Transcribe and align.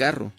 carro. 0.00 0.32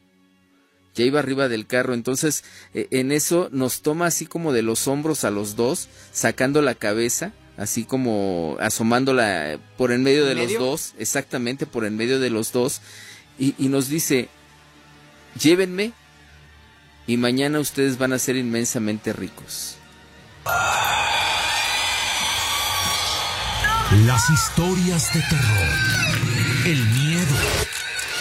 Ya 0.96 1.06
iba 1.06 1.20
arriba 1.20 1.48
del 1.48 1.67
carro. 1.67 1.94
Entonces, 1.94 2.44
eh, 2.73 2.88
en 2.90 3.11
eso 3.11 3.48
nos 3.51 3.83
toma 3.83 4.07
así 4.07 4.25
como 4.25 4.53
de 4.53 4.63
los 4.63 4.87
hombros 4.87 5.23
a 5.23 5.29
los 5.29 5.55
dos, 5.55 5.87
sacando 6.11 6.63
la 6.63 6.73
cabeza, 6.73 7.31
así 7.58 7.83
como 7.83 8.58
asomándola 8.60 9.60
por 9.78 9.92
en 9.92 10.02
medio 10.02 10.26
de 10.26 10.34
los 10.34 10.52
dos, 10.54 10.94
exactamente 10.97 11.68
por 11.68 11.86
en 11.86 11.96
medio 11.96 12.20
de 12.20 12.32
los 12.32 12.52
dos, 12.52 12.82
y, 13.38 13.54
y 13.60 13.68
nos 13.68 13.88
dice, 13.88 14.29
llévenme 15.39 15.94
y 17.05 17.18
mañana 17.18 17.59
ustedes 17.59 18.00
van 18.00 18.14
a 18.14 18.20
ser 18.20 18.36
inmensamente 18.36 19.14
ricos. 19.14 19.78
Las 24.07 24.30
historias 24.30 25.14
de 25.14 25.21
terror, 25.21 25.70
el 26.66 26.86
miedo 26.86 27.00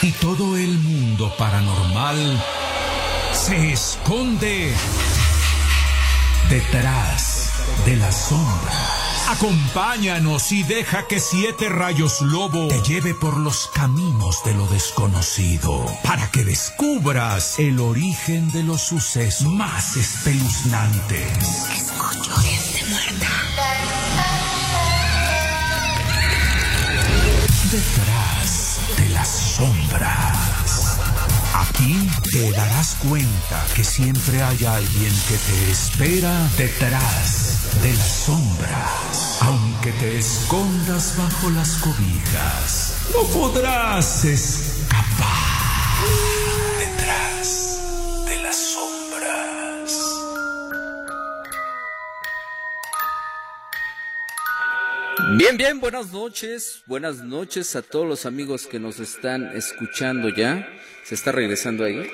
y 0.03 0.12
todo 0.12 0.57
el 0.57 0.79
mundo 0.79 1.33
paranormal 1.37 2.43
se 3.33 3.73
esconde 3.73 4.73
detrás 6.48 7.51
de 7.84 7.97
la 7.97 8.11
sombra. 8.11 8.73
Acompáñanos 9.28 10.52
y 10.52 10.62
deja 10.62 11.06
que 11.06 11.20
Siete 11.20 11.69
Rayos 11.69 12.23
Lobo 12.23 12.69
te 12.69 12.80
lleve 12.83 13.15
por 13.15 13.37
los 13.37 13.69
caminos 13.75 14.42
de 14.45 14.55
lo 14.55 14.66
desconocido 14.69 15.87
para 16.03 16.30
que 16.30 16.45
descubras 16.45 17.59
el 17.59 17.78
origen 17.78 18.51
de 18.53 18.62
los 18.62 18.80
sucesos 18.80 19.53
más 19.53 19.97
espeluznantes. 19.97 21.28
Escucho 21.73 22.34
gente 22.37 22.84
muerta. 22.89 23.50
Te 32.30 32.51
darás 32.52 32.97
cuenta 33.09 33.66
que 33.75 33.83
siempre 33.83 34.41
hay 34.41 34.65
alguien 34.65 35.12
que 35.29 35.36
te 35.36 35.70
espera 35.73 36.48
detrás 36.56 37.83
de 37.83 37.92
las 37.92 38.25
sombras. 38.25 39.39
Aunque 39.41 39.91
te 39.92 40.19
escondas 40.19 41.17
bajo 41.19 41.51
las 41.51 41.77
cobijas, 41.78 43.08
no 43.12 43.25
podrás 43.33 44.25
escapar 44.25 45.28
detrás 46.78 47.81
de 48.27 48.42
las 48.42 48.56
sombras. 48.56 49.92
Bien, 55.36 55.56
bien, 55.56 55.81
buenas 55.81 56.12
noches, 56.12 56.83
buenas 56.86 57.17
noches 57.17 57.75
a 57.75 57.83
todos 57.83 58.06
los 58.06 58.25
amigos 58.25 58.69
que 58.69 58.78
nos 58.78 59.01
están 59.01 59.56
escuchando 59.56 60.28
ya. 60.28 60.80
Se 61.05 61.15
está 61.15 61.33
regresando 61.33 61.84
ahí. 61.84 62.11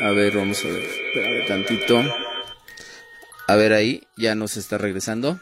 A 0.00 0.10
ver, 0.10 0.36
vamos 0.36 0.64
a 0.64 0.68
ver, 0.68 0.82
espérame 0.82 1.46
tantito. 1.46 2.02
A 3.48 3.56
ver 3.56 3.72
ahí, 3.72 4.02
ya 4.16 4.34
nos 4.34 4.56
está 4.56 4.78
regresando. 4.78 5.40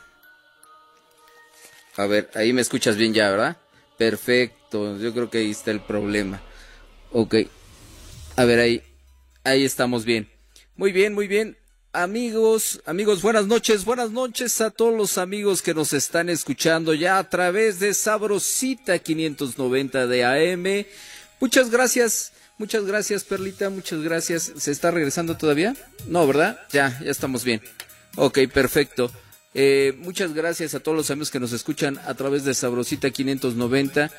A 1.96 2.06
ver, 2.06 2.30
ahí 2.34 2.52
me 2.52 2.60
escuchas 2.60 2.96
bien 2.96 3.14
ya, 3.14 3.30
¿verdad? 3.30 3.56
Perfecto, 3.96 4.98
yo 4.98 5.12
creo 5.12 5.30
que 5.30 5.38
ahí 5.38 5.50
está 5.50 5.70
el 5.70 5.80
problema. 5.80 6.42
Ok. 7.12 7.36
A 8.36 8.44
ver 8.44 8.58
ahí, 8.58 8.82
ahí 9.44 9.64
estamos 9.64 10.04
bien. 10.04 10.28
Muy 10.76 10.92
bien, 10.92 11.14
muy 11.14 11.28
bien. 11.28 11.56
Amigos, 11.92 12.82
amigos, 12.86 13.22
buenas 13.22 13.46
noches, 13.46 13.84
buenas 13.84 14.10
noches 14.10 14.60
a 14.60 14.72
todos 14.72 14.92
los 14.92 15.16
amigos 15.16 15.62
que 15.62 15.74
nos 15.74 15.92
están 15.92 16.28
escuchando 16.28 16.92
ya 16.92 17.18
a 17.18 17.30
través 17.30 17.78
de 17.78 17.94
Sabrosita 17.94 18.98
590 18.98 20.08
de 20.08 20.24
AM. 20.24 20.86
Muchas 21.38 21.70
gracias, 21.70 22.32
muchas 22.58 22.84
gracias 22.84 23.24
Perlita, 23.24 23.70
muchas 23.70 24.00
gracias. 24.00 24.52
¿Se 24.56 24.70
está 24.70 24.90
regresando 24.90 25.36
todavía? 25.36 25.76
No, 26.06 26.26
¿verdad? 26.26 26.60
Ya, 26.72 26.98
ya 27.02 27.10
estamos 27.10 27.44
bien. 27.44 27.60
Ok, 28.16 28.40
perfecto. 28.52 29.10
Eh, 29.54 29.94
muchas 29.98 30.34
gracias 30.34 30.74
a 30.74 30.80
todos 30.80 30.96
los 30.96 31.10
amigos 31.10 31.30
que 31.30 31.40
nos 31.40 31.52
escuchan 31.52 31.98
a 32.06 32.14
través 32.14 32.44
de 32.44 32.54
Sabrosita 32.54 33.10
590. 33.10 34.10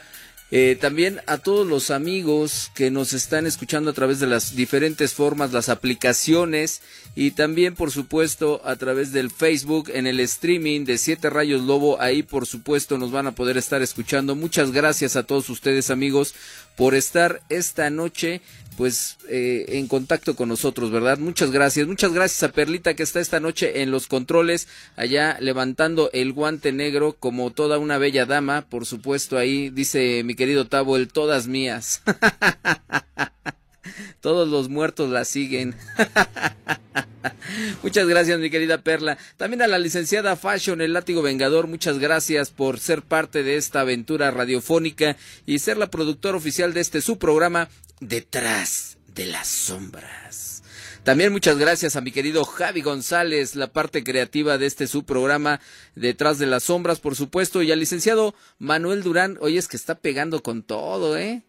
Eh, 0.57 0.77
también 0.79 1.19
a 1.27 1.37
todos 1.37 1.67
los 1.67 1.91
amigos 1.91 2.71
que 2.75 2.89
nos 2.89 3.11
están 3.11 3.45
escuchando 3.45 3.89
a 3.89 3.93
través 3.93 4.21
de 4.21 4.27
las 4.27 4.55
diferentes 4.55 5.13
formas, 5.13 5.51
las 5.51 5.67
aplicaciones 5.67 6.81
y 7.13 7.31
también 7.31 7.75
por 7.75 7.91
supuesto 7.91 8.61
a 8.63 8.77
través 8.77 9.11
del 9.11 9.31
Facebook 9.31 9.91
en 9.93 10.07
el 10.07 10.21
streaming 10.21 10.85
de 10.85 10.97
Siete 10.97 11.29
Rayos 11.29 11.61
Lobo. 11.63 11.99
Ahí 11.99 12.23
por 12.23 12.45
supuesto 12.45 12.97
nos 12.97 13.11
van 13.11 13.27
a 13.27 13.33
poder 13.33 13.57
estar 13.57 13.81
escuchando. 13.81 14.33
Muchas 14.33 14.71
gracias 14.71 15.17
a 15.17 15.23
todos 15.23 15.49
ustedes 15.49 15.89
amigos 15.89 16.33
por 16.77 16.95
estar 16.95 17.41
esta 17.49 17.89
noche 17.89 18.39
pues 18.77 19.17
eh, 19.29 19.65
en 19.69 19.87
contacto 19.87 20.35
con 20.35 20.49
nosotros, 20.49 20.91
¿verdad? 20.91 21.17
Muchas 21.17 21.51
gracias, 21.51 21.87
muchas 21.87 22.13
gracias 22.13 22.43
a 22.43 22.51
Perlita 22.51 22.93
que 22.95 23.03
está 23.03 23.19
esta 23.19 23.39
noche 23.39 23.81
en 23.81 23.91
los 23.91 24.07
controles, 24.07 24.67
allá 24.95 25.37
levantando 25.39 26.09
el 26.13 26.33
guante 26.33 26.71
negro 26.71 27.15
como 27.19 27.51
toda 27.51 27.79
una 27.79 27.97
bella 27.97 28.25
dama, 28.25 28.65
por 28.69 28.85
supuesto 28.85 29.37
ahí 29.37 29.69
dice 29.69 30.23
mi 30.23 30.35
querido 30.35 30.67
Tabo, 30.67 30.97
el 30.97 31.07
todas 31.07 31.47
mías. 31.47 32.01
Todos 34.21 34.47
los 34.47 34.69
muertos 34.69 35.09
la 35.09 35.25
siguen. 35.25 35.75
muchas 37.83 38.07
gracias, 38.07 38.39
mi 38.39 38.49
querida 38.49 38.81
Perla. 38.81 39.17
También 39.37 39.61
a 39.61 39.67
la 39.67 39.79
licenciada 39.79 40.35
Fashion, 40.35 40.81
el 40.81 40.93
látigo 40.93 41.21
vengador, 41.21 41.67
muchas 41.67 41.99
gracias 41.99 42.51
por 42.51 42.79
ser 42.79 43.01
parte 43.01 43.43
de 43.43 43.57
esta 43.57 43.81
aventura 43.81 44.31
radiofónica 44.31 45.17
y 45.45 45.59
ser 45.59 45.77
la 45.77 45.89
productora 45.89 46.37
oficial 46.37 46.73
de 46.73 46.81
este 46.81 47.01
su 47.01 47.17
programa 47.17 47.69
Detrás 47.99 48.97
de 49.07 49.25
las 49.25 49.47
Sombras. 49.47 50.63
También 51.05 51.31
muchas 51.31 51.59
gracias 51.59 51.95
a 51.95 52.01
mi 52.01 52.11
querido 52.11 52.43
Javi 52.45 52.81
González, 52.81 53.55
la 53.55 53.71
parte 53.71 54.03
creativa 54.03 54.57
de 54.57 54.65
este 54.65 54.87
su 54.87 55.05
programa 55.05 55.61
Detrás 55.93 56.39
de 56.39 56.47
las 56.47 56.63
Sombras, 56.63 56.99
por 56.99 57.15
supuesto, 57.15 57.61
y 57.61 57.71
al 57.71 57.79
licenciado 57.79 58.33
Manuel 58.57 59.03
Durán. 59.03 59.37
Oye, 59.39 59.59
es 59.59 59.67
que 59.67 59.77
está 59.77 59.99
pegando 59.99 60.41
con 60.41 60.63
todo, 60.63 61.15
¿eh? 61.15 61.43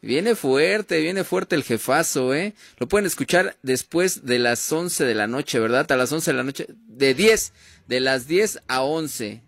Viene 0.00 0.36
fuerte, 0.36 1.00
viene 1.00 1.24
fuerte 1.24 1.56
el 1.56 1.64
jefazo, 1.64 2.32
¿eh? 2.32 2.54
Lo 2.78 2.86
pueden 2.86 3.06
escuchar 3.06 3.56
después 3.62 4.24
de 4.24 4.38
las 4.38 4.70
11 4.70 5.04
de 5.04 5.14
la 5.14 5.26
noche, 5.26 5.58
¿verdad? 5.58 5.90
A 5.90 5.96
las 5.96 6.12
11 6.12 6.30
de 6.30 6.36
la 6.36 6.44
noche, 6.44 6.66
de 6.86 7.14
10, 7.14 7.52
de 7.88 8.00
las 8.00 8.28
10 8.28 8.60
a 8.68 8.82
11, 8.82 9.42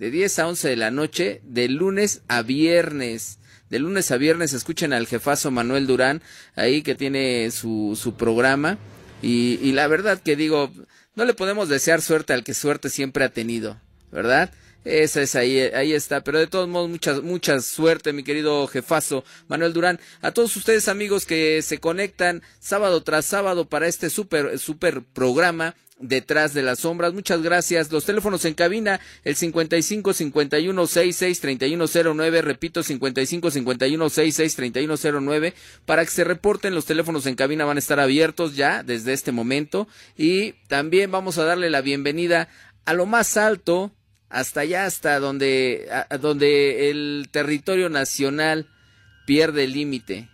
de 0.00 0.10
10 0.10 0.38
a 0.40 0.48
11 0.48 0.68
de 0.68 0.76
la 0.76 0.90
noche, 0.90 1.40
de 1.44 1.68
lunes 1.68 2.22
a 2.26 2.42
viernes. 2.42 3.38
De 3.70 3.78
lunes 3.78 4.10
a 4.10 4.16
viernes 4.16 4.52
escuchen 4.52 4.92
al 4.92 5.06
jefazo 5.06 5.52
Manuel 5.52 5.86
Durán, 5.86 6.22
ahí 6.56 6.82
que 6.82 6.96
tiene 6.96 7.50
su, 7.52 7.96
su 8.00 8.14
programa. 8.14 8.78
Y, 9.22 9.60
y 9.62 9.72
la 9.72 9.86
verdad 9.86 10.20
que 10.20 10.34
digo, 10.34 10.72
no 11.14 11.24
le 11.24 11.34
podemos 11.34 11.68
desear 11.68 12.02
suerte 12.02 12.32
al 12.32 12.42
que 12.42 12.52
suerte 12.52 12.90
siempre 12.90 13.24
ha 13.24 13.28
tenido, 13.28 13.80
¿verdad? 14.10 14.52
Esa 14.84 15.22
es 15.22 15.34
ahí, 15.34 15.58
ahí 15.58 15.92
está. 15.94 16.22
Pero 16.22 16.38
de 16.38 16.46
todos 16.46 16.68
modos, 16.68 16.90
mucha, 16.90 17.20
mucha 17.20 17.60
suerte, 17.60 18.12
mi 18.12 18.22
querido 18.22 18.66
jefazo 18.66 19.24
Manuel 19.48 19.72
Durán. 19.72 20.00
A 20.20 20.32
todos 20.32 20.56
ustedes, 20.56 20.88
amigos, 20.88 21.24
que 21.24 21.62
se 21.62 21.78
conectan 21.78 22.42
sábado 22.60 23.02
tras 23.02 23.24
sábado 23.24 23.68
para 23.68 23.88
este 23.88 24.10
super, 24.10 24.58
super 24.58 25.02
programa. 25.02 25.74
Detrás 26.00 26.52
de 26.54 26.62
las 26.62 26.80
sombras, 26.80 27.14
muchas 27.14 27.40
gracias. 27.40 27.92
Los 27.92 28.04
teléfonos 28.04 28.44
en 28.44 28.54
cabina, 28.54 29.00
el 29.22 29.36
55 29.36 30.12
51 30.12 30.86
66 30.86 31.40
3109, 31.40 32.42
repito, 32.42 32.82
55 32.82 33.50
51 33.52 34.10
66 34.10 34.56
3109, 34.56 35.54
para 35.86 36.04
que 36.04 36.10
se 36.10 36.24
reporten. 36.24 36.74
Los 36.74 36.84
teléfonos 36.84 37.26
en 37.26 37.36
cabina 37.36 37.64
van 37.64 37.76
a 37.76 37.80
estar 37.80 38.00
abiertos 38.00 38.56
ya 38.56 38.82
desde 38.82 39.12
este 39.12 39.30
momento. 39.30 39.86
Y 40.16 40.54
también 40.66 41.12
vamos 41.12 41.38
a 41.38 41.44
darle 41.44 41.70
la 41.70 41.80
bienvenida 41.80 42.48
a 42.84 42.92
lo 42.92 43.06
más 43.06 43.36
alto 43.36 43.92
hasta 44.34 44.60
allá, 44.60 44.84
hasta 44.84 45.20
donde, 45.20 45.88
a, 46.10 46.18
donde 46.18 46.90
el 46.90 47.28
territorio 47.30 47.88
nacional 47.88 48.66
pierde 49.26 49.64
el 49.64 49.72
límite. 49.72 50.28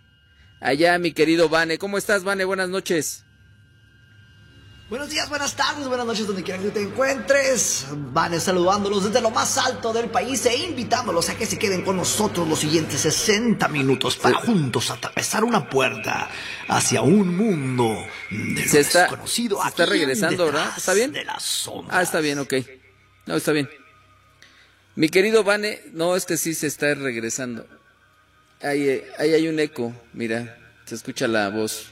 Allá, 0.59 0.97
mi 0.97 1.11
querido 1.11 1.49
Vane. 1.49 1.77
¿Cómo 1.77 1.99
estás, 1.99 2.23
Vane? 2.23 2.43
Buenas 2.43 2.69
noches. 2.69 3.25
Buenos 4.89 5.09
días, 5.09 5.29
buenas 5.29 5.55
tardes, 5.55 5.87
buenas 5.87 6.05
noches, 6.05 6.27
donde 6.27 6.43
quiera 6.43 6.61
que 6.61 6.69
te 6.69 6.81
encuentres. 6.81 7.85
Van 8.11 8.37
saludándolos 8.41 9.05
desde 9.05 9.21
lo 9.21 9.29
más 9.29 9.57
alto 9.57 9.93
del 9.93 10.09
país 10.09 10.45
e 10.47 10.57
invitándolos 10.57 11.29
a 11.29 11.37
que 11.37 11.45
se 11.45 11.57
queden 11.57 11.83
con 11.83 11.95
nosotros 11.95 12.45
los 12.47 12.59
siguientes 12.59 12.99
60 13.01 13.67
minutos 13.69 14.17
para 14.17 14.39
juntos 14.39 14.89
atravesar 14.89 15.45
una 15.45 15.69
puerta 15.69 16.27
hacia 16.67 17.03
un 17.03 17.37
mundo 17.37 17.95
de 18.29 18.63
lo 18.65 18.69
Se 18.69 18.79
está, 18.81 19.03
desconocido. 19.03 19.61
se 19.61 19.69
está 19.69 19.85
regresando, 19.85 20.45
¿verdad? 20.47 20.73
¿Está 20.75 20.93
bien? 20.93 21.13
De 21.13 21.25
sombras. 21.39 21.97
Ah, 21.97 22.01
está 22.01 22.19
bien, 22.19 22.39
ok. 22.39 22.53
No, 23.27 23.35
está 23.35 23.53
bien. 23.53 23.69
Mi 24.95 25.09
querido 25.09 25.43
Vane, 25.43 25.81
no, 25.93 26.15
es 26.15 26.25
que 26.25 26.37
sí 26.37 26.53
se 26.53 26.67
está 26.67 26.93
regresando. 26.93 27.65
Ahí, 28.61 29.03
ahí 29.17 29.33
hay 29.33 29.47
un 29.47 29.59
eco, 29.59 29.93
mira, 30.13 30.57
se 30.85 30.95
escucha 30.95 31.27
la 31.27 31.49
voz. 31.49 31.87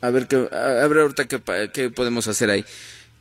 A 0.00 0.10
ver 0.10 0.26
qué, 0.26 0.36
a 0.52 0.86
ver 0.86 0.98
ahorita 0.98 1.26
qué, 1.26 1.70
qué 1.72 1.90
podemos 1.90 2.28
hacer 2.28 2.50
ahí. 2.50 2.64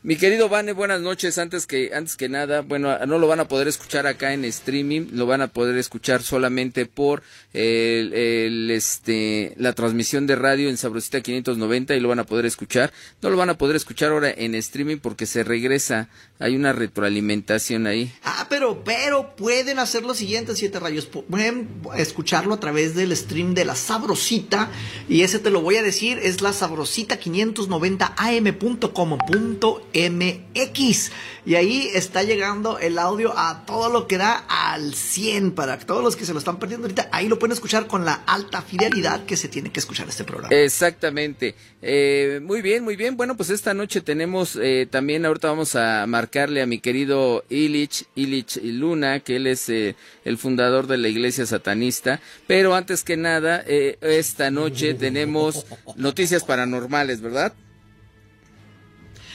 Mi 0.06 0.18
querido 0.18 0.50
Vane, 0.50 0.74
buenas 0.74 1.00
noches. 1.00 1.38
Antes 1.38 1.66
que, 1.66 1.92
antes 1.94 2.18
que 2.18 2.28
nada, 2.28 2.60
bueno, 2.60 2.94
no 3.06 3.20
lo 3.20 3.28
van 3.28 3.40
a 3.40 3.48
poder 3.48 3.70
escuchar 3.70 4.06
acá 4.06 4.34
en 4.34 4.44
streaming, 4.44 5.08
lo 5.14 5.26
van 5.28 5.40
a 5.40 5.48
poder 5.48 5.78
escuchar 5.78 6.22
solamente 6.24 6.86
por 6.86 7.24
el, 7.54 8.70
este, 8.70 9.54
la 9.56 9.72
transmisión 9.72 10.28
de 10.28 10.36
radio 10.36 10.68
en 10.68 10.76
Sabrosita 10.76 11.22
590 11.22 11.96
y 11.96 12.02
lo 12.02 12.10
van 12.10 12.20
a 12.20 12.26
poder 12.26 12.46
escuchar. 12.46 12.92
No 13.22 13.30
lo 13.30 13.38
van 13.38 13.50
a 13.50 13.58
poder 13.58 13.78
escuchar 13.78 14.12
ahora 14.12 14.30
en 14.30 14.56
streaming 14.56 14.98
porque 14.98 15.26
se 15.26 15.46
regresa. 15.46 16.10
Hay 16.38 16.58
una 16.58 16.74
retroalimentación 16.74 17.88
ahí. 17.88 18.12
Ah, 18.26 18.48
pero, 18.50 18.84
pero 18.84 19.38
pueden 19.38 19.80
hacer 19.80 20.04
lo 20.04 20.16
siguiente, 20.16 20.54
Siete 20.58 20.82
Rayos. 20.82 21.06
Pueden 21.06 21.70
escucharlo 21.96 22.56
a 22.56 22.60
través 22.60 22.94
del 22.94 23.16
stream 23.16 23.54
de 23.54 23.64
la 23.64 23.78
Sabrosita 23.78 24.70
y 25.08 25.22
ese 25.22 25.40
te 25.40 25.50
lo 25.50 25.62
voy 25.62 25.78
a 25.78 25.82
decir, 25.82 26.20
es 26.22 26.42
la 26.42 26.52
Sabrosita 26.52 27.16
590 27.16 28.16
am.com.mx 28.18 29.93
MX. 29.94 31.12
Y 31.46 31.56
ahí 31.56 31.90
está 31.94 32.24
llegando 32.24 32.80
el 32.80 32.98
audio 32.98 33.38
a 33.38 33.66
todo 33.66 33.90
lo 33.90 34.08
que 34.08 34.18
da 34.18 34.46
al 34.48 34.94
100 34.94 35.52
para 35.52 35.78
todos 35.78 36.04
los 36.04 36.16
que 36.16 36.26
se 36.26 36.34
lo 36.34 36.40
están 36.40 36.58
perdiendo 36.58 36.86
ahorita. 36.86 37.10
Ahí 37.12 37.28
lo 37.28 37.38
pueden 37.38 37.52
escuchar 37.52 37.88
con 37.88 38.06
la 38.06 38.14
alta 38.26 38.62
fidelidad 38.62 39.26
que 39.26 39.36
se 39.36 39.50
tiene 39.50 39.72
que 39.72 39.80
escuchar 39.80 40.08
este 40.08 40.24
programa. 40.24 40.56
Exactamente. 40.56 41.56
Eh, 41.82 42.40
muy 42.42 42.62
bien, 42.62 42.84
muy 42.84 42.96
bien. 42.96 43.18
Bueno, 43.18 43.36
pues 43.36 43.50
esta 43.50 43.74
noche 43.74 44.00
tenemos 44.02 44.58
eh, 44.62 44.88
también, 44.90 45.26
ahorita 45.26 45.50
vamos 45.50 45.76
a 45.76 46.08
marcarle 46.08 46.62
a 46.62 46.66
mi 46.66 46.80
querido 46.80 47.44
Illich, 47.50 48.06
Illich 48.16 48.62
Luna, 48.64 49.20
que 49.20 49.36
él 49.36 49.48
es 49.48 49.68
eh, 49.68 49.96
el 50.24 50.38
fundador 50.38 50.88
de 50.88 50.98
la 50.98 51.10
iglesia 51.10 51.46
satanista. 51.46 52.22
Pero 52.48 52.74
antes 52.74 53.04
que 53.04 53.18
nada, 53.18 53.60
esta 53.68 54.50
noche 54.50 54.94
tenemos 54.94 55.66
noticias 55.98 56.46
paranormales, 56.46 57.22
¿verdad? 57.22 57.54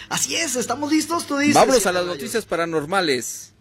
Así 0.09 0.37
es, 0.37 0.57
estamos 0.57 0.91
listos, 0.91 1.27
tú 1.27 1.37
dices. 1.37 1.55
Vámonos 1.55 1.87
a 1.87 1.93
las 1.93 2.07
noticias 2.07 2.47
paranormales. 2.47 3.53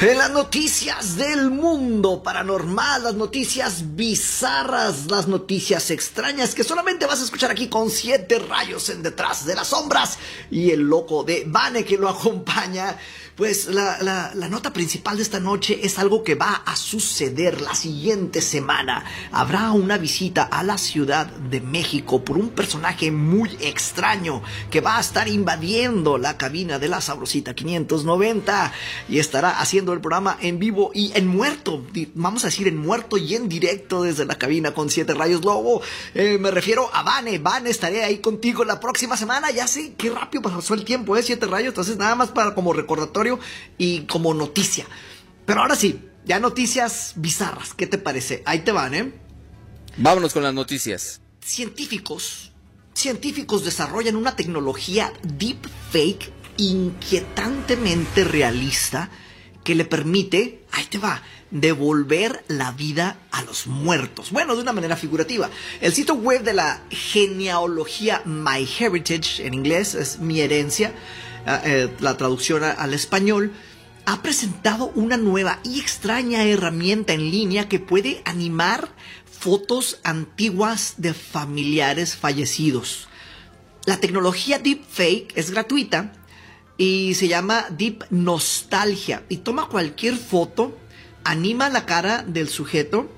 En 0.00 0.16
las 0.16 0.30
noticias 0.30 1.16
del 1.16 1.50
mundo 1.50 2.22
paranormal, 2.22 3.02
las 3.02 3.14
noticias 3.14 3.96
bizarras, 3.96 5.06
las 5.10 5.26
noticias 5.26 5.90
extrañas 5.90 6.54
que 6.54 6.62
solamente 6.62 7.04
vas 7.04 7.20
a 7.20 7.24
escuchar 7.24 7.50
aquí 7.50 7.68
con 7.68 7.90
siete 7.90 8.38
rayos 8.38 8.90
en 8.90 9.02
detrás 9.02 9.44
de 9.44 9.56
las 9.56 9.66
sombras 9.66 10.16
y 10.52 10.70
el 10.70 10.82
loco 10.82 11.24
de 11.24 11.42
Vane 11.48 11.84
que 11.84 11.98
lo 11.98 12.08
acompaña. 12.10 12.96
Pues 13.38 13.68
la, 13.68 14.32
nota 14.50 14.72
principal 14.72 15.16
de 15.16 15.22
esta 15.22 15.38
noche 15.38 15.78
es 15.84 16.00
algo 16.00 16.24
que 16.24 16.34
va 16.34 16.60
a 16.66 16.74
suceder 16.74 17.60
la 17.60 17.72
siguiente 17.72 18.42
semana. 18.42 19.04
Habrá 19.30 19.70
una 19.70 19.96
visita 19.96 20.42
a 20.42 20.64
la 20.64 20.76
Ciudad 20.76 21.26
de 21.26 21.60
México 21.60 22.24
por 22.24 22.36
un 22.36 22.48
personaje 22.48 23.12
muy 23.12 23.56
extraño 23.60 24.42
que 24.72 24.80
va 24.80 24.96
a 24.96 25.00
estar 25.00 25.28
invadiendo 25.28 26.18
la 26.18 26.36
cabina 26.36 26.80
de 26.80 26.88
la 26.88 27.00
Sabrosita 27.00 27.54
590 27.54 28.72
y 29.08 29.20
estará 29.20 29.60
haciendo 29.60 29.92
el 29.92 30.00
programa 30.00 30.36
en 30.40 30.58
vivo 30.58 30.90
y 30.92 31.12
en 31.14 31.28
muerto. 31.28 31.86
Vamos 32.16 32.42
a 32.42 32.48
decir 32.48 32.66
en 32.66 32.76
muerto 32.76 33.18
y 33.18 33.36
en 33.36 33.48
directo 33.48 34.02
desde 34.02 34.24
la 34.24 34.34
cabina 34.34 34.74
con 34.74 34.90
Siete 34.90 35.14
Rayos 35.14 35.44
Lobo. 35.44 35.80
Eh, 36.12 36.38
me 36.38 36.50
refiero 36.50 36.90
a 36.92 37.04
Vane. 37.04 37.38
Vane, 37.38 37.70
estaré 37.70 38.02
ahí 38.02 38.18
contigo 38.18 38.64
la 38.64 38.80
próxima 38.80 39.16
semana. 39.16 39.52
Ya 39.52 39.68
sé 39.68 39.94
qué 39.96 40.10
rápido 40.10 40.42
pasó 40.42 40.74
el 40.74 40.84
tiempo, 40.84 41.16
¿eh? 41.16 41.22
Siete 41.22 41.46
Rayos. 41.46 41.68
Entonces, 41.68 41.98
nada 41.98 42.16
más 42.16 42.30
para 42.30 42.52
como 42.52 42.72
recordatorio 42.72 43.27
y 43.76 44.02
como 44.02 44.34
noticia. 44.34 44.86
Pero 45.44 45.60
ahora 45.60 45.76
sí, 45.76 46.00
ya 46.24 46.38
noticias 46.38 47.14
bizarras. 47.16 47.74
¿Qué 47.74 47.86
te 47.86 47.98
parece? 47.98 48.42
Ahí 48.46 48.60
te 48.60 48.72
van, 48.72 48.94
¿eh? 48.94 49.12
Vámonos 49.96 50.32
con 50.32 50.42
las 50.42 50.54
noticias. 50.54 51.20
Científicos, 51.40 52.52
científicos 52.94 53.64
desarrollan 53.64 54.16
una 54.16 54.36
tecnología 54.36 55.12
deepfake 55.22 56.32
inquietantemente 56.58 58.24
realista 58.24 59.10
que 59.64 59.74
le 59.74 59.84
permite, 59.84 60.64
ahí 60.72 60.84
te 60.86 60.98
va, 60.98 61.22
devolver 61.50 62.44
la 62.48 62.72
vida 62.72 63.18
a 63.30 63.42
los 63.42 63.66
muertos. 63.66 64.30
Bueno, 64.30 64.54
de 64.56 64.62
una 64.62 64.72
manera 64.72 64.96
figurativa. 64.96 65.50
El 65.80 65.92
sitio 65.92 66.14
web 66.14 66.42
de 66.42 66.54
la 66.54 66.82
genealogía 66.90 68.22
MyHeritage, 68.24 69.46
en 69.46 69.54
inglés 69.54 69.94
es 69.94 70.20
mi 70.20 70.40
herencia, 70.40 70.94
eh, 71.64 71.88
la 72.00 72.16
traducción 72.16 72.64
al 72.64 72.94
español, 72.94 73.52
ha 74.06 74.22
presentado 74.22 74.90
una 74.94 75.16
nueva 75.16 75.60
y 75.64 75.80
extraña 75.80 76.44
herramienta 76.44 77.12
en 77.12 77.30
línea 77.30 77.68
que 77.68 77.78
puede 77.78 78.22
animar 78.24 78.88
fotos 79.24 80.00
antiguas 80.02 80.94
de 80.96 81.14
familiares 81.14 82.16
fallecidos. 82.16 83.08
La 83.84 83.98
tecnología 83.98 84.58
Deepfake 84.58 85.32
es 85.34 85.50
gratuita 85.50 86.12
y 86.76 87.14
se 87.14 87.28
llama 87.28 87.66
Deep 87.70 88.04
Nostalgia 88.10 89.24
y 89.28 89.38
toma 89.38 89.68
cualquier 89.68 90.16
foto, 90.16 90.78
anima 91.24 91.68
la 91.68 91.84
cara 91.84 92.22
del 92.22 92.48
sujeto 92.48 93.10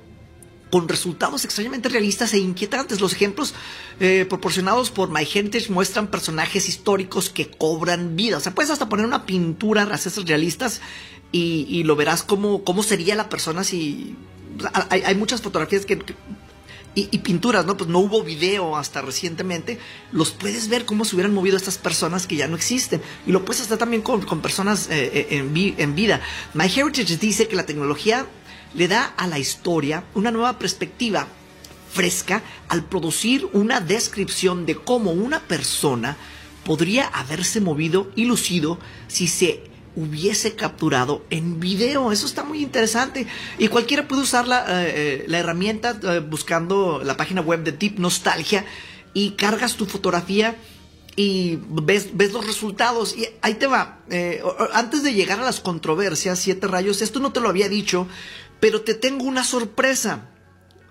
con 0.70 0.88
resultados 0.88 1.44
extrañamente 1.44 1.88
realistas 1.88 2.32
e 2.32 2.38
inquietantes. 2.38 3.00
Los 3.00 3.12
ejemplos 3.12 3.54
eh, 3.98 4.24
proporcionados 4.28 4.90
por 4.90 5.10
MyHeritage 5.10 5.70
muestran 5.70 6.08
personajes 6.08 6.68
históricos 6.68 7.28
que 7.28 7.50
cobran 7.50 8.16
vida. 8.16 8.36
O 8.38 8.40
sea, 8.40 8.54
puedes 8.54 8.70
hasta 8.70 8.88
poner 8.88 9.06
una 9.06 9.26
pintura, 9.26 9.82
haces 9.82 10.16
realistas 10.26 10.80
y, 11.32 11.82
lo 11.84 11.96
verás 11.96 12.22
cómo, 12.22 12.64
cómo 12.64 12.82
sería 12.82 13.14
la 13.14 13.28
persona 13.28 13.64
si... 13.64 14.16
Hay, 14.90 15.14
muchas 15.14 15.40
fotografías 15.40 15.86
que, 15.86 15.98
y, 16.94 17.18
pinturas, 17.18 17.64
¿no? 17.64 17.76
Pues 17.76 17.88
no 17.88 18.00
hubo 18.00 18.22
video 18.22 18.76
hasta 18.76 19.00
recientemente. 19.00 19.78
Los 20.12 20.32
puedes 20.32 20.68
ver 20.68 20.84
cómo 20.84 21.04
se 21.04 21.14
hubieran 21.14 21.32
movido 21.32 21.56
estas 21.56 21.78
personas 21.78 22.26
que 22.26 22.36
ya 22.36 22.48
no 22.48 22.56
existen. 22.56 23.00
Y 23.26 23.32
lo 23.32 23.44
puedes 23.44 23.62
hacer 23.62 23.78
también 23.78 24.02
con, 24.02 24.20
personas 24.42 24.88
eh, 24.90 25.10
eh, 25.14 25.26
en, 25.30 25.74
en 25.78 25.94
vida. 25.94 26.20
MyHeritage 26.52 27.16
dice 27.16 27.48
que 27.48 27.56
la 27.56 27.64
tecnología 27.64 28.26
le 28.74 28.88
da 28.88 29.04
a 29.16 29.26
la 29.26 29.38
historia 29.38 30.04
una 30.14 30.30
nueva 30.30 30.58
perspectiva 30.58 31.26
fresca 31.92 32.42
al 32.68 32.84
producir 32.84 33.48
una 33.52 33.80
descripción 33.80 34.64
de 34.64 34.76
cómo 34.76 35.10
una 35.10 35.40
persona 35.40 36.16
podría 36.64 37.06
haberse 37.06 37.60
movido 37.60 38.10
y 38.14 38.26
lucido 38.26 38.78
si 39.08 39.26
se 39.26 39.70
hubiese 39.96 40.54
capturado 40.54 41.24
en 41.30 41.58
video. 41.58 42.12
Eso 42.12 42.26
está 42.26 42.44
muy 42.44 42.62
interesante. 42.62 43.26
Y 43.58 43.68
cualquiera 43.68 44.06
puede 44.06 44.22
usar 44.22 44.46
la, 44.46 44.84
eh, 44.84 45.26
eh, 45.28 45.36
herramienta 45.36 45.98
eh, 46.02 46.20
buscando 46.20 47.02
la 47.04 47.16
página 47.16 47.40
web 47.40 47.64
de 47.64 47.72
Deep 47.72 47.98
Nostalgia 47.98 48.64
y 49.12 49.32
cargas 49.32 49.74
tu 49.74 49.86
fotografía 49.86 50.56
y 51.16 51.58
ves, 51.68 52.10
ves 52.14 52.32
los 52.32 52.46
resultados. 52.46 53.16
Y 53.16 53.26
ahí 53.42 53.54
te 53.54 53.66
va. 53.66 53.98
antes 54.72 55.02
de 55.02 55.12
llegar 55.12 55.40
a 55.40 55.44
las 55.44 55.60
controversias, 55.60 56.38
siete 56.38 56.68
rayos, 56.68 57.02
esto 57.02 57.18
no 57.18 57.32
te 57.32 57.40
lo 57.40 57.48
había 57.48 57.68
dicho, 57.68 58.06
pero 58.60 58.82
te 58.82 58.94
tengo 58.94 59.24
una 59.24 59.44
sorpresa. 59.44 60.26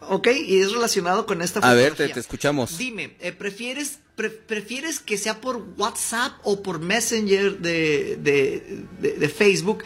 ¿Ok? 0.01 0.27
Y 0.27 0.59
es 0.59 0.71
relacionado 0.71 1.25
con 1.25 1.41
esta 1.41 1.59
A 1.59 1.73
ver, 1.73 1.93
te, 1.93 2.05
escuchamos. 2.19 2.77
Dime, 2.77 3.15
eh, 3.19 3.31
¿prefieres, 3.31 3.99
¿prefieres 4.15 4.99
que 4.99 5.17
sea 5.17 5.39
por 5.39 5.57
WhatsApp 5.77 6.33
o 6.43 6.63
por 6.63 6.79
Messenger 6.79 7.59
de, 7.59 8.17
de, 8.17 9.29
Facebook? 9.29 9.83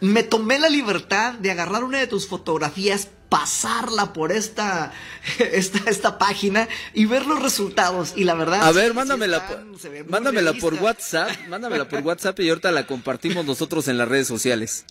Me 0.00 0.22
tomé 0.22 0.58
la 0.58 0.68
libertad 0.68 1.34
de 1.34 1.50
agarrar 1.50 1.82
una 1.82 1.98
de 1.98 2.06
tus 2.06 2.26
fotografías, 2.26 3.08
pasarla 3.30 4.12
por 4.12 4.32
esta, 4.32 4.92
esta, 5.38 5.88
esta 5.88 6.18
página 6.18 6.68
y 6.92 7.06
ver 7.06 7.24
los 7.24 7.42
resultados. 7.42 8.12
Y 8.16 8.24
la 8.24 8.34
verdad. 8.34 8.60
A 8.62 8.72
ver, 8.72 8.92
mándamela, 8.92 9.64
mándamela 10.08 10.52
por 10.54 10.74
WhatsApp, 10.74 11.30
mándamela 11.48 11.88
por 11.88 12.00
WhatsApp 12.04 12.38
y 12.40 12.50
ahorita 12.50 12.70
la 12.70 12.86
compartimos 12.86 13.46
nosotros 13.46 13.88
en 13.88 13.96
las 13.96 14.08
redes 14.08 14.28
sociales. 14.28 14.84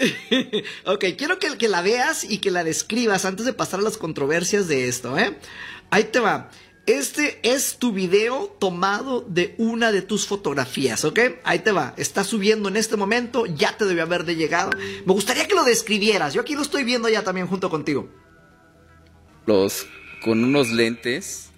ok, 0.86 1.04
quiero 1.16 1.38
que, 1.38 1.56
que 1.58 1.68
la 1.68 1.82
veas 1.82 2.24
y 2.24 2.38
que 2.38 2.50
la 2.50 2.64
describas 2.64 3.24
antes 3.24 3.46
de 3.46 3.52
pasar 3.52 3.80
a 3.80 3.82
las 3.82 3.98
controversias 3.98 4.68
de 4.68 4.88
esto, 4.88 5.18
¿eh? 5.18 5.36
Ahí 5.90 6.04
te 6.04 6.20
va. 6.20 6.50
Este 6.86 7.38
es 7.42 7.76
tu 7.78 7.92
video 7.92 8.56
tomado 8.58 9.20
de 9.20 9.54
una 9.58 9.92
de 9.92 10.02
tus 10.02 10.26
fotografías, 10.26 11.04
¿ok? 11.04 11.20
Ahí 11.44 11.60
te 11.60 11.72
va. 11.72 11.94
Está 11.96 12.24
subiendo 12.24 12.68
en 12.68 12.76
este 12.76 12.96
momento, 12.96 13.46
ya 13.46 13.76
te 13.76 13.84
debió 13.84 14.02
haber 14.02 14.24
llegado. 14.24 14.70
Me 15.04 15.12
gustaría 15.12 15.46
que 15.46 15.54
lo 15.54 15.64
describieras. 15.64 16.34
Yo 16.34 16.40
aquí 16.40 16.54
lo 16.54 16.62
estoy 16.62 16.84
viendo 16.84 17.08
ya 17.08 17.22
también 17.22 17.46
junto 17.46 17.70
contigo. 17.70 18.08
Los 19.46 19.86
con 20.24 20.42
unos 20.42 20.70
lentes. 20.70 21.50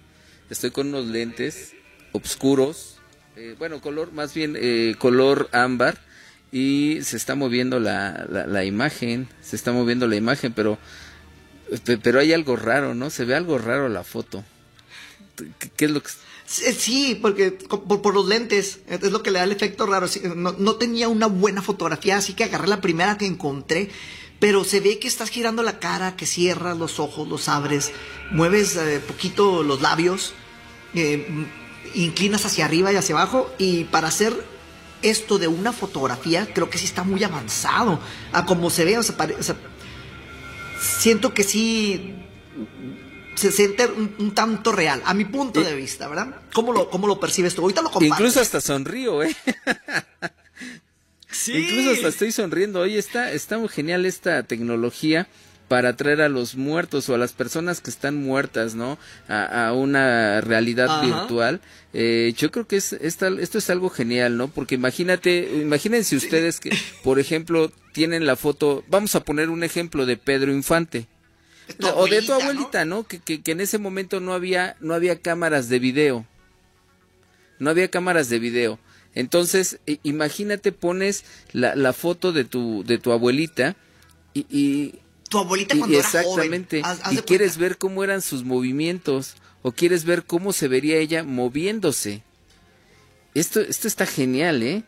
Estoy 0.49 0.71
con 0.71 0.89
unos 0.89 1.05
lentes 1.05 1.73
oscuros. 2.11 2.97
Eh, 3.35 3.55
bueno, 3.57 3.81
color, 3.81 4.11
más 4.11 4.33
bien 4.33 4.55
eh, 4.59 4.95
color 4.99 5.49
ámbar 5.51 5.97
y 6.53 6.99
se 7.01 7.17
está 7.17 7.33
moviendo 7.33 7.79
la, 7.79 8.27
la, 8.29 8.63
imagen, 8.63 9.27
se 9.41 9.55
está 9.55 9.71
moviendo 9.71 10.05
la 10.05 10.15
imagen, 10.15 10.53
pero, 10.53 10.77
pero 12.03 12.19
hay 12.19 12.31
algo 12.31 12.55
raro, 12.55 12.93
¿no? 12.93 13.09
Se 13.09 13.25
ve 13.25 13.33
algo 13.33 13.57
raro 13.57 13.89
la 13.89 14.03
foto. 14.03 14.45
¿Qué, 15.75 15.85
es 15.85 15.91
lo 15.91 16.03
que...? 16.03 16.11
Sí, 16.45 17.17
porque 17.19 17.49
por, 17.51 18.13
los 18.13 18.27
lentes 18.27 18.81
es 18.87 19.11
lo 19.11 19.23
que 19.23 19.31
le 19.31 19.39
da 19.39 19.45
el 19.45 19.51
efecto 19.51 19.87
raro. 19.87 20.05
No, 20.35 20.51
no 20.51 20.75
tenía 20.75 21.09
una 21.09 21.25
buena 21.25 21.63
fotografía, 21.63 22.17
así 22.17 22.33
que 22.33 22.43
agarré 22.43 22.67
la 22.67 22.81
primera 22.81 23.17
que 23.17 23.25
encontré 23.25 23.89
pero 24.39 24.65
se 24.65 24.81
ve 24.81 24.99
que 24.99 25.07
estás 25.07 25.29
girando 25.29 25.63
la 25.63 25.79
cara, 25.79 26.17
que 26.17 26.25
cierras 26.25 26.77
los 26.77 26.99
ojos, 26.99 27.29
los 27.29 27.47
abres, 27.47 27.93
mueves 28.29 28.75
eh, 28.75 28.99
poquito 28.99 29.63
los 29.63 29.81
labios, 29.81 30.33
eh, 30.95 31.47
inclinas 31.95 32.45
hacia 32.45 32.65
arriba 32.65 32.91
y 32.91 32.97
hacia 32.97 33.15
abajo 33.15 33.49
y 33.57 33.85
para 33.85 34.09
hacer 34.09 34.33
esto 35.03 35.37
de 35.37 35.47
una 35.47 35.71
fotografía 35.71 36.51
creo 36.53 36.69
que 36.69 36.77
sí 36.77 36.85
está 36.85 37.03
muy 37.03 37.23
avanzado 37.23 37.99
a 38.31 38.45
como 38.45 38.69
se 38.69 38.85
ve, 38.85 38.97
o 38.97 39.03
sea, 39.03 39.15
siento 40.79 41.33
que 41.33 41.43
sí 41.43 42.15
se 43.35 43.51
siente 43.51 43.85
un, 43.85 44.33
tanto 44.33 44.71
real, 44.71 45.01
a 45.05 45.13
mi 45.13 45.25
punto 45.25 45.61
de 45.61 45.75
vista, 45.75 46.07
¿verdad? 46.07 46.41
¿Cómo 46.53 46.71
lo, 46.71 46.89
cómo 46.89 47.07
lo 47.07 47.19
percibes 47.19 47.55
tú? 47.55 47.61
Ahorita 47.61 47.81
lo 47.81 47.89
comparto. 47.89 48.15
Incluso 48.23 48.39
hasta 48.39 48.61
sonrío, 48.61 49.23
¿eh? 49.23 49.35
sí. 51.31 51.53
Incluso 51.53 51.91
hasta 51.91 52.07
estoy 52.09 52.31
sonriendo. 52.31 52.81
Oye, 52.81 52.99
está, 52.99 53.31
está 53.31 53.57
muy 53.57 53.69
genial 53.69 54.05
esta 54.05 54.43
tecnología 54.43 55.27
para 55.67 55.95
traer 55.95 56.21
a 56.21 56.29
los 56.29 56.55
muertos 56.55 57.09
o 57.09 57.15
a 57.15 57.17
las 57.17 57.33
personas 57.33 57.81
que 57.81 57.89
están 57.89 58.15
muertas, 58.15 58.75
¿no? 58.75 58.97
A, 59.27 59.73
una 59.73 60.41
realidad 60.41 61.01
virtual. 61.01 61.61
Eh, 61.93 62.33
yo 62.37 62.51
creo 62.51 62.67
que 62.67 62.77
es, 62.77 62.93
esto 62.93 63.27
es 63.27 63.69
algo 63.69 63.89
genial, 63.89 64.37
¿no? 64.37 64.47
Porque 64.47 64.75
imagínate, 64.75 65.61
imagínense 65.61 66.15
ustedes 66.15 66.59
que, 66.59 66.77
por 67.03 67.19
ejemplo, 67.19 67.71
tienen 67.91 68.25
la 68.25 68.35
foto, 68.35 68.83
vamos 68.87 69.15
a 69.15 69.23
poner 69.23 69.49
un 69.49 69.63
ejemplo 69.63 70.05
de 70.05 70.17
Pedro 70.17 70.51
Infante. 70.51 71.07
o 71.95 72.07
de 72.07 72.21
tu 72.21 72.33
abuelita, 72.33 72.85
¿no? 72.85 73.03
Que, 73.03 73.19
que, 73.19 73.51
en 73.51 73.61
ese 73.61 73.77
momento 73.77 74.19
no 74.19 74.33
había, 74.33 74.75
no 74.79 74.93
había 74.93 75.19
cámaras 75.19 75.69
de 75.69 75.79
video. 75.79 76.25
No 77.59 77.69
había 77.69 77.87
cámaras 77.87 78.29
de 78.29 78.39
video. 78.39 78.79
Entonces, 79.15 79.79
imagínate, 80.01 80.71
pones 80.71 81.23
la, 81.51 81.75
la, 81.75 81.93
foto 81.93 82.31
de 82.33 82.43
tu, 82.43 82.83
de 82.83 82.97
tu 82.97 83.11
abuelita 83.11 83.75
y, 84.33 84.45
y 84.49 84.99
tu 85.33 85.39
abuelita 85.39 85.75
cuando 85.75 85.97
exactamente, 85.97 86.79
era 86.79 86.95
joven. 86.95 87.17
y 87.17 87.21
quieres 87.23 87.57
ver 87.57 87.79
cómo 87.79 88.03
eran 88.03 88.21
sus 88.21 88.43
movimientos 88.43 89.33
o 89.63 89.71
quieres 89.71 90.05
ver 90.05 90.25
cómo 90.25 90.53
se 90.53 90.67
vería 90.67 90.97
ella 90.97 91.23
moviéndose. 91.23 92.21
Esto, 93.33 93.59
esto 93.61 93.87
está 93.87 94.05
genial, 94.05 94.61
¿eh? 94.61 94.83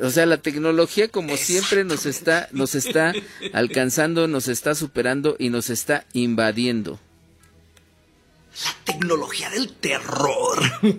O 0.00 0.08
sea, 0.08 0.24
la 0.24 0.38
tecnología 0.38 1.08
como 1.08 1.36
siempre 1.36 1.84
nos 1.84 2.06
está, 2.06 2.48
nos 2.52 2.74
está 2.74 3.12
alcanzando, 3.52 4.28
nos 4.28 4.48
está 4.48 4.74
superando 4.74 5.36
y 5.38 5.50
nos 5.50 5.68
está 5.68 6.06
invadiendo. 6.14 6.98
La 8.64 8.74
tecnología 8.84 9.50
del 9.50 9.72
terror. 9.74 10.62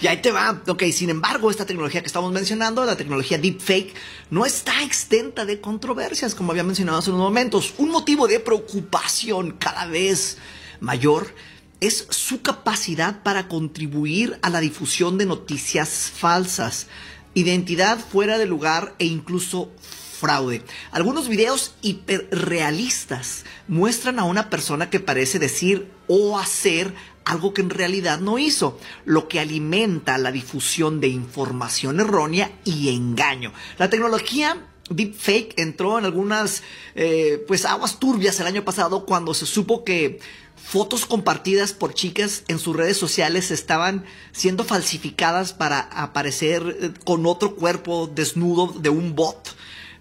y 0.00 0.06
ahí 0.06 0.20
te 0.20 0.30
va. 0.30 0.62
Ok, 0.66 0.84
sin 0.92 1.10
embargo, 1.10 1.50
esta 1.50 1.66
tecnología 1.66 2.00
que 2.00 2.06
estamos 2.06 2.32
mencionando, 2.32 2.84
la 2.84 2.96
tecnología 2.96 3.38
deepfake, 3.38 3.94
no 4.30 4.44
está 4.44 4.82
extenta 4.82 5.46
de 5.46 5.60
controversias, 5.60 6.34
como 6.34 6.52
había 6.52 6.64
mencionado 6.64 6.98
hace 6.98 7.10
unos 7.10 7.22
momentos. 7.22 7.74
Un 7.78 7.90
motivo 7.90 8.28
de 8.28 8.40
preocupación 8.40 9.52
cada 9.52 9.86
vez 9.86 10.38
mayor 10.80 11.34
es 11.80 12.06
su 12.10 12.42
capacidad 12.42 13.22
para 13.22 13.48
contribuir 13.48 14.38
a 14.42 14.50
la 14.50 14.60
difusión 14.60 15.16
de 15.16 15.26
noticias 15.26 16.12
falsas, 16.14 16.88
identidad 17.34 17.98
fuera 17.98 18.38
de 18.38 18.46
lugar 18.46 18.94
e 18.98 19.06
incluso 19.06 19.70
fraude. 20.18 20.62
Algunos 20.90 21.28
videos 21.28 21.74
hiperrealistas 21.82 23.44
muestran 23.68 24.18
a 24.18 24.24
una 24.24 24.50
persona 24.50 24.90
que 24.90 25.00
parece 25.00 25.38
decir 25.38 25.90
o 26.06 26.38
hacer 26.38 26.94
algo 27.24 27.52
que 27.52 27.60
en 27.60 27.70
realidad 27.70 28.20
no 28.20 28.38
hizo, 28.38 28.78
lo 29.04 29.28
que 29.28 29.38
alimenta 29.38 30.16
la 30.18 30.32
difusión 30.32 31.00
de 31.00 31.08
información 31.08 32.00
errónea 32.00 32.50
y 32.64 32.88
engaño. 32.94 33.52
La 33.78 33.90
tecnología 33.90 34.56
deepfake 34.90 35.52
entró 35.58 35.98
en 35.98 36.06
algunas 36.06 36.62
eh, 36.94 37.44
pues 37.46 37.66
aguas 37.66 38.00
turbias 38.00 38.40
el 38.40 38.46
año 38.46 38.64
pasado 38.64 39.04
cuando 39.04 39.34
se 39.34 39.44
supo 39.44 39.84
que 39.84 40.20
fotos 40.56 41.06
compartidas 41.06 41.72
por 41.72 41.94
chicas 41.94 42.44
en 42.48 42.58
sus 42.58 42.74
redes 42.74 42.96
sociales 42.96 43.50
estaban 43.50 44.04
siendo 44.32 44.64
falsificadas 44.64 45.52
para 45.52 45.80
aparecer 45.80 46.76
eh, 46.80 46.90
con 47.04 47.26
otro 47.26 47.54
cuerpo 47.54 48.10
desnudo 48.12 48.72
de 48.78 48.88
un 48.88 49.14
bot. 49.14 49.54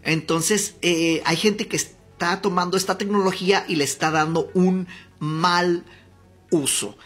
Entonces, 0.07 0.75
eh, 0.81 1.21
hay 1.25 1.35
gente 1.35 1.67
que 1.67 1.75
está 1.75 2.41
tomando 2.41 2.77
esta 2.77 2.97
tecnología 2.97 3.65
y 3.67 3.75
le 3.75 3.83
está 3.83 4.09
dando 4.09 4.49
un 4.53 4.87
mal 5.19 5.83
uso. 6.49 6.97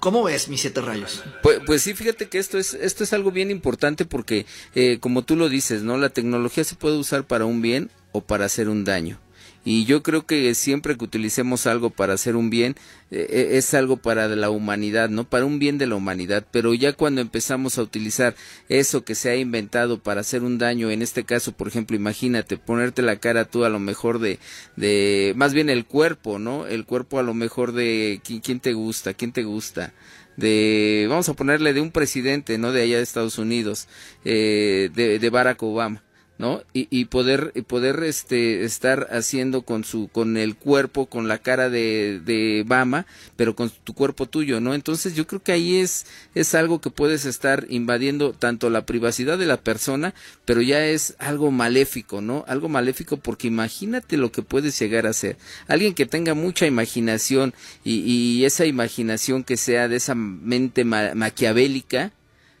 ¿Cómo 0.00 0.24
ves, 0.24 0.48
mis 0.48 0.60
siete 0.60 0.80
rayos? 0.80 1.22
Pues, 1.42 1.60
pues, 1.64 1.82
sí, 1.82 1.94
fíjate 1.94 2.28
que 2.28 2.38
esto 2.38 2.58
es, 2.58 2.74
esto 2.74 3.04
es 3.04 3.12
algo 3.12 3.30
bien 3.30 3.52
importante 3.52 4.04
porque, 4.04 4.44
eh, 4.74 4.98
como 5.00 5.22
tú 5.22 5.36
lo 5.36 5.48
dices, 5.48 5.84
¿no? 5.84 5.98
La 5.98 6.08
tecnología 6.08 6.64
se 6.64 6.74
puede 6.74 6.96
usar 6.96 7.24
para 7.24 7.44
un 7.44 7.62
bien 7.62 7.90
o 8.10 8.22
para 8.22 8.46
hacer 8.46 8.68
un 8.68 8.84
daño. 8.84 9.20
Y 9.64 9.84
yo 9.84 10.02
creo 10.02 10.24
que 10.24 10.54
siempre 10.54 10.96
que 10.96 11.04
utilicemos 11.04 11.66
algo 11.66 11.90
para 11.90 12.14
hacer 12.14 12.36
un 12.36 12.48
bien, 12.48 12.76
eh, 13.10 13.26
eh, 13.28 13.48
es 13.52 13.74
algo 13.74 13.96
para 13.96 14.28
la 14.28 14.50
humanidad, 14.50 15.08
¿no? 15.10 15.24
Para 15.28 15.44
un 15.44 15.58
bien 15.58 15.78
de 15.78 15.86
la 15.86 15.96
humanidad. 15.96 16.46
Pero 16.50 16.74
ya 16.74 16.92
cuando 16.92 17.20
empezamos 17.20 17.78
a 17.78 17.82
utilizar 17.82 18.34
eso 18.68 19.04
que 19.04 19.14
se 19.14 19.30
ha 19.30 19.36
inventado 19.36 20.02
para 20.02 20.20
hacer 20.20 20.42
un 20.42 20.58
daño, 20.58 20.90
en 20.90 21.02
este 21.02 21.24
caso, 21.24 21.52
por 21.52 21.68
ejemplo, 21.68 21.96
imagínate, 21.96 22.56
ponerte 22.56 23.02
la 23.02 23.16
cara 23.16 23.44
tú 23.44 23.64
a 23.64 23.68
lo 23.68 23.78
mejor 23.78 24.20
de, 24.20 24.38
de, 24.76 25.34
más 25.36 25.52
bien 25.54 25.70
el 25.70 25.84
cuerpo, 25.86 26.38
¿no? 26.38 26.66
El 26.66 26.84
cuerpo 26.84 27.18
a 27.18 27.22
lo 27.22 27.34
mejor 27.34 27.72
de, 27.72 28.20
¿quién, 28.24 28.60
te 28.60 28.72
gusta? 28.72 29.14
¿Quién 29.14 29.32
te 29.32 29.42
gusta? 29.42 29.92
de 30.36 31.06
vamos 31.10 31.28
a 31.28 31.34
ponerle 31.34 31.72
de 31.72 31.80
un 31.80 31.90
presidente 31.90 32.58
no 32.58 32.70
de 32.70 32.82
allá 32.82 32.98
de 32.98 33.02
Estados 33.02 33.38
Unidos 33.38 33.88
eh, 34.24 34.88
de, 34.94 35.18
de 35.18 35.30
Barack 35.30 35.60
Obama 35.64 36.04
¿no? 36.38 36.62
Y, 36.72 36.86
y 36.90 37.06
poder 37.06 37.52
y 37.54 37.62
poder 37.62 38.02
este 38.04 38.64
estar 38.64 39.08
haciendo 39.10 39.62
con 39.62 39.84
su 39.84 40.08
con 40.08 40.36
el 40.36 40.56
cuerpo 40.56 41.06
con 41.06 41.28
la 41.28 41.38
cara 41.38 41.68
de, 41.68 42.20
de 42.24 42.64
Bama 42.66 43.06
pero 43.36 43.54
con 43.56 43.70
tu 43.70 43.92
cuerpo 43.92 44.26
tuyo 44.26 44.60
no 44.60 44.74
entonces 44.74 45.14
yo 45.14 45.26
creo 45.26 45.42
que 45.42 45.52
ahí 45.52 45.76
es 45.76 46.06
es 46.34 46.54
algo 46.54 46.80
que 46.80 46.90
puedes 46.90 47.24
estar 47.24 47.66
invadiendo 47.68 48.32
tanto 48.32 48.70
la 48.70 48.86
privacidad 48.86 49.36
de 49.36 49.46
la 49.46 49.56
persona 49.56 50.14
pero 50.44 50.62
ya 50.62 50.86
es 50.86 51.16
algo 51.18 51.50
maléfico 51.50 52.20
no 52.20 52.44
algo 52.46 52.68
maléfico 52.68 53.16
porque 53.16 53.48
imagínate 53.48 54.16
lo 54.16 54.32
que 54.32 54.42
puedes 54.42 54.78
llegar 54.78 55.06
a 55.06 55.12
ser. 55.12 55.36
Alguien 55.66 55.94
que 55.94 56.06
tenga 56.06 56.34
mucha 56.34 56.66
imaginación 56.66 57.54
y, 57.84 58.00
y 58.00 58.44
esa 58.44 58.66
imaginación 58.66 59.44
que 59.44 59.56
sea 59.56 59.88
de 59.88 59.96
esa 59.96 60.14
mente 60.14 60.84
maquiavélica 60.84 62.12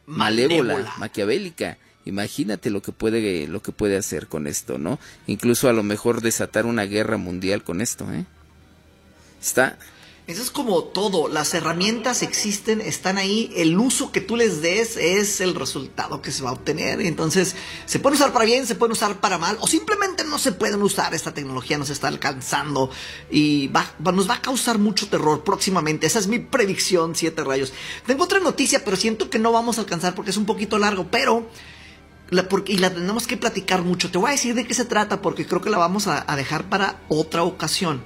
malévola 0.06 0.94
maquiavélica 0.98 1.76
Imagínate 2.08 2.70
lo 2.70 2.82
que 2.82 2.92
puede 2.92 3.46
lo 3.46 3.62
que 3.62 3.72
puede 3.72 3.96
hacer 3.96 4.26
con 4.26 4.46
esto, 4.46 4.78
¿no? 4.78 4.98
Incluso 5.26 5.68
a 5.68 5.72
lo 5.72 5.82
mejor 5.82 6.20
desatar 6.22 6.66
una 6.66 6.84
guerra 6.84 7.16
mundial 7.16 7.62
con 7.62 7.80
esto, 7.80 8.10
¿eh? 8.12 8.24
Está 9.40 9.78
eso 10.28 10.42
es 10.42 10.50
como 10.50 10.84
todo, 10.84 11.26
las 11.26 11.54
herramientas 11.54 12.20
existen, 12.20 12.82
están 12.82 13.16
ahí, 13.16 13.50
el 13.56 13.78
uso 13.78 14.12
que 14.12 14.20
tú 14.20 14.36
les 14.36 14.60
des 14.60 14.98
es 14.98 15.40
el 15.40 15.54
resultado 15.54 16.20
que 16.20 16.32
se 16.32 16.42
va 16.42 16.50
a 16.50 16.52
obtener. 16.52 17.00
Entonces, 17.00 17.56
se 17.86 17.98
pueden 17.98 18.16
usar 18.16 18.34
para 18.34 18.44
bien, 18.44 18.66
se 18.66 18.74
pueden 18.74 18.92
usar 18.92 19.20
para 19.20 19.38
mal, 19.38 19.56
o 19.58 19.66
simplemente 19.66 20.24
no 20.24 20.38
se 20.38 20.52
pueden 20.52 20.82
usar, 20.82 21.14
esta 21.14 21.32
tecnología 21.32 21.78
nos 21.78 21.88
está 21.88 22.08
alcanzando 22.08 22.90
y 23.30 23.70
nos 24.00 24.28
va 24.28 24.34
a 24.34 24.42
causar 24.42 24.76
mucho 24.76 25.08
terror 25.08 25.44
próximamente. 25.44 26.06
Esa 26.06 26.18
es 26.18 26.26
mi 26.26 26.40
predicción, 26.40 27.16
siete 27.16 27.42
rayos. 27.42 27.72
Tengo 28.06 28.24
otra 28.24 28.38
noticia, 28.38 28.84
pero 28.84 28.98
siento 28.98 29.30
que 29.30 29.38
no 29.38 29.50
vamos 29.50 29.78
a 29.78 29.80
alcanzar 29.80 30.14
porque 30.14 30.32
es 30.32 30.36
un 30.36 30.44
poquito 30.44 30.78
largo, 30.78 31.06
pero 31.10 31.48
porque, 32.48 32.72
y 32.72 32.78
la 32.78 32.90
tenemos 32.90 33.26
que 33.26 33.36
platicar 33.36 33.82
mucho. 33.82 34.10
Te 34.10 34.18
voy 34.18 34.28
a 34.28 34.32
decir 34.32 34.54
de 34.54 34.66
qué 34.66 34.74
se 34.74 34.84
trata 34.84 35.22
porque 35.22 35.46
creo 35.46 35.60
que 35.60 35.70
la 35.70 35.78
vamos 35.78 36.06
a, 36.06 36.24
dejar 36.36 36.68
para 36.68 37.00
otra 37.08 37.42
ocasión. 37.42 38.04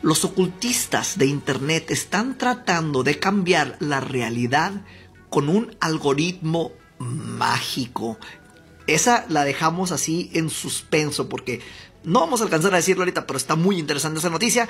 Los 0.00 0.24
ocultistas 0.24 1.18
de 1.18 1.26
Internet 1.26 1.90
están 1.90 2.38
tratando 2.38 3.02
de 3.02 3.18
cambiar 3.18 3.76
la 3.80 4.00
realidad 4.00 4.72
con 5.28 5.48
un 5.48 5.76
algoritmo 5.80 6.72
mágico. 6.98 8.18
Esa 8.86 9.26
la 9.28 9.44
dejamos 9.44 9.92
así 9.92 10.30
en 10.32 10.48
suspenso 10.48 11.28
porque 11.28 11.60
no 12.08 12.20
vamos 12.20 12.40
a 12.40 12.44
alcanzar 12.44 12.72
a 12.72 12.78
decirlo 12.78 13.02
ahorita, 13.02 13.26
pero 13.26 13.36
está 13.36 13.54
muy 13.54 13.78
interesante 13.78 14.18
esa 14.18 14.30
noticia. 14.30 14.68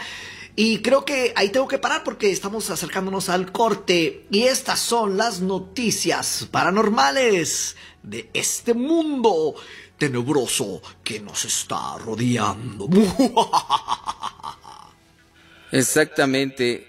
Y 0.57 0.83
creo 0.83 1.05
que 1.05 1.33
ahí 1.37 1.51
tengo 1.51 1.69
que 1.69 1.79
parar 1.79 2.03
porque 2.03 2.31
estamos 2.31 2.69
acercándonos 2.71 3.29
al 3.29 3.53
corte. 3.53 4.27
Y 4.31 4.43
estas 4.43 4.81
son 4.81 5.17
las 5.17 5.41
noticias 5.41 6.49
paranormales 6.51 7.77
de 8.03 8.29
este 8.35 8.75
mundo 8.75 9.55
tenebroso 9.97 10.83
que 11.05 11.21
nos 11.21 11.45
está 11.45 11.97
rodeando. 11.99 12.89
Exactamente. 15.73 16.88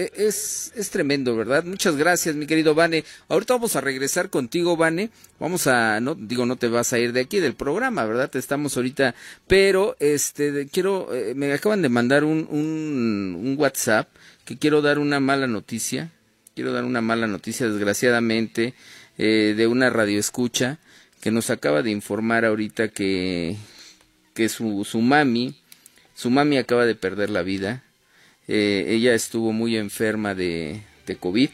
E, 0.00 0.12
es, 0.16 0.72
es 0.76 0.88
tremendo, 0.88 1.36
¿verdad? 1.36 1.64
Muchas 1.64 1.96
gracias, 1.96 2.34
mi 2.34 2.46
querido 2.46 2.74
Vane. 2.74 3.04
Ahorita 3.28 3.54
vamos 3.54 3.76
a 3.76 3.82
regresar 3.82 4.30
contigo, 4.30 4.76
Vane. 4.76 5.10
Vamos 5.38 5.66
a, 5.66 6.00
no 6.00 6.14
digo, 6.14 6.46
no 6.46 6.56
te 6.56 6.68
vas 6.68 6.94
a 6.94 6.98
ir 6.98 7.12
de 7.12 7.20
aquí 7.20 7.38
del 7.38 7.54
programa, 7.54 8.06
¿verdad? 8.06 8.34
Estamos 8.34 8.76
ahorita, 8.76 9.14
pero 9.46 9.96
este, 10.00 10.68
quiero, 10.68 11.14
eh, 11.14 11.34
me 11.34 11.52
acaban 11.52 11.82
de 11.82 11.90
mandar 11.90 12.24
un, 12.24 12.48
un, 12.50 13.38
un 13.44 13.56
WhatsApp 13.58 14.08
que 14.46 14.56
quiero 14.56 14.80
dar 14.80 14.98
una 14.98 15.20
mala 15.20 15.46
noticia. 15.46 16.12
Quiero 16.54 16.72
dar 16.72 16.84
una 16.84 17.00
mala 17.02 17.26
noticia, 17.26 17.68
desgraciadamente, 17.68 18.74
eh, 19.18 19.54
de 19.56 19.66
una 19.66 19.90
radioescucha 19.90 20.78
que 21.20 21.30
nos 21.30 21.50
acaba 21.50 21.82
de 21.82 21.90
informar 21.90 22.46
ahorita 22.46 22.88
que, 22.88 23.56
que 24.34 24.48
su, 24.48 24.84
su 24.84 25.00
mami, 25.00 25.54
su 26.14 26.30
mami 26.30 26.56
acaba 26.56 26.86
de 26.86 26.94
perder 26.94 27.28
la 27.28 27.42
vida. 27.42 27.84
Eh, 28.52 28.96
ella 28.96 29.14
estuvo 29.14 29.52
muy 29.52 29.76
enferma 29.76 30.34
de, 30.34 30.82
COVID, 31.20 31.50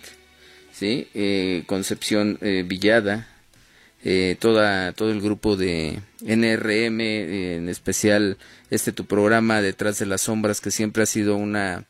¿sí? 0.72 1.08
Eh, 1.12 1.62
Concepción 1.66 2.38
eh, 2.40 2.64
Villada, 2.66 3.28
toda, 4.38 4.92
todo 4.92 5.10
el 5.10 5.20
grupo 5.20 5.56
de 5.56 6.00
NRM, 6.24 7.00
en 7.00 7.68
especial 7.68 8.38
este 8.70 8.92
tu 8.92 9.04
programa 9.04 9.60
Detrás 9.60 9.98
de 9.98 10.06
las 10.06 10.22
Sombras, 10.22 10.62
que 10.62 10.70
siempre 10.70 11.02
ha 11.02 11.06
sido 11.06 11.36
una, 11.36 11.84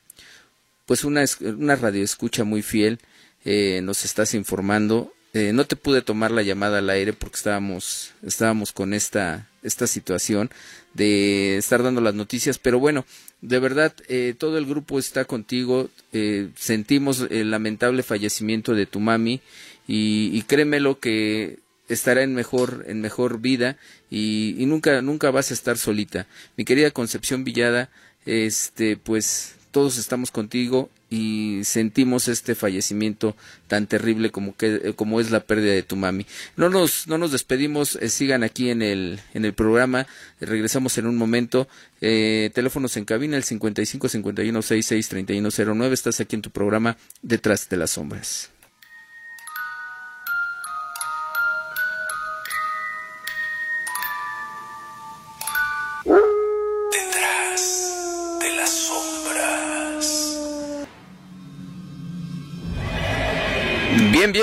pues 0.87 1.05
una, 1.05 1.25
una 1.41 1.77
radio 1.77 2.03
escucha 2.03 2.43
muy 2.43 2.63
fiel, 2.63 2.99
nos 3.45 4.05
estás 4.05 4.35
informando 4.35 5.13
eh, 5.37 5.53
no 5.53 5.67
te 5.67 5.77
pude 5.77 6.01
tomar 6.01 6.31
la 6.31 6.41
llamada 6.41 6.79
al 6.79 6.89
aire 6.89 7.13
porque 7.13 7.37
estábamos, 7.37 8.15
estábamos 8.23 8.73
con 8.73 8.95
esta, 8.95 9.47
esta 9.67 9.87
situación 9.87 10.51
de 10.95 11.59
estar 11.59 11.83
dando 11.83 12.01
las 12.01 12.15
noticias, 12.15 12.59
pero 12.59 12.79
bueno, 12.79 13.05
de 13.43 13.59
verdad, 13.59 13.95
eh, 14.09 14.35
todo 14.37 14.57
el 14.59 14.67
grupo 14.67 14.99
está 14.99 15.25
contigo, 15.25 15.91
eh, 16.13 16.49
sentimos 16.57 17.27
el 17.31 17.51
lamentable 17.51 18.03
fallecimiento 18.03 18.75
de 18.75 18.87
tu 18.87 19.01
mami 19.01 19.41
y, 19.87 20.31
y 20.33 20.43
créemelo 20.43 20.99
que 20.99 21.59
estará 21.89 22.23
en 22.23 22.35
mejor, 22.35 22.85
en 22.89 23.01
mejor 23.01 23.41
vida 23.41 23.77
y, 24.11 24.55
y 24.59 24.67
nunca, 24.67 25.03
nunca 25.03 25.31
vas 25.31 25.51
a 25.51 25.55
estar 25.55 25.77
solita. 25.77 26.27
Mi 26.57 26.65
querida 26.65 26.91
Concepción 26.91 27.45
Villada, 27.45 27.91
este, 28.25 28.97
pues 28.97 29.55
todos 29.71 29.99
estamos 29.99 30.31
contigo 30.31 30.89
y 31.09 31.61
sentimos 31.65 32.29
este 32.29 32.55
fallecimiento 32.55 33.37
tan 33.69 33.87
terrible 33.87 34.31
como 34.31 34.57
que 34.57 34.93
como 34.97 35.21
es 35.21 35.31
la 35.31 35.41
pérdida 35.41 35.73
de 35.73 35.83
tu 35.83 35.97
mami. 35.97 36.27
No 36.57 36.69
nos 36.69 37.07
no 37.07 37.19
nos 37.19 37.33
despedimos, 37.33 37.97
eh, 37.97 38.09
sigan 38.09 38.43
aquí 38.43 38.71
en 38.71 38.83
el 38.83 39.21
en 39.35 39.45
el 39.45 39.55
programa, 39.55 40.07
regresamos 40.41 40.99
en 40.99 41.07
un 41.07 41.17
momento. 41.17 41.69
Eh, 42.01 42.51
teléfonos 42.55 42.97
en 42.97 43.05
cabina 43.05 43.37
el 43.37 43.45
55 43.45 44.09
51 44.09 44.63
66 44.63 45.09
31 45.09 45.49
09. 45.75 45.95
Estás 45.95 46.21
aquí 46.21 46.37
en 46.37 46.43
tu 46.43 46.51
programa 46.51 46.97
Detrás 47.23 47.69
de 47.69 47.77
las 47.77 47.93
sombras. 47.93 48.51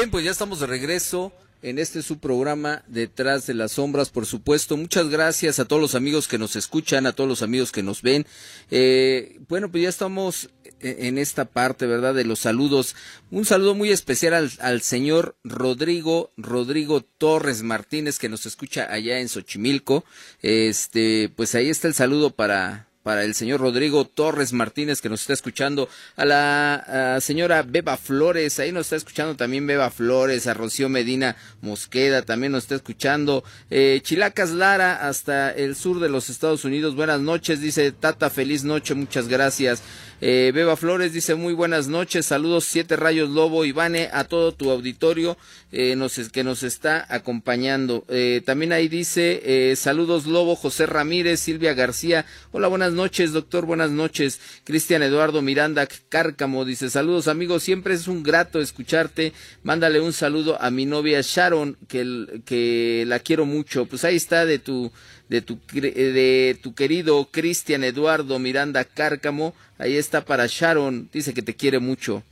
Bien, 0.04 0.12
pues 0.12 0.26
ya 0.26 0.32
estamos 0.32 0.60
de 0.60 0.68
regreso 0.68 1.32
en 1.62 1.80
este 1.80 2.02
su 2.02 2.20
programa 2.20 2.84
Detrás 2.88 3.48
de 3.48 3.54
las 3.54 3.72
Sombras, 3.72 4.10
por 4.10 4.26
supuesto. 4.26 4.76
Muchas 4.76 5.08
gracias 5.08 5.60
a 5.60 5.66
todos 5.66 5.82
los 5.82 5.96
amigos 5.96 6.28
que 6.28 6.38
nos 6.38 6.58
escuchan, 6.58 7.06
a 7.06 7.14
todos 7.14 7.30
los 7.30 7.42
amigos 7.42 7.72
que 7.72 7.84
nos 7.84 8.02
ven. 8.02 8.26
Eh, 8.70 9.40
bueno, 9.48 9.72
pues 9.72 9.84
ya 9.84 9.88
estamos 9.88 10.50
en 10.82 11.18
esta 11.18 11.46
parte, 11.46 11.86
¿verdad? 11.86 12.14
De 12.14 12.26
los 12.26 12.40
saludos. 12.40 12.98
Un 13.32 13.46
saludo 13.46 13.76
muy 13.76 13.92
especial 13.92 14.34
al, 14.34 14.52
al, 14.60 14.82
señor 14.82 15.38
Rodrigo, 15.46 16.34
Rodrigo 16.36 17.00
Torres 17.00 17.64
Martínez, 17.64 18.20
que 18.20 18.28
nos 18.28 18.46
escucha 18.46 18.92
allá 18.92 19.20
en 19.20 19.30
Xochimilco. 19.30 20.04
Este, 20.42 21.32
pues 21.34 21.56
ahí 21.56 21.70
está 21.70 21.88
el 21.88 21.94
saludo 21.94 22.32
para, 22.32 22.90
para 23.04 23.24
el 23.24 23.36
señor 23.36 23.60
Rodrigo 23.60 24.06
Torres 24.06 24.54
Martínez 24.54 25.02
que 25.02 25.10
nos 25.10 25.22
está 25.22 25.34
escuchando, 25.34 25.90
a 26.16 26.26
la 26.26 27.18
señora 27.22 27.62
Beba 27.64 27.98
Flores, 27.98 28.60
ahí 28.60 28.72
nos 28.72 28.88
está 28.88 28.96
escuchando 28.96 29.36
también 29.36 29.68
Beba 29.68 29.92
Flores, 29.92 30.48
a 30.48 30.54
Rocío 30.54 30.90
Medina 30.90 31.36
Mosqueda 31.62 32.24
también 32.24 32.54
nos 32.54 32.64
está 32.64 32.76
escuchando, 32.76 33.44
eh, 33.70 34.00
Chilacas 34.04 34.52
Lara 34.52 35.08
hasta 35.08 35.52
el 35.52 35.76
sur 35.76 36.00
de 36.00 36.10
los 36.10 36.30
Estados 36.30 36.66
Unidos, 36.66 36.96
buenas 36.96 37.20
noches, 37.20 37.62
dice 37.62 37.92
Tata, 37.92 38.30
feliz 38.30 38.64
noche, 38.64 38.94
muchas 38.94 39.28
gracias. 39.28 39.84
Eh, 40.26 40.54
Beba 40.56 40.78
Flores 40.78 41.12
dice 41.12 41.36
muy 41.36 41.54
buenas 41.54 41.90
noches, 41.90 42.28
saludos 42.28 42.64
Siete 42.64 42.96
Rayos 42.96 43.30
Lobo, 43.30 43.66
Ivane, 43.66 44.10
a 44.14 44.24
todo 44.24 44.54
tu 44.54 44.72
auditorio 44.72 45.38
eh, 45.74 45.98
nos, 45.98 46.18
que 46.30 46.46
nos 46.46 46.64
está 46.64 47.06
acompañando. 47.10 48.06
Eh, 48.08 48.42
también 48.46 48.72
ahí 48.72 48.88
dice 48.88 49.42
eh, 49.44 49.76
saludos 49.76 50.26
Lobo, 50.26 50.56
José 50.56 50.86
Ramírez, 50.86 51.42
Silvia 51.42 51.74
García, 51.74 52.26
hola 52.54 52.70
buenas 52.70 52.93
noches 52.94 53.32
doctor, 53.32 53.66
buenas 53.66 53.92
noches. 53.92 54.40
Cristian 54.64 55.04
Eduardo 55.04 55.42
Miranda 55.42 55.88
Cárcamo 56.10 56.66
dice 56.66 56.90
saludos 56.90 57.28
amigos, 57.28 57.64
siempre 57.64 57.94
es 57.94 58.08
un 58.08 58.24
grato 58.24 58.60
escucharte, 58.62 59.34
mándale 59.64 60.00
un 60.00 60.14
saludo 60.14 60.62
a 60.62 60.72
mi 60.72 60.86
novia 60.86 61.22
Sharon, 61.22 61.78
que, 61.88 62.42
que 62.46 63.04
la 63.08 63.20
quiero 63.20 63.46
mucho. 63.46 63.86
Pues 63.86 64.04
ahí 64.04 64.16
está 64.16 64.46
de 64.46 64.60
tu 64.60 64.92
de 65.30 65.42
tu, 65.42 65.60
de 65.72 66.60
tu 66.62 66.76
querido 66.76 67.30
Cristian 67.32 67.84
Eduardo 67.84 68.38
Miranda 68.40 68.84
Cárcamo. 68.84 69.56
Ahí 69.78 69.96
está 69.96 70.26
para 70.26 70.46
Sharon. 70.48 71.10
Dice 71.12 71.34
que 71.34 71.42
te 71.42 71.56
quiere 71.56 71.80
mucho. 71.80 72.24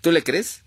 ¿Tú 0.00 0.12
le 0.12 0.22
crees? 0.22 0.63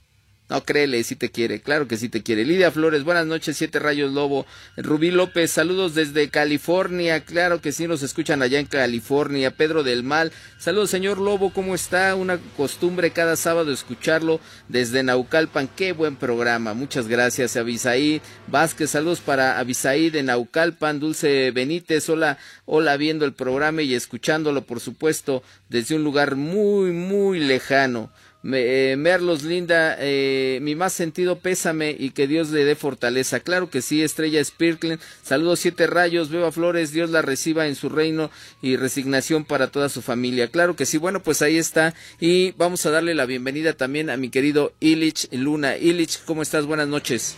No, 0.50 0.64
créele, 0.64 1.04
si 1.04 1.18
te 1.18 1.30
quiere, 1.30 1.60
claro 1.60 1.90
que 1.90 1.98
sí 1.98 2.08
te 2.08 2.24
quiere. 2.24 2.46
Lidia 2.46 2.72
Flores, 2.72 3.04
buenas 3.04 3.28
noches, 3.28 3.58
Siete 3.58 3.80
Rayos 3.80 4.14
Lobo. 4.14 4.46
Rubí 4.78 5.12
López, 5.12 5.52
saludos 5.52 5.94
desde 5.94 6.30
California, 6.30 7.20
claro 7.26 7.60
que 7.60 7.74
sí 7.74 7.86
nos 7.86 8.02
escuchan 8.02 8.42
allá 8.42 8.58
en 8.58 8.66
California. 8.66 9.52
Pedro 9.52 9.84
del 9.84 10.04
Mal, 10.04 10.32
saludos 10.58 10.90
señor 10.90 11.18
Lobo, 11.18 11.52
¿cómo 11.52 11.76
está? 11.76 12.16
Una 12.16 12.40
costumbre 12.56 13.12
cada 13.12 13.36
sábado 13.36 13.74
escucharlo 13.74 14.40
desde 14.70 15.04
Naucalpan, 15.04 15.68
qué 15.68 15.92
buen 15.92 16.16
programa, 16.16 16.74
muchas 16.74 17.10
gracias. 17.10 17.58
Avisaí 17.58 18.22
Vázquez, 18.48 18.92
saludos 18.92 19.20
para 19.20 19.60
Avisaí 19.60 20.10
de 20.10 20.24
Naucalpan, 20.24 21.02
Dulce 21.02 21.52
Benítez, 21.52 22.08
hola, 22.08 22.38
hola 22.66 22.96
viendo 22.96 23.26
el 23.26 23.34
programa 23.34 23.82
y 23.82 23.94
escuchándolo, 23.96 24.62
por 24.62 24.80
supuesto, 24.80 25.44
desde 25.68 25.96
un 25.96 26.06
lugar 26.06 26.38
muy, 26.38 26.92
muy 26.92 27.42
lejano. 27.42 28.14
Eh, 28.50 28.96
Merlos 28.98 29.44
Linda, 29.44 29.98
eh, 30.00 30.60
mi 30.62 30.76
más 30.76 30.94
sentido 30.94 31.40
pésame 31.40 31.96
y 31.98 32.12
que 32.12 32.28
Dios 32.28 32.50
le 32.52 32.64
dé 32.64 32.76
fortaleza. 32.76 33.42
Claro 33.42 33.70
que 33.70 33.82
sí, 33.82 34.02
Estrella 34.02 34.44
Spirklen, 34.44 35.00
saludos 35.22 35.60
siete 35.60 35.86
rayos, 35.86 36.30
Beba 36.30 36.52
Flores, 36.52 36.94
Dios 36.94 37.10
la 37.10 37.22
reciba 37.22 37.68
en 37.68 37.76
su 37.76 37.90
reino 37.90 38.32
y 38.62 38.78
resignación 38.78 39.44
para 39.44 39.68
toda 39.68 39.90
su 39.90 40.02
familia. 40.02 40.48
Claro 40.50 40.76
que 40.78 40.86
sí, 40.86 40.98
bueno, 40.98 41.22
pues 41.22 41.42
ahí 41.42 41.58
está 41.58 41.94
y 42.20 42.52
vamos 42.52 42.86
a 42.86 42.92
darle 42.92 43.16
la 43.16 43.26
bienvenida 43.26 43.74
también 43.74 44.10
a 44.10 44.16
mi 44.16 44.30
querido 44.30 44.72
Illich 44.80 45.28
Luna. 45.34 45.76
Illich, 45.76 46.24
¿cómo 46.24 46.42
estás? 46.42 46.66
Buenas 46.66 46.88
noches. 46.88 47.38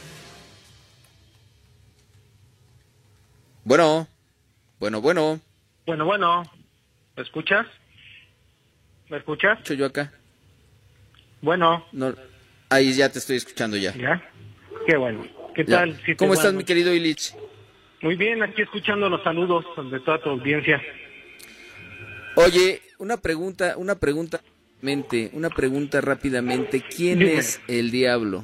Bueno, 3.63 4.07
bueno, 4.79 5.01
bueno. 5.01 5.39
Bueno, 5.87 6.05
bueno, 6.05 6.43
¿me 7.15 7.23
escuchas? 7.23 7.65
¿Me 9.09 9.17
escuchas? 9.17 9.59
yo 9.63 9.85
acá. 9.87 10.18
Bueno. 11.41 11.85
No, 11.91 12.13
ahí 12.69 12.93
ya 12.93 13.09
te 13.11 13.19
estoy 13.19 13.37
escuchando 13.37 13.77
ya. 13.77 13.93
¿Ya? 13.95 14.21
Qué 14.87 14.97
bueno. 14.97 15.25
¿Qué 15.55 15.63
tal? 15.65 15.99
¿Cómo 16.17 16.33
estás, 16.33 16.53
mi 16.53 16.63
querido 16.63 16.93
Illich? 16.93 17.33
Muy 18.01 18.15
bien, 18.15 18.41
aquí 18.43 18.61
escuchando 18.61 19.09
los 19.09 19.23
saludos 19.23 19.65
de 19.91 19.99
toda 19.99 20.19
tu 20.19 20.29
audiencia. 20.29 20.81
Oye, 22.35 22.81
una 22.97 23.17
pregunta, 23.17 23.75
una 23.77 23.95
pregunta, 23.95 24.39
mente, 24.81 25.29
una 25.33 25.49
pregunta 25.49 25.99
rápidamente. 25.99 26.81
¿Quién 26.81 27.21
es 27.21 27.61
el 27.67 27.91
diablo? 27.91 28.43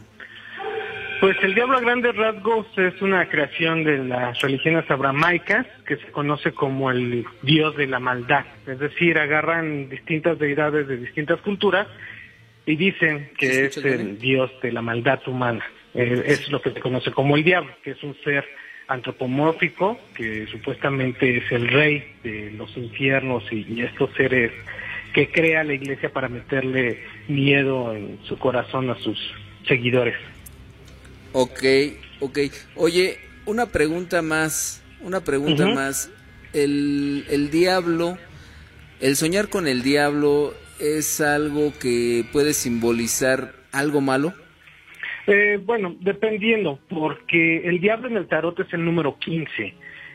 Pues 1.21 1.37
el 1.43 1.55
diablo 1.55 1.77
a 1.77 1.81
grandes 1.81 2.13
rasgos 2.15 2.67
es 2.75 3.01
una 3.01 3.29
creación 3.29 3.85
de 3.85 3.99
las 3.99 4.39
religiones 4.41 4.89
abramaicas 4.91 5.65
que 5.87 5.95
se 5.95 6.11
conoce 6.11 6.51
como 6.51 6.91
el 6.91 7.25
dios 7.41 7.77
de 7.77 7.87
la 7.87 7.99
maldad. 7.99 8.45
Es 8.67 8.79
decir, 8.79 9.17
agarran 9.17 9.87
distintas 9.87 10.37
deidades 10.37 10.87
de 10.89 10.97
distintas 10.97 11.39
culturas 11.39 11.87
y 12.65 12.75
dicen 12.75 13.31
que 13.37 13.65
es 13.65 13.77
el 13.77 14.19
dios 14.19 14.51
de 14.61 14.71
la 14.71 14.81
maldad 14.81 15.19
humana. 15.27 15.63
Eh, 15.93 16.23
es 16.27 16.49
lo 16.49 16.61
que 16.61 16.71
se 16.71 16.79
conoce 16.79 17.11
como 17.11 17.35
el 17.37 17.43
diablo, 17.43 17.73
que 17.83 17.91
es 17.91 18.03
un 18.03 18.15
ser 18.23 18.45
antropomórfico 18.87 19.99
que 20.15 20.45
supuestamente 20.47 21.37
es 21.37 21.51
el 21.51 21.67
rey 21.67 22.15
de 22.23 22.51
los 22.51 22.75
infiernos 22.77 23.43
y, 23.51 23.81
estos 23.81 24.11
seres 24.15 24.51
que 25.13 25.31
crea 25.31 25.63
la 25.63 25.73
iglesia 25.73 26.11
para 26.11 26.27
meterle 26.27 27.03
miedo 27.27 27.95
en 27.95 28.19
su 28.27 28.37
corazón 28.37 28.89
a 28.89 28.99
sus 28.99 29.17
seguidores. 29.67 30.15
Ok, 31.31 31.63
ok. 32.19 32.39
Oye, 32.75 33.19
una 33.45 33.67
pregunta 33.67 34.21
más, 34.21 34.83
una 35.01 35.21
pregunta 35.21 35.67
más. 35.67 36.11
El, 36.53 37.25
el 37.29 37.49
diablo, 37.49 38.17
el 38.99 39.15
soñar 39.15 39.49
con 39.49 39.67
el 39.67 39.83
diablo 39.83 40.53
es 40.79 41.21
algo 41.21 41.71
que 41.79 42.23
puede 42.31 42.53
simbolizar 42.53 43.53
algo 43.71 44.01
malo? 44.01 44.33
Eh, 45.27 45.59
bueno, 45.63 45.95
dependiendo, 46.01 46.79
porque 46.87 47.67
el 47.67 47.79
diablo 47.79 48.07
en 48.07 48.17
el 48.17 48.27
tarot 48.27 48.59
es 48.59 48.71
el 48.73 48.85
número 48.85 49.17
15 49.17 49.73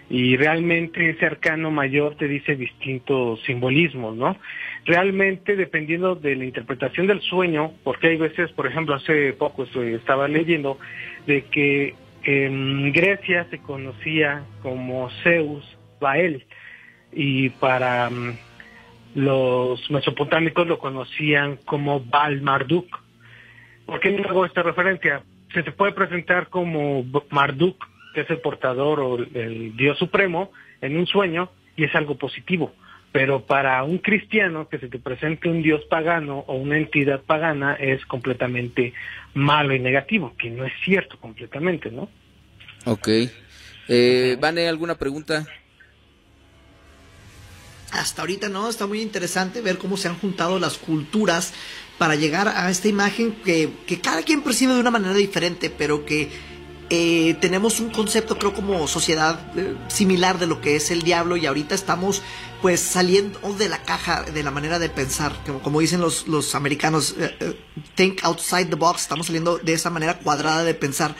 y 0.09 0.37
realmente 0.37 1.11
ese 1.11 1.27
arcano 1.27 1.71
mayor 1.71 2.17
te 2.17 2.27
dice 2.27 2.57
distintos 2.57 3.41
simbolismos, 3.45 4.17
¿no? 4.17 4.37
Realmente 4.85 5.57
dependiendo 5.57 6.15
de 6.17 6.37
la 6.37 6.45
interpretación 6.45 7.07
del 7.07 7.21
sueño, 7.21 7.73
porque 7.85 8.09
hay 8.09 8.17
veces, 8.17 8.51
por 8.53 8.67
ejemplo, 8.67 8.95
hace 8.95 9.33
poco 9.33 9.65
estaba 9.65 10.27
leyendo 10.27 10.79
de 11.27 11.43
que 11.45 11.95
en 12.25 12.93
Grecia 12.93 13.47
se 13.51 13.59
conocía 13.59 14.45
como 14.63 15.09
Zeus 15.23 15.65
Baal 16.01 16.45
y 17.13 17.51
para 17.51 18.11
mm, 18.11 18.37
los 19.15 19.91
mesopotámicos 19.91 20.67
lo 20.67 20.79
conocían 20.79 21.57
como 21.65 22.01
Baal 22.01 22.43
Marduk. 22.43 22.87
¿Por 23.87 24.01
qué 24.01 24.11
no 24.13 24.29
hago 24.29 24.45
esta 24.45 24.63
referencia? 24.63 25.23
Se 25.53 25.63
te 25.63 25.73
puede 25.73 25.93
presentar 25.93 26.49
como 26.49 27.05
Marduk, 27.31 27.85
que 28.15 28.23
es 28.23 28.31
el 28.31 28.39
portador 28.39 29.01
o 29.01 29.19
el 29.19 29.77
dios 29.77 29.99
supremo, 29.99 30.53
en 30.81 30.97
un 30.97 31.07
sueño 31.07 31.51
y 31.77 31.85
es 31.85 31.95
algo 31.95 32.17
positivo. 32.17 32.73
Pero 33.13 33.45
para 33.45 33.83
un 33.83 33.99
cristiano 33.99 34.69
que 34.69 34.79
se 34.79 34.89
te 34.89 35.01
presente 35.01 35.49
un 35.49 35.63
dios 35.63 35.85
pagano 35.87 36.45
o 36.47 36.55
una 36.55 36.77
entidad 36.77 37.23
pagana 37.23 37.75
es 37.75 38.05
completamente 38.07 38.93
malo 39.35 39.75
y 39.75 39.81
negativo, 39.81 40.35
que 40.39 40.51
no 40.51 40.65
es 40.65 40.73
cierto 40.85 41.19
completamente, 41.19 41.91
¿no? 41.91 42.09
Ok. 42.87 43.09
Eh, 43.89 44.37
¿Vane 44.41 44.69
alguna 44.69 44.97
pregunta? 44.97 45.45
Hasta 47.93 48.23
ahorita 48.23 48.49
no, 48.49 48.69
está 48.69 48.87
muy 48.87 49.01
interesante 49.03 49.61
ver 49.61 49.79
cómo 49.79 49.97
se 49.97 50.09
han 50.09 50.19
juntado 50.19 50.59
las 50.59 50.79
culturas 50.79 51.53
para 51.99 52.15
llegar 52.15 52.49
a 52.49 52.71
esta 52.71 52.89
imagen 52.89 53.33
que, 53.45 53.73
que 53.87 54.01
cada 54.01 54.23
quien 54.23 54.43
percibe 54.43 54.75
de 54.75 54.81
una 54.81 54.91
manera 54.91 55.15
diferente, 55.15 55.71
pero 55.71 56.05
que 56.05 56.31
eh, 56.93 57.37
tenemos 57.41 57.79
un 57.79 57.91
concepto, 57.91 58.37
creo, 58.37 58.53
como 58.53 58.89
sociedad 58.89 59.57
eh, 59.57 59.77
similar 59.87 60.41
de 60.41 60.49
lo 60.49 60.61
que 60.61 60.75
es 60.75 60.91
el 60.91 61.03
diablo 61.03 61.37
y 61.37 61.47
ahorita 61.47 61.73
estamos 61.73 62.21
pues 62.63 62.81
saliendo 62.81 63.39
de 63.55 63.69
la 63.69 63.85
caja 63.85 64.23
de 64.25 64.43
la 64.43 64.51
manera 64.51 64.81
de 64.81 64.89
pensar, 64.89 65.33
como, 65.63 65.79
dicen 65.79 66.01
los, 66.01 66.27
los 66.27 66.57
americanos, 66.57 67.15
eh, 67.17 67.57
think 67.95 68.25
outside 68.25 68.67
the 68.67 68.75
box, 68.75 69.03
estamos 69.03 69.27
saliendo 69.27 69.59
de 69.59 69.73
esa 69.73 69.89
manera 69.89 70.19
cuadrada 70.19 70.65
de 70.65 70.75
pensar 70.75 71.15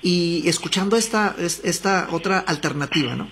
y 0.00 0.48
escuchando 0.48 0.96
esta, 0.96 1.36
esta 1.38 2.08
otra 2.12 2.38
alternativa, 2.38 3.14
¿no? 3.14 3.28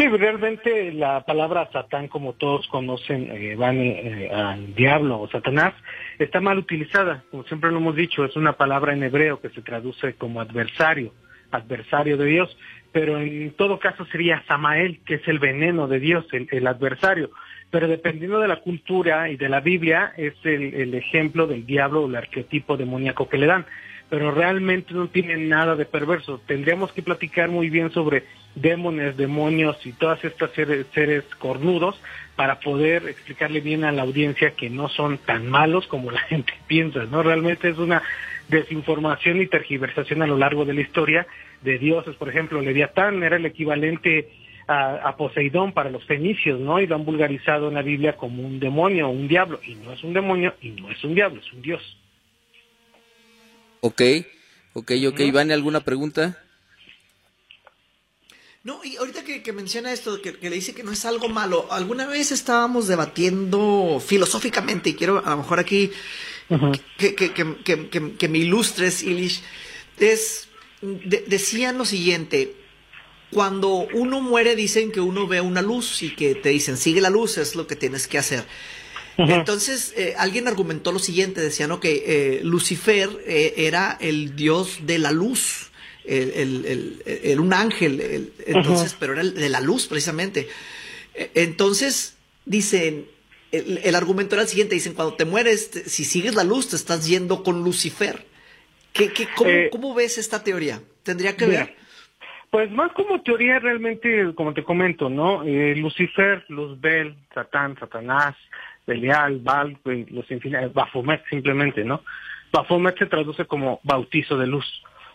Sí, 0.00 0.08
realmente 0.08 0.94
la 0.94 1.20
palabra 1.26 1.68
Satán, 1.74 2.08
como 2.08 2.32
todos 2.32 2.66
conocen, 2.68 3.30
eh, 3.30 3.54
van 3.54 3.76
eh, 3.76 4.30
al 4.32 4.74
diablo 4.74 5.20
o 5.20 5.28
Satanás, 5.28 5.74
está 6.18 6.40
mal 6.40 6.56
utilizada. 6.56 7.22
Como 7.30 7.44
siempre 7.44 7.70
lo 7.70 7.76
hemos 7.76 7.94
dicho, 7.96 8.24
es 8.24 8.34
una 8.34 8.54
palabra 8.54 8.94
en 8.94 9.02
hebreo 9.02 9.42
que 9.42 9.50
se 9.50 9.60
traduce 9.60 10.14
como 10.14 10.40
adversario, 10.40 11.12
adversario 11.50 12.16
de 12.16 12.24
Dios, 12.24 12.56
pero 12.92 13.18
en 13.18 13.50
todo 13.50 13.78
caso 13.78 14.06
sería 14.06 14.42
Samael, 14.48 15.00
que 15.04 15.16
es 15.16 15.28
el 15.28 15.38
veneno 15.38 15.86
de 15.86 16.00
Dios, 16.00 16.24
el, 16.32 16.66
adversario. 16.66 17.30
Pero 17.70 17.86
dependiendo 17.86 18.40
de 18.40 18.48
la 18.48 18.60
cultura 18.60 19.28
y 19.28 19.36
de 19.36 19.50
la 19.50 19.60
Biblia, 19.60 20.14
es 20.16 20.32
el, 20.44 20.72
el 20.76 20.94
ejemplo 20.94 21.46
del 21.46 21.66
diablo 21.66 22.04
o 22.04 22.08
el 22.08 22.16
arquetipo 22.16 22.78
demoníaco 22.78 23.28
que 23.28 23.36
le 23.36 23.44
dan 23.44 23.66
pero 24.10 24.32
realmente 24.32 24.92
no 24.92 25.06
tiene 25.06 25.36
nada 25.36 25.76
de 25.76 25.86
perverso. 25.86 26.42
Tendríamos 26.44 26.92
que 26.92 27.00
platicar 27.00 27.48
muy 27.48 27.70
bien 27.70 27.92
sobre 27.92 28.24
demones, 28.54 29.16
demonios 29.16 29.76
y 29.86 29.92
todas 29.92 30.24
estas 30.24 30.50
seres, 30.52 30.86
seres 30.92 31.24
cornudos 31.38 32.00
para 32.36 32.58
poder 32.60 33.08
explicarle 33.08 33.60
bien 33.60 33.84
a 33.84 33.92
la 33.92 34.02
audiencia 34.02 34.52
que 34.52 34.70
no 34.70 34.88
son 34.88 35.18
tan 35.18 35.48
malos 35.48 35.86
como 35.86 36.10
la 36.10 36.20
gente 36.28 36.52
piensa, 36.66 37.04
¿no? 37.04 37.22
Realmente 37.22 37.68
es 37.68 37.78
una 37.78 38.02
desinformación 38.48 39.40
y 39.40 39.46
tergiversación 39.46 40.22
a 40.22 40.26
lo 40.26 40.36
largo 40.36 40.64
de 40.64 40.74
la 40.74 40.80
historia 40.80 41.26
de 41.62 41.78
dioses. 41.78 42.16
Por 42.16 42.28
ejemplo, 42.28 42.60
Leviatán 42.60 43.22
era 43.22 43.36
el 43.36 43.46
equivalente 43.46 44.28
a, 44.66 45.08
a, 45.08 45.16
Poseidón 45.16 45.72
para 45.72 45.90
los 45.90 46.04
fenicios, 46.04 46.58
¿no? 46.58 46.80
Y 46.80 46.86
lo 46.86 46.96
han 46.96 47.04
vulgarizado 47.04 47.68
en 47.68 47.74
la 47.74 47.82
Biblia 47.82 48.16
como 48.16 48.42
un 48.42 48.58
demonio 48.58 49.08
o 49.08 49.10
un 49.10 49.28
diablo. 49.28 49.60
Y 49.64 49.74
no 49.76 49.92
es 49.92 50.02
un 50.02 50.12
demonio 50.12 50.54
y 50.60 50.70
no 50.70 50.90
es 50.90 51.02
un 51.04 51.14
diablo, 51.14 51.40
es 51.40 51.52
un 51.52 51.62
dios. 51.62 51.96
Ok, 53.80 54.02
ok, 54.74 54.92
ok. 55.08 55.20
¿Vane 55.32 55.54
alguna 55.54 55.80
pregunta? 55.80 56.38
No, 58.62 58.84
y 58.84 58.96
ahorita 58.96 59.24
que, 59.24 59.52
menciona 59.54 59.90
esto, 59.90 60.20
que, 60.20 60.32
le 60.32 60.50
dice 60.50 60.74
que 60.74 60.82
no 60.82 60.92
es 60.92 61.06
algo 61.06 61.28
malo, 61.28 61.66
alguna 61.70 62.06
vez 62.06 62.30
estábamos 62.30 62.88
debatiendo 62.88 64.02
filosóficamente, 64.04 64.90
y 64.90 64.94
quiero 64.94 65.24
a 65.24 65.30
lo 65.30 65.38
mejor 65.38 65.60
aquí 65.60 65.90
que, 66.98 67.14
que, 67.14 68.28
me 68.28 68.38
ilustres, 68.38 69.02
Ilish, 69.02 69.40
es, 69.98 70.48
decían 70.82 71.78
lo 71.78 71.86
siguiente, 71.86 72.54
cuando 73.30 73.88
uno 73.94 74.20
muere 74.20 74.56
dicen 74.56 74.92
que 74.92 75.00
uno 75.00 75.26
ve 75.26 75.40
una 75.40 75.62
luz 75.62 76.02
y 76.02 76.14
que 76.14 76.34
te 76.34 76.50
dicen, 76.50 76.76
sigue 76.76 77.00
la 77.00 77.10
luz, 77.10 77.38
es 77.38 77.54
lo 77.54 77.66
que 77.66 77.76
tienes 77.76 78.08
que 78.08 78.18
hacer. 78.18 78.44
Entonces, 79.16 79.92
eh, 79.96 80.14
alguien 80.18 80.48
argumentó 80.48 80.92
lo 80.92 80.98
siguiente, 80.98 81.40
decían, 81.40 81.72
ok, 81.72 81.84
eh, 81.84 82.40
Lucifer 82.42 83.08
eh, 83.26 83.54
era 83.56 83.96
el 84.00 84.34
dios 84.34 84.80
de 84.82 84.98
la 84.98 85.12
luz, 85.12 85.69
el, 86.04 87.36
un 87.38 87.52
ángel, 87.52 88.32
entonces, 88.46 88.96
pero 88.98 89.12
era 89.12 89.22
el 89.22 89.34
de 89.34 89.48
la 89.48 89.60
luz 89.60 89.86
precisamente. 89.86 90.48
E, 91.14 91.30
entonces, 91.34 92.18
dicen, 92.44 93.06
el, 93.52 93.94
argumento 93.94 94.34
era 94.34 94.42
el 94.42 94.48
siguiente, 94.48 94.74
dicen, 94.74 94.94
cuando 94.94 95.14
te 95.14 95.24
mueres, 95.24 95.70
si 95.86 96.04
sigues 96.04 96.34
la 96.34 96.44
luz, 96.44 96.68
te 96.68 96.76
estás 96.76 97.06
yendo 97.06 97.42
con 97.42 97.62
Lucifer. 97.64 98.24
¿Qué, 98.92 99.12
qué, 99.12 99.28
cómo, 99.70 99.94
ves 99.94 100.18
esta 100.18 100.42
teoría? 100.42 100.80
¿Tendría 101.02 101.36
que 101.36 101.46
ver? 101.46 101.76
Pues 102.50 102.70
más 102.72 102.90
como 102.92 103.22
teoría 103.22 103.60
realmente, 103.60 104.34
como 104.34 104.52
te 104.52 104.64
comento, 104.64 105.08
¿no? 105.08 105.44
Lucifer, 105.44 106.44
Luzbel, 106.48 107.14
Satán, 107.32 107.78
Satanás, 107.78 108.34
Belial, 108.86 109.38
Baal, 109.38 109.78
los 109.84 110.26
Bafomet 110.72 111.22
simplemente, 111.30 111.84
¿no? 111.84 112.02
Bafomet 112.52 112.98
se 112.98 113.06
traduce 113.06 113.44
como 113.44 113.80
bautizo 113.84 114.36
de 114.36 114.48
luz. 114.48 114.66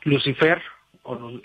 Lucifer 0.03 0.61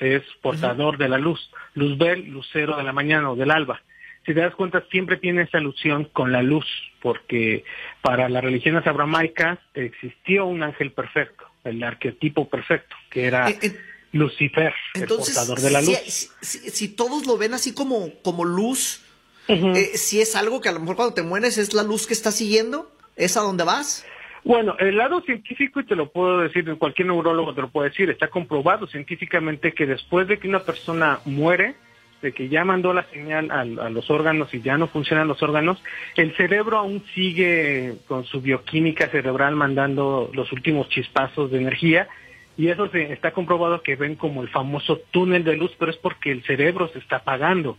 es 0.00 0.22
portador 0.42 0.98
de 0.98 1.08
la 1.08 1.18
luz. 1.18 1.50
Luzbel, 1.74 2.28
lucero 2.30 2.76
de 2.76 2.82
la 2.82 2.92
mañana 2.92 3.30
o 3.30 3.36
del 3.36 3.50
alba. 3.50 3.80
Si 4.26 4.34
te 4.34 4.40
das 4.40 4.54
cuenta, 4.54 4.84
siempre 4.90 5.16
tiene 5.16 5.42
esa 5.42 5.58
alusión 5.58 6.04
con 6.04 6.30
la 6.30 6.42
luz, 6.42 6.66
porque 7.00 7.64
para 8.02 8.28
las 8.28 8.44
religiones 8.44 8.86
abramaicas 8.86 9.58
existió 9.74 10.46
un 10.46 10.62
ángel 10.62 10.92
perfecto, 10.92 11.44
el 11.64 11.82
arquetipo 11.82 12.48
perfecto, 12.48 12.94
que 13.10 13.26
era... 13.26 13.48
Eh, 13.48 13.58
eh, 13.62 13.76
Lucifer, 14.12 14.74
el 14.94 15.06
portador 15.06 15.60
de 15.60 15.70
la 15.70 15.82
luz. 15.82 15.96
Si, 16.40 16.58
si, 16.70 16.88
todos 16.88 17.28
lo 17.28 17.38
ven 17.38 17.54
así 17.54 17.72
como, 17.72 18.12
como 18.22 18.44
luz, 18.44 19.02
eh, 19.46 19.92
si 19.94 20.20
es 20.20 20.34
algo 20.34 20.60
que 20.60 20.68
a 20.68 20.72
lo 20.72 20.80
mejor 20.80 20.96
cuando 20.96 21.14
te 21.14 21.22
mueres 21.22 21.58
es 21.58 21.74
la 21.74 21.84
luz 21.84 22.08
que 22.08 22.14
estás 22.14 22.34
siguiendo, 22.34 22.90
es 23.14 23.36
a 23.36 23.40
donde 23.40 23.62
vas. 23.62 24.04
Bueno, 24.44 24.76
el 24.78 24.96
lado 24.96 25.20
científico, 25.20 25.80
y 25.80 25.84
te 25.84 25.96
lo 25.96 26.10
puedo 26.10 26.38
decir, 26.38 26.64
cualquier 26.78 27.08
neurólogo 27.08 27.54
te 27.54 27.60
lo 27.60 27.70
puede 27.70 27.90
decir, 27.90 28.08
está 28.08 28.28
comprobado 28.28 28.86
científicamente 28.86 29.72
que 29.72 29.86
después 29.86 30.26
de 30.28 30.38
que 30.38 30.48
una 30.48 30.60
persona 30.60 31.20
muere, 31.26 31.74
de 32.22 32.32
que 32.32 32.48
ya 32.48 32.64
mandó 32.64 32.92
la 32.92 33.04
señal 33.04 33.50
a, 33.50 33.64
los 33.64 34.10
órganos 34.10 34.52
y 34.54 34.60
ya 34.60 34.78
no 34.78 34.88
funcionan 34.88 35.28
los 35.28 35.42
órganos, 35.42 35.82
el 36.16 36.34
cerebro 36.36 36.78
aún 36.78 37.02
sigue 37.14 37.96
con 38.06 38.24
su 38.24 38.40
bioquímica 38.40 39.08
cerebral 39.08 39.56
mandando 39.56 40.30
los 40.32 40.52
últimos 40.52 40.88
chispazos 40.88 41.50
de 41.50 41.58
energía 41.58 42.08
y 42.56 42.68
eso 42.68 42.88
se 42.90 43.12
está 43.12 43.30
comprobado 43.30 43.82
que 43.82 43.96
ven 43.96 44.16
como 44.16 44.42
el 44.42 44.48
famoso 44.48 45.00
túnel 45.10 45.44
de 45.44 45.56
luz, 45.56 45.72
pero 45.78 45.90
es 45.90 45.96
porque 45.96 46.30
el 46.30 46.42
cerebro 46.42 46.88
se 46.88 46.98
está 46.98 47.16
apagando. 47.16 47.78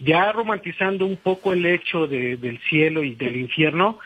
Ya 0.00 0.32
romantizando 0.32 1.04
un 1.04 1.18
poco 1.18 1.52
el 1.52 1.66
hecho 1.66 2.06
del 2.06 2.58
cielo 2.68 3.02
y 3.02 3.14
del 3.14 3.36
infierno, 3.36 3.98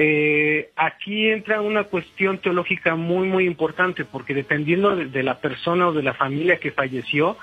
eh, 0.00 0.70
aquí 0.76 1.28
entra 1.28 1.60
una 1.60 1.82
cuestión 1.82 2.38
teológica 2.38 2.94
muy, 2.94 3.26
muy 3.26 3.46
importante, 3.46 4.04
porque 4.04 4.32
dependiendo 4.32 4.94
de, 4.94 5.22
la 5.24 5.40
persona 5.40 5.88
o 5.88 5.92
de 5.92 6.04
la 6.04 6.14
familia 6.14 6.60
que 6.60 6.70
falleció, 6.70 7.36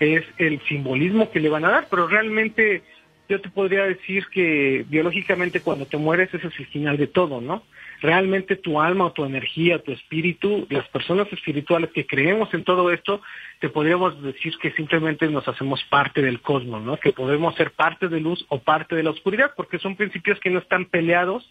es 0.00 0.24
el 0.38 0.60
simbolismo 0.62 1.30
que 1.30 1.38
le 1.38 1.48
van 1.48 1.64
a 1.64 1.70
dar, 1.70 1.86
pero 1.88 2.08
realmente 2.08 2.82
yo 3.28 3.40
te 3.40 3.48
podría 3.48 3.84
decir 3.84 4.26
que 4.32 4.84
biológicamente 4.88 5.60
cuando 5.60 5.86
te 5.86 5.98
mueres 5.98 6.34
ese 6.34 6.48
es 6.48 6.58
el 6.58 6.66
final 6.66 6.96
de 6.96 7.06
todo, 7.06 7.40
¿no? 7.40 7.62
realmente 8.00 8.56
tu 8.56 8.80
alma 8.80 9.04
o 9.04 9.12
tu 9.12 9.24
energía, 9.24 9.82
tu 9.82 9.92
espíritu, 9.92 10.66
las 10.70 10.88
personas 10.88 11.30
espirituales 11.32 11.90
que 11.90 12.06
creemos 12.06 12.52
en 12.54 12.64
todo 12.64 12.90
esto, 12.90 13.20
te 13.60 13.68
podríamos 13.68 14.20
decir 14.22 14.54
que 14.60 14.72
simplemente 14.72 15.28
nos 15.28 15.46
hacemos 15.46 15.84
parte 15.84 16.22
del 16.22 16.40
cosmos, 16.40 16.82
¿no? 16.82 16.96
Que 16.96 17.12
podemos 17.12 17.54
ser 17.56 17.72
parte 17.72 18.08
de 18.08 18.20
luz 18.20 18.44
o 18.48 18.58
parte 18.58 18.96
de 18.96 19.02
la 19.02 19.10
oscuridad, 19.10 19.52
porque 19.54 19.78
son 19.78 19.96
principios 19.96 20.40
que 20.40 20.50
no 20.50 20.58
están 20.60 20.86
peleados 20.86 21.48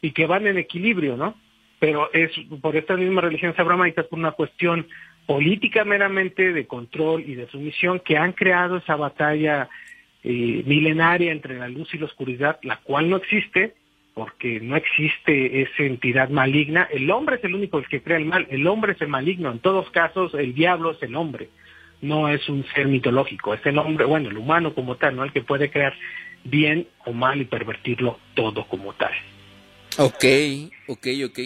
y 0.00 0.12
que 0.12 0.26
van 0.26 0.46
en 0.46 0.58
equilibrio, 0.58 1.16
¿no? 1.16 1.34
Pero 1.78 2.12
es 2.12 2.30
por 2.60 2.76
esta 2.76 2.96
misma 2.96 3.22
religión 3.22 3.54
abramáicas, 3.56 4.06
por 4.06 4.18
una 4.18 4.32
cuestión 4.32 4.86
política 5.26 5.84
meramente 5.84 6.52
de 6.52 6.66
control 6.66 7.24
y 7.26 7.34
de 7.34 7.48
sumisión 7.48 8.00
que 8.00 8.16
han 8.16 8.32
creado 8.32 8.78
esa 8.78 8.96
batalla 8.96 9.68
eh, 10.22 10.62
milenaria 10.66 11.32
entre 11.32 11.58
la 11.58 11.68
luz 11.68 11.94
y 11.94 11.98
la 11.98 12.06
oscuridad, 12.06 12.58
la 12.62 12.76
cual 12.78 13.08
no 13.08 13.16
existe, 13.16 13.74
porque 14.12 14.60
no 14.60 14.76
existe 14.76 15.62
esa 15.62 15.84
entidad 15.84 16.28
maligna. 16.28 16.88
El 16.90 17.10
hombre 17.10 17.36
es 17.36 17.44
el 17.44 17.54
único 17.54 17.80
que 17.82 18.02
crea 18.02 18.18
el 18.18 18.26
mal, 18.26 18.46
el 18.50 18.66
hombre 18.66 18.92
es 18.92 19.00
el 19.00 19.08
maligno. 19.08 19.50
En 19.50 19.60
todos 19.60 19.88
casos, 19.90 20.34
el 20.34 20.54
diablo 20.54 20.90
es 20.90 21.02
el 21.02 21.14
hombre, 21.14 21.48
no 22.02 22.28
es 22.28 22.48
un 22.48 22.64
ser 22.74 22.88
mitológico, 22.88 23.54
es 23.54 23.64
el 23.64 23.78
hombre, 23.78 24.04
bueno, 24.04 24.28
el 24.28 24.36
humano 24.36 24.74
como 24.74 24.96
tal, 24.96 25.16
¿no? 25.16 25.24
El 25.24 25.32
que 25.32 25.42
puede 25.42 25.70
crear 25.70 25.94
bien 26.44 26.86
o 27.06 27.12
mal 27.12 27.40
y 27.40 27.44
pervertirlo 27.44 28.18
todo 28.34 28.66
como 28.66 28.92
tal. 28.94 29.12
Ok, 30.00 30.24
ok, 30.86 31.06
ok. 31.26 31.38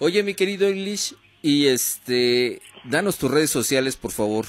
Oye, 0.00 0.24
mi 0.24 0.34
querido 0.34 0.66
English, 0.66 1.14
y 1.40 1.68
este, 1.68 2.60
danos 2.82 3.16
tus 3.16 3.30
redes 3.30 3.50
sociales, 3.50 3.96
por 3.96 4.10
favor. 4.10 4.44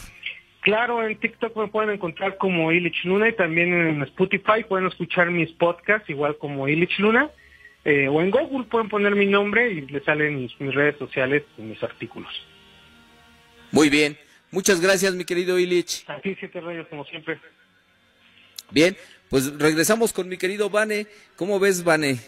Claro, 0.62 1.06
en 1.06 1.20
TikTok 1.20 1.56
me 1.58 1.68
pueden 1.68 1.92
encontrar 1.92 2.38
como 2.38 2.72
Illich 2.72 3.04
Luna 3.04 3.30
y 3.30 3.36
también 3.36 3.72
en 3.72 4.02
Spotify 4.04 4.64
pueden 4.68 4.88
escuchar 4.88 5.30
mis 5.30 5.52
podcasts 5.52 6.10
igual 6.10 6.36
como 6.40 6.68
Illich 6.68 6.98
Luna. 6.98 7.30
Eh, 7.86 8.08
o 8.08 8.22
en 8.22 8.32
Google 8.32 8.64
pueden 8.64 8.90
poner 8.90 9.14
mi 9.14 9.28
nombre 9.28 9.70
y 9.72 9.82
les 9.82 10.04
salen 10.04 10.38
mis, 10.38 10.74
redes 10.74 10.98
sociales 10.98 11.44
y 11.56 11.62
mis 11.62 11.84
artículos. 11.84 12.32
Muy 13.72 13.90
bien. 13.90 14.18
Muchas 14.50 14.82
gracias, 14.82 15.14
mi 15.14 15.26
querido 15.26 15.60
Illich. 15.60 16.06
Aquí 16.08 16.36
siete 16.40 16.60
rayos, 16.60 16.88
como 16.88 17.06
siempre. 17.06 17.40
Bien, 18.72 18.98
pues 19.30 19.56
regresamos 19.60 20.12
con 20.12 20.28
mi 20.28 20.38
querido 20.38 20.72
Vane. 20.72 21.06
¿Cómo 21.36 21.60
ves, 21.60 21.84
Vane? 21.84 22.20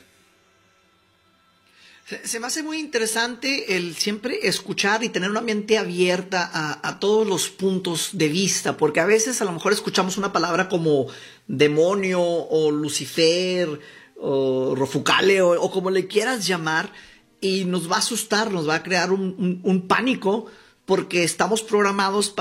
Se 2.06 2.40
me 2.40 2.46
hace 2.46 2.62
muy 2.62 2.78
interesante 2.78 3.76
el 3.76 3.96
siempre 3.96 4.48
escuchar 4.48 5.04
y 5.04 5.10
tener 5.10 5.32
una 5.32 5.42
mente 5.42 5.80
abierta 5.80 6.52
a, 6.84 7.00
todos 7.00 7.26
los 7.26 7.50
puntos 7.50 8.10
de 8.14 8.28
vista, 8.28 8.78
porque 8.78 9.00
a 9.00 9.06
veces 9.06 9.42
a 9.42 9.46
lo 9.46 9.52
mejor 9.52 9.74
escuchamos 9.74 10.16
una 10.20 10.32
palabra 10.32 10.70
como 10.70 11.08
demonio 11.48 12.22
o 12.22 12.70
Lucifer 12.70 13.80
o 14.18 14.76
Rofucale 14.76 15.42
o, 15.42 15.72
como 15.72 15.90
le 15.90 16.06
quieras 16.06 16.46
llamar 16.46 16.94
y 17.42 17.66
nos 17.66 17.90
va 17.90 17.96
a 17.96 18.00
asustar, 18.00 18.52
nos 18.52 18.70
va 18.70 18.76
a 18.76 18.84
crear 18.84 19.12
un, 19.12 19.86
pánico 19.88 20.46
porque 20.86 21.24
estamos 21.24 21.64
programados 21.64 22.36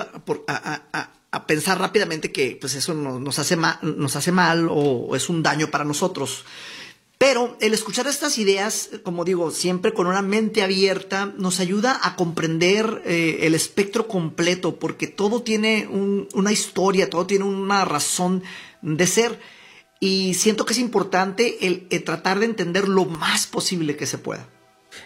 a, 0.47 1.47
pensar 1.47 1.79
rápidamente 1.79 2.31
que 2.33 2.59
pues 2.61 2.75
eso 2.75 2.93
nos, 2.93 3.39
hace 3.39 3.57
mal, 3.57 3.79
nos 3.81 4.15
hace 4.15 4.31
mal 4.31 4.69
o 4.71 5.17
es 5.17 5.31
un 5.31 5.43
daño 5.43 5.71
para 5.71 5.87
nosotros. 5.87 6.45
Pero 7.25 7.57
el 7.63 7.73
escuchar 7.73 8.07
estas 8.07 8.37
ideas, 8.37 8.91
como 9.03 9.25
digo, 9.25 9.51
siempre 9.51 9.95
con 9.95 10.07
una 10.07 10.21
mente 10.21 10.63
abierta, 10.63 11.33
nos 11.39 11.59
ayuda 11.59 11.99
a 12.03 12.17
comprender 12.17 13.01
eh, 13.07 13.39
el 13.45 13.55
espectro 13.55 14.07
completo, 14.07 14.79
porque 14.79 15.07
todo 15.07 15.41
tiene 15.41 15.89
una 15.89 16.53
historia, 16.53 17.09
todo 17.09 17.27
tiene 17.27 17.47
una 17.47 17.87
razón 17.87 18.43
de 18.83 19.07
ser. 19.07 19.41
Y 20.01 20.35
siento 20.35 20.67
que 20.67 20.75
es 20.75 20.79
importante 20.79 21.67
el 21.67 21.89
tratar 22.05 22.41
de 22.41 22.45
entender 22.45 22.89
lo 22.89 23.07
más 23.07 23.47
posible 23.47 23.97
que 23.97 24.05
se 24.05 24.19
pueda. 24.19 24.47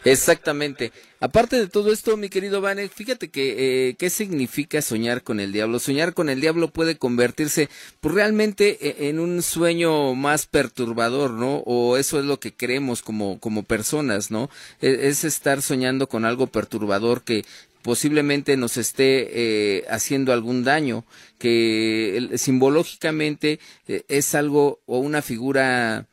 Exactamente. 0.05 0.93
Aparte 1.21 1.57
de 1.57 1.67
todo 1.67 1.93
esto, 1.93 2.17
mi 2.17 2.29
querido 2.29 2.61
Vane, 2.61 2.89
fíjate 2.89 3.29
que 3.29 3.89
eh, 3.89 3.95
qué 3.97 4.09
significa 4.09 4.81
soñar 4.83 5.23
con 5.25 5.41
el 5.41 5.53
diablo. 5.53 5.81
Soñar 5.81 6.15
con 6.15 6.29
el 6.29 6.41
diablo 6.41 6.69
puede 6.69 6.97
convertirse 6.97 7.69
pues, 8.01 8.15
realmente 8.15 8.79
e, 8.81 9.09
en 9.09 9.19
un 9.19 9.43
sueño 9.43 10.15
más 10.15 10.47
perturbador, 10.47 11.33
¿no? 11.33 11.57
O 11.67 11.97
eso 11.97 12.21
es 12.21 12.25
lo 12.25 12.39
que 12.39 12.55
creemos 12.55 13.03
como, 13.03 13.41
como 13.41 13.65
personas, 13.65 14.31
¿no? 14.31 14.49
E, 14.81 15.09
es, 15.09 15.25
estar 15.25 15.61
soñando 15.61 16.09
con 16.09 16.25
algo 16.25 16.47
perturbador 16.47 17.23
que 17.23 17.45
posiblemente 17.83 18.57
nos 18.57 18.77
esté 18.77 19.29
eh, 19.33 19.85
haciendo 19.89 20.33
algún 20.33 20.63
daño, 20.63 21.05
que 21.39 22.31
simbológicamente 22.37 23.61
eh, 23.87 24.03
es 24.09 24.35
algo 24.35 24.81
o 24.87 24.99
una 24.99 25.23
figura 25.23 26.07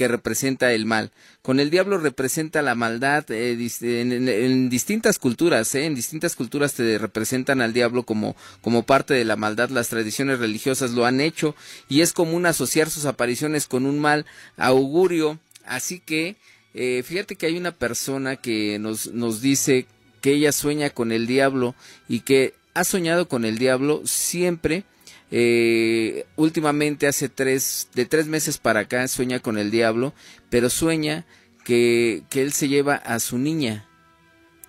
que 0.00 0.08
representa 0.08 0.72
el 0.72 0.86
mal. 0.86 1.10
Con 1.42 1.60
el 1.60 1.68
diablo 1.68 1.98
representa 1.98 2.62
la 2.62 2.74
maldad 2.74 3.30
eh, 3.30 3.52
en, 3.82 4.70
distintas 4.70 5.18
culturas, 5.18 5.74
eh, 5.74 5.84
en 5.84 5.94
distintas 5.94 6.36
culturas 6.36 6.72
te 6.72 6.96
representan 6.96 7.60
al 7.60 7.74
diablo 7.74 8.04
como, 8.04 8.34
como 8.62 8.82
parte 8.82 9.12
de 9.12 9.26
la 9.26 9.36
maldad. 9.36 9.68
Las 9.68 9.90
tradiciones 9.90 10.38
religiosas 10.38 10.92
lo 10.92 11.04
han 11.04 11.20
hecho 11.20 11.54
y 11.90 12.00
es 12.00 12.14
común 12.14 12.46
asociar 12.46 12.88
sus 12.88 13.04
apariciones 13.04 13.66
con 13.66 13.84
un 13.84 13.98
mal 13.98 14.24
augurio. 14.56 15.38
Así 15.66 16.00
que 16.00 16.36
eh, 16.72 17.02
fíjate 17.04 17.36
que 17.36 17.44
hay 17.44 17.58
una 17.58 17.72
persona 17.72 18.36
que 18.36 18.78
nos, 18.78 19.08
nos 19.08 19.42
dice 19.42 19.84
que 20.22 20.32
ella 20.32 20.52
sueña 20.52 20.88
con 20.88 21.12
el 21.12 21.26
diablo 21.26 21.74
y 22.08 22.20
que 22.20 22.54
ha 22.72 22.84
soñado 22.84 23.28
con 23.28 23.44
el 23.44 23.58
diablo 23.58 24.00
siempre 24.06 24.84
eh, 25.30 26.26
últimamente 26.36 27.06
hace 27.06 27.28
tres, 27.28 27.88
de 27.94 28.04
tres 28.04 28.26
meses 28.26 28.58
para 28.58 28.80
acá 28.80 29.06
sueña 29.06 29.38
con 29.38 29.58
el 29.58 29.70
diablo, 29.70 30.12
pero 30.48 30.70
sueña 30.70 31.24
que, 31.64 32.24
que 32.30 32.42
él 32.42 32.52
se 32.52 32.68
lleva 32.68 32.96
a 32.96 33.20
su 33.20 33.38
niña, 33.38 33.88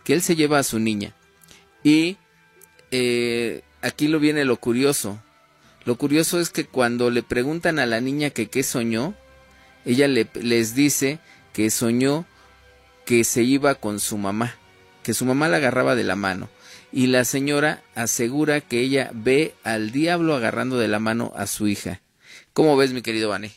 que 0.04 0.14
él 0.14 0.22
se 0.22 0.36
lleva 0.36 0.60
a 0.60 0.64
su 0.64 0.80
niña. 0.80 1.16
Y 1.84 2.18
eh, 2.92 3.64
aquí 3.82 4.08
lo 4.08 4.20
viene 4.20 4.46
lo 4.46 4.58
curioso. 4.58 5.22
Lo 5.84 5.96
curioso 5.98 6.40
es 6.40 6.52
que 6.52 6.66
cuando 6.66 7.10
le 7.10 7.24
preguntan 7.24 7.80
a 7.80 7.88
la 7.88 8.02
niña 8.02 8.30
que 8.30 8.48
qué 8.48 8.62
soñó, 8.62 9.16
ella 9.84 10.08
le, 10.08 10.28
les 10.36 10.76
dice 10.76 11.20
que 11.54 11.72
soñó 11.72 12.26
que 13.04 13.24
se 13.24 13.42
iba 13.42 13.74
con 13.74 14.00
su 14.00 14.20
mamá, 14.20 14.56
que 15.02 15.16
su 15.16 15.26
mamá 15.26 15.50
la 15.50 15.58
agarraba 15.58 15.96
de 15.96 16.04
la 16.04 16.16
mano 16.16 16.50
y 16.92 17.08
la 17.08 17.26
señora 17.26 17.84
asegura 17.96 18.62
que 18.62 18.82
ella 18.82 19.12
ve 19.14 19.56
al 19.64 19.92
diablo 19.92 20.36
agarrando 20.36 20.78
de 20.78 20.88
la 20.88 21.00
mano 21.00 21.32
a 21.36 21.48
su 21.48 21.68
hija. 21.68 22.02
¿Cómo 22.54 22.76
ves, 22.76 22.94
mi 22.94 23.02
querido 23.02 23.30
Vane? 23.30 23.54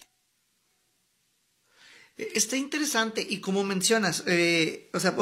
Está 2.17 2.57
interesante 2.57 3.27
y 3.29 3.39
como 3.39 3.65
mencionas, 3.65 4.23
eh, 4.29 4.89
o 4.95 5.01
sea, 5.01 5.17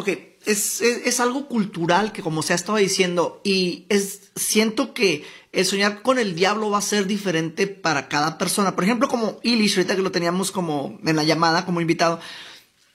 es, 0.45 0.83
es, 0.83 1.21
algo 1.21 1.49
cultural 1.49 2.13
que 2.13 2.21
como 2.21 2.43
se 2.43 2.53
ha 2.53 2.57
estado 2.57 2.77
diciendo 2.77 3.41
y 3.45 3.87
es, 3.89 4.31
siento 4.37 4.93
que 4.93 5.25
el 5.53 5.65
soñar 5.65 6.03
con 6.03 6.19
el 6.19 6.35
diablo 6.35 6.69
va 6.69 6.79
a 6.79 6.83
ser 6.83 7.07
diferente 7.07 7.67
para 7.67 8.09
cada 8.09 8.37
persona. 8.37 8.75
Por 8.75 8.85
ejemplo, 8.85 9.09
como 9.09 9.41
Ilish, 9.43 9.79
ahorita 9.79 9.97
que 9.97 10.03
lo 10.03 10.13
teníamos 10.13 10.51
como 10.53 10.99
en 11.03 11.17
la 11.17 11.25
llamada 11.25 11.65
como 11.65 11.81
invitado, 11.81 12.21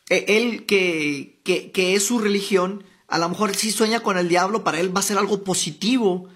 eh, 0.10 0.26
él 0.28 0.68
que, 0.68 1.42
que 1.44 1.96
es 1.96 2.04
su 2.04 2.20
religión, 2.20 2.84
a 3.08 3.18
lo 3.18 3.30
mejor 3.30 3.56
si 3.56 3.72
sueña 3.72 4.02
con 4.02 4.18
el 4.18 4.28
diablo, 4.28 4.64
para 4.64 4.80
él 4.80 4.96
va 4.96 5.00
a 5.00 5.04
ser 5.04 5.18
algo 5.18 5.44
positivo, 5.44 6.28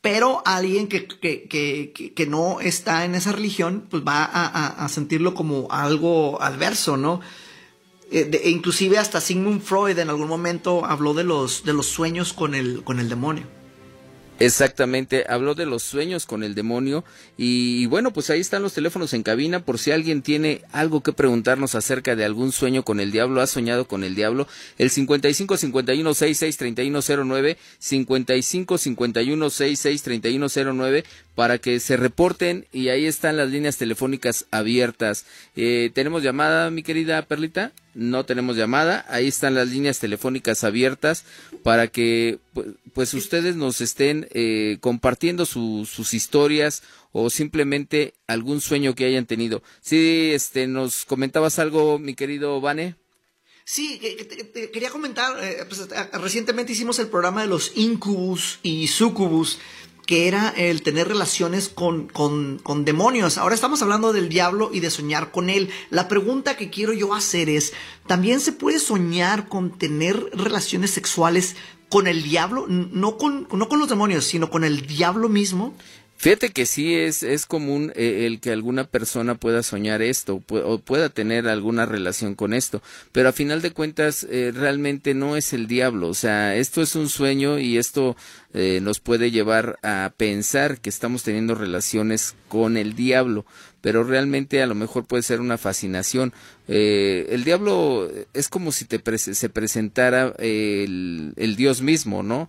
pero 0.00 0.42
alguien 0.44 0.88
que, 0.88 1.06
que, 1.06 1.48
que, 1.48 2.12
que 2.14 2.26
no 2.26 2.60
está 2.60 3.04
en 3.04 3.14
esa 3.14 3.32
religión, 3.32 3.86
pues 3.88 4.02
va 4.02 4.24
a, 4.24 4.88
sentirlo 4.88 5.34
como 5.34 5.68
algo 5.70 6.42
adverso, 6.42 6.96
¿no? 6.96 7.20
Eh, 8.10 8.42
inclusive 8.44 8.98
hasta 8.98 9.20
Sigmund 9.20 9.62
Freud 9.62 9.98
en 9.98 10.10
algún 10.10 10.28
momento 10.28 10.84
habló 10.84 11.14
de 11.14 11.24
los, 11.24 11.64
de 11.64 11.72
los 11.72 11.86
sueños 11.86 12.32
con 12.32 12.54
el, 12.54 12.82
con 12.84 12.98
el 12.98 13.08
demonio. 13.08 13.61
Exactamente, 14.44 15.24
habló 15.28 15.54
de 15.54 15.66
los 15.66 15.84
sueños 15.84 16.26
con 16.26 16.42
el 16.42 16.56
demonio 16.56 17.04
y, 17.38 17.86
bueno, 17.86 18.12
pues 18.12 18.28
ahí 18.28 18.40
están 18.40 18.60
los 18.60 18.74
teléfonos 18.74 19.14
en 19.14 19.22
cabina 19.22 19.64
por 19.64 19.78
si 19.78 19.92
alguien 19.92 20.20
tiene 20.20 20.62
algo 20.72 21.00
que 21.00 21.12
preguntarnos 21.12 21.76
acerca 21.76 22.16
de 22.16 22.24
algún 22.24 22.50
sueño 22.50 22.82
con 22.82 22.98
el 22.98 23.12
diablo, 23.12 23.40
ha 23.40 23.46
soñado 23.46 23.86
con 23.86 24.02
el 24.02 24.16
diablo, 24.16 24.48
el 24.78 24.90
55 24.90 25.56
51 25.56 26.14
66 26.14 26.56
3109, 26.56 27.56
55 27.78 28.78
51 28.78 29.50
66 29.50 30.02
3109 30.02 31.04
para 31.36 31.58
que 31.58 31.78
se 31.78 31.96
reporten 31.96 32.66
y 32.72 32.88
ahí 32.88 33.06
están 33.06 33.36
las 33.36 33.48
líneas 33.48 33.76
telefónicas 33.76 34.46
abiertas. 34.50 35.24
Eh, 35.54 35.92
¿Tenemos 35.94 36.24
llamada, 36.24 36.68
mi 36.70 36.82
querida 36.82 37.22
Perlita? 37.22 37.70
No 37.94 38.24
tenemos 38.24 38.56
llamada, 38.56 39.04
ahí 39.08 39.28
están 39.28 39.54
las 39.54 39.68
líneas 39.68 39.98
telefónicas 39.98 40.64
abiertas 40.64 41.24
para 41.62 41.88
que 41.88 42.38
pues, 42.94 43.14
ustedes 43.14 43.56
nos 43.56 43.80
estén 43.80 44.28
eh, 44.32 44.78
compartiendo 44.80 45.46
sus 45.46 46.14
historias 46.14 46.82
o 47.12 47.30
simplemente 47.30 48.14
algún 48.26 48.60
sueño 48.60 48.94
que 48.94 49.04
hayan 49.04 49.26
tenido. 49.26 49.62
Sí, 49.80 50.30
este, 50.32 50.66
nos 50.66 51.04
comentabas 51.04 51.58
algo, 51.58 51.98
mi 51.98 52.14
querido 52.14 52.60
Vane. 52.60 52.96
Sí, 53.64 54.00
quería 54.72 54.90
comentar, 54.90 55.42
eh, 55.42 55.64
pues, 55.68 55.88
recientemente 56.14 56.72
hicimos 56.72 56.98
el 56.98 57.06
programa 57.06 57.42
de 57.42 57.48
los 57.48 57.72
incubus 57.76 58.58
y 58.62 58.88
sucubus 58.88 59.58
que 60.12 60.28
era 60.28 60.50
el 60.50 60.82
tener 60.82 61.08
relaciones 61.08 61.70
con, 61.70 62.06
con, 62.06 62.58
con, 62.58 62.84
demonios. 62.84 63.38
Ahora 63.38 63.54
estamos 63.54 63.80
hablando 63.80 64.12
del 64.12 64.28
diablo 64.28 64.68
y 64.70 64.80
de 64.80 64.90
soñar 64.90 65.30
con 65.30 65.48
él. 65.48 65.70
La 65.88 66.06
pregunta 66.06 66.54
que 66.54 66.68
quiero 66.68 66.92
yo 66.92 67.14
hacer 67.14 67.48
es, 67.48 67.72
¿también 68.06 68.40
se 68.40 68.52
puede 68.52 68.78
soñar 68.78 69.48
con 69.48 69.70
tener 69.70 70.22
relaciones 70.34 70.90
sexuales 70.90 71.56
con 71.88 72.06
el 72.06 72.22
diablo? 72.22 72.66
No 72.68 73.16
con, 73.16 73.48
no 73.50 73.70
con 73.70 73.78
los 73.78 73.88
demonios, 73.88 74.26
sino 74.26 74.50
con 74.50 74.64
el 74.64 74.86
diablo 74.86 75.30
mismo. 75.30 75.74
Fíjate 76.22 76.50
que 76.50 76.66
sí 76.66 76.94
es, 76.94 77.24
es 77.24 77.46
común 77.46 77.92
eh, 77.96 78.26
el 78.26 78.38
que 78.38 78.52
alguna 78.52 78.84
persona 78.84 79.34
pueda 79.34 79.64
soñar 79.64 80.02
esto 80.02 80.40
o 80.50 80.78
pueda 80.78 81.08
tener 81.08 81.48
alguna 81.48 81.84
relación 81.84 82.36
con 82.36 82.54
esto, 82.54 82.80
pero 83.10 83.28
a 83.28 83.32
final 83.32 83.60
de 83.60 83.72
cuentas 83.72 84.24
eh, 84.30 84.52
realmente 84.54 85.14
no 85.14 85.36
es 85.36 85.52
el 85.52 85.66
diablo, 85.66 86.06
o 86.06 86.14
sea, 86.14 86.54
esto 86.54 86.80
es 86.80 86.94
un 86.94 87.08
sueño 87.08 87.58
y 87.58 87.76
esto 87.76 88.16
eh, 88.54 88.78
nos 88.80 89.00
puede 89.00 89.32
llevar 89.32 89.80
a 89.82 90.12
pensar 90.16 90.78
que 90.78 90.90
estamos 90.90 91.24
teniendo 91.24 91.56
relaciones 91.56 92.36
con 92.46 92.76
el 92.76 92.94
diablo, 92.94 93.44
pero 93.80 94.04
realmente 94.04 94.62
a 94.62 94.68
lo 94.68 94.76
mejor 94.76 95.06
puede 95.06 95.24
ser 95.24 95.40
una 95.40 95.58
fascinación. 95.58 96.32
el 96.68 97.42
diablo 97.42 98.08
es 98.32 98.48
como 98.48 98.70
si 98.70 98.84
te 98.84 99.18
se 99.18 99.48
presentara 99.48 100.32
el, 100.38 101.32
el, 101.34 101.56
Dios 101.56 101.82
mismo, 101.82 102.22
¿no? 102.22 102.48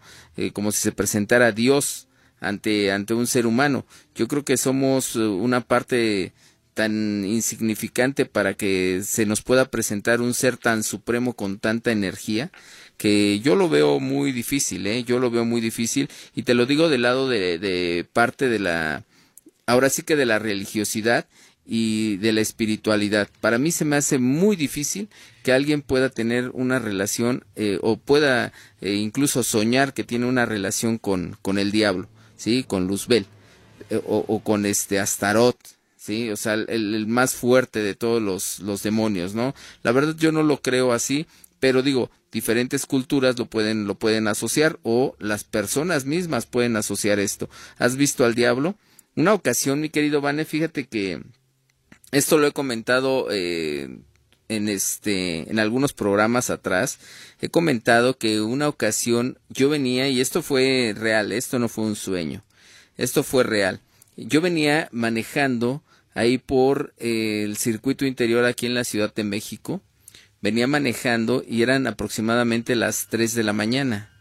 como 0.53 0.71
si 0.71 0.79
se 0.79 0.91
presentara 0.91 1.51
Dios 1.51 2.07
ante, 2.43 2.91
ante 2.91 3.13
un 3.13 3.27
ser 3.27 3.47
humano. 3.47 3.85
Yo 4.15 4.27
creo 4.27 4.43
que 4.43 4.57
somos 4.57 5.15
eh, 5.15 5.19
una 5.19 5.61
parte 5.61 6.33
tan 6.73 7.23
insignificante 7.25 8.25
para 8.25 8.55
que 8.55 9.01
se 9.03 9.25
nos 9.25 9.41
pueda 9.41 9.65
presentar 9.65 10.21
un 10.21 10.33
ser 10.33 10.57
tan 10.57 10.83
supremo 10.83 11.33
con 11.33 11.59
tanta 11.59 11.91
energía 11.91 12.51
que 12.97 13.39
yo 13.41 13.55
lo 13.55 13.69
veo 13.69 13.99
muy 13.99 14.31
difícil, 14.31 14.87
¿eh? 14.87 15.03
Yo 15.03 15.19
lo 15.19 15.29
veo 15.29 15.45
muy 15.45 15.61
difícil 15.61 16.09
y 16.35 16.43
te 16.43 16.53
lo 16.53 16.65
digo 16.65 16.89
del 16.89 17.03
lado 17.03 17.27
de, 17.27 17.59
de 17.59 18.05
parte 18.11 18.49
de 18.49 18.59
la, 18.59 19.03
ahora 19.65 19.89
sí 19.89 20.03
que 20.03 20.15
de 20.15 20.25
la 20.25 20.39
religiosidad 20.39 21.27
y 21.65 22.17
de 22.17 22.33
la 22.33 22.41
espiritualidad. 22.41 23.29
Para 23.39 23.57
mí 23.57 23.71
se 23.71 23.85
me 23.85 23.95
hace 23.95 24.17
muy 24.17 24.55
difícil 24.55 25.09
que 25.43 25.53
alguien 25.53 25.81
pueda 25.81 26.09
tener 26.09 26.49
una 26.53 26.79
relación 26.79 27.45
eh, 27.55 27.79
o 27.81 27.97
pueda 27.97 28.51
eh, 28.81 28.93
incluso 28.93 29.43
soñar 29.43 29.93
que 29.93 30.03
tiene 30.03 30.25
una 30.25 30.45
relación 30.45 30.97
con, 30.97 31.37
con 31.41 31.57
el 31.57 31.71
diablo, 31.71 32.09
¿sí? 32.35 32.63
Con 32.63 32.87
Luzbel 32.87 33.25
eh, 33.89 34.01
o, 34.05 34.25
o, 34.27 34.39
con 34.39 34.65
este 34.65 34.99
Astarot, 34.99 35.57
¿sí? 35.97 36.29
O 36.29 36.35
sea, 36.35 36.53
el, 36.53 36.69
el, 36.69 37.07
más 37.07 37.33
fuerte 37.33 37.79
de 37.79 37.95
todos 37.95 38.21
los, 38.21 38.59
los 38.59 38.83
demonios, 38.83 39.33
¿no? 39.35 39.53
La 39.83 39.91
verdad 39.91 40.15
yo 40.17 40.31
no 40.31 40.43
lo 40.43 40.61
creo 40.61 40.93
así, 40.93 41.27
pero 41.59 41.81
digo, 41.81 42.09
diferentes 42.31 42.85
culturas 42.85 43.37
lo 43.37 43.45
pueden, 43.45 43.87
lo 43.87 43.95
pueden 43.95 44.27
asociar 44.27 44.79
o 44.83 45.15
las 45.19 45.43
personas 45.43 46.05
mismas 46.05 46.45
pueden 46.45 46.75
asociar 46.75 47.19
esto. 47.19 47.49
¿Has 47.77 47.95
visto 47.95 48.25
al 48.25 48.35
diablo? 48.35 48.75
Una 49.15 49.33
ocasión, 49.33 49.79
mi 49.79 49.89
querido 49.89 50.21
Vane, 50.21 50.43
fíjate 50.43 50.87
que 50.87 51.21
esto 52.11 52.37
lo 52.37 52.47
he 52.47 52.51
comentado 52.51 53.27
eh, 53.31 53.99
en 54.55 54.69
este 54.69 55.49
en 55.49 55.59
algunos 55.59 55.93
programas 55.93 56.49
atrás 56.49 56.99
he 57.41 57.49
comentado 57.49 58.17
que 58.17 58.41
una 58.41 58.67
ocasión 58.67 59.39
yo 59.49 59.69
venía 59.69 60.09
y 60.09 60.21
esto 60.21 60.41
fue 60.41 60.93
real 60.97 61.31
esto 61.31 61.59
no 61.59 61.69
fue 61.69 61.85
un 61.85 61.95
sueño 61.95 62.43
esto 62.97 63.23
fue 63.23 63.43
real. 63.43 63.79
Yo 64.15 64.41
venía 64.41 64.87
manejando 64.91 65.83
ahí 66.13 66.37
por 66.37 66.93
el 66.97 67.57
circuito 67.57 68.05
interior 68.05 68.45
aquí 68.45 68.65
en 68.65 68.75
la 68.75 68.83
Ciudad 68.83 69.13
de 69.13 69.23
México 69.23 69.81
venía 70.41 70.67
manejando 70.67 71.43
y 71.47 71.61
eran 71.61 71.87
aproximadamente 71.87 72.75
las 72.75 73.07
3 73.07 73.33
de 73.33 73.43
la 73.43 73.53
mañana. 73.53 74.11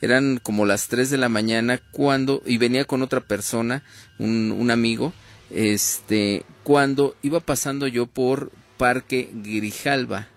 Eran 0.00 0.40
como 0.42 0.66
las 0.66 0.88
3 0.88 1.10
de 1.10 1.18
la 1.18 1.28
mañana 1.28 1.78
cuando 1.92 2.42
y 2.46 2.58
venía 2.58 2.86
con 2.86 3.02
otra 3.02 3.20
persona 3.20 3.82
un, 4.18 4.52
un 4.52 4.70
amigo 4.70 5.12
este 5.50 6.44
cuando 6.64 7.16
iba 7.22 7.38
pasando 7.38 7.86
yo 7.86 8.06
por 8.06 8.50
Parque 8.76 9.30
Grijalba 9.32 10.28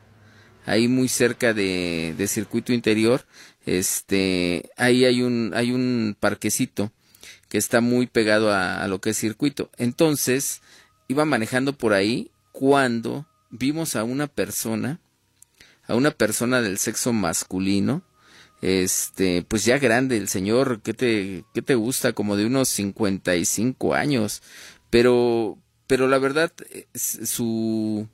ahí 0.66 0.88
muy 0.88 1.08
cerca 1.08 1.54
de, 1.54 2.14
de 2.18 2.28
circuito 2.28 2.74
interior 2.74 3.26
este 3.66 4.70
ahí 4.78 5.06
hay 5.06 5.22
un 5.22 5.52
hay 5.56 5.72
un 5.72 6.16
parquecito 6.20 6.92
que 7.50 7.58
está 7.58 7.82
muy 7.82 8.08
pegado 8.08 8.52
a, 8.52 8.82
a 8.84 8.88
lo 8.88 9.02
que 9.02 9.12
es 9.12 9.18
circuito 9.18 9.70
entonces 9.78 10.62
iba 11.08 11.26
manejando 11.26 11.74
por 11.74 11.94
ahí 11.94 12.32
cuando 12.52 13.28
vimos 13.50 13.96
a 13.96 14.04
una 14.04 14.28
persona 14.28 15.00
a 15.88 15.96
una 15.96 16.12
persona 16.12 16.62
del 16.62 16.78
sexo 16.78 17.14
masculino 17.14 18.04
este, 18.62 19.44
pues 19.48 19.64
ya 19.64 19.78
grande 19.78 20.18
el 20.18 20.28
señor, 20.28 20.82
¿qué 20.82 20.94
te, 20.94 21.46
qué 21.54 21.62
te 21.62 21.76
gusta? 21.76 22.14
Como 22.14 22.36
de 22.36 22.46
unos 22.46 22.70
55 22.70 23.94
años, 23.94 24.42
pero, 24.90 25.58
pero 25.88 26.08
la 26.08 26.18
verdad, 26.20 26.52
su, 26.94 28.08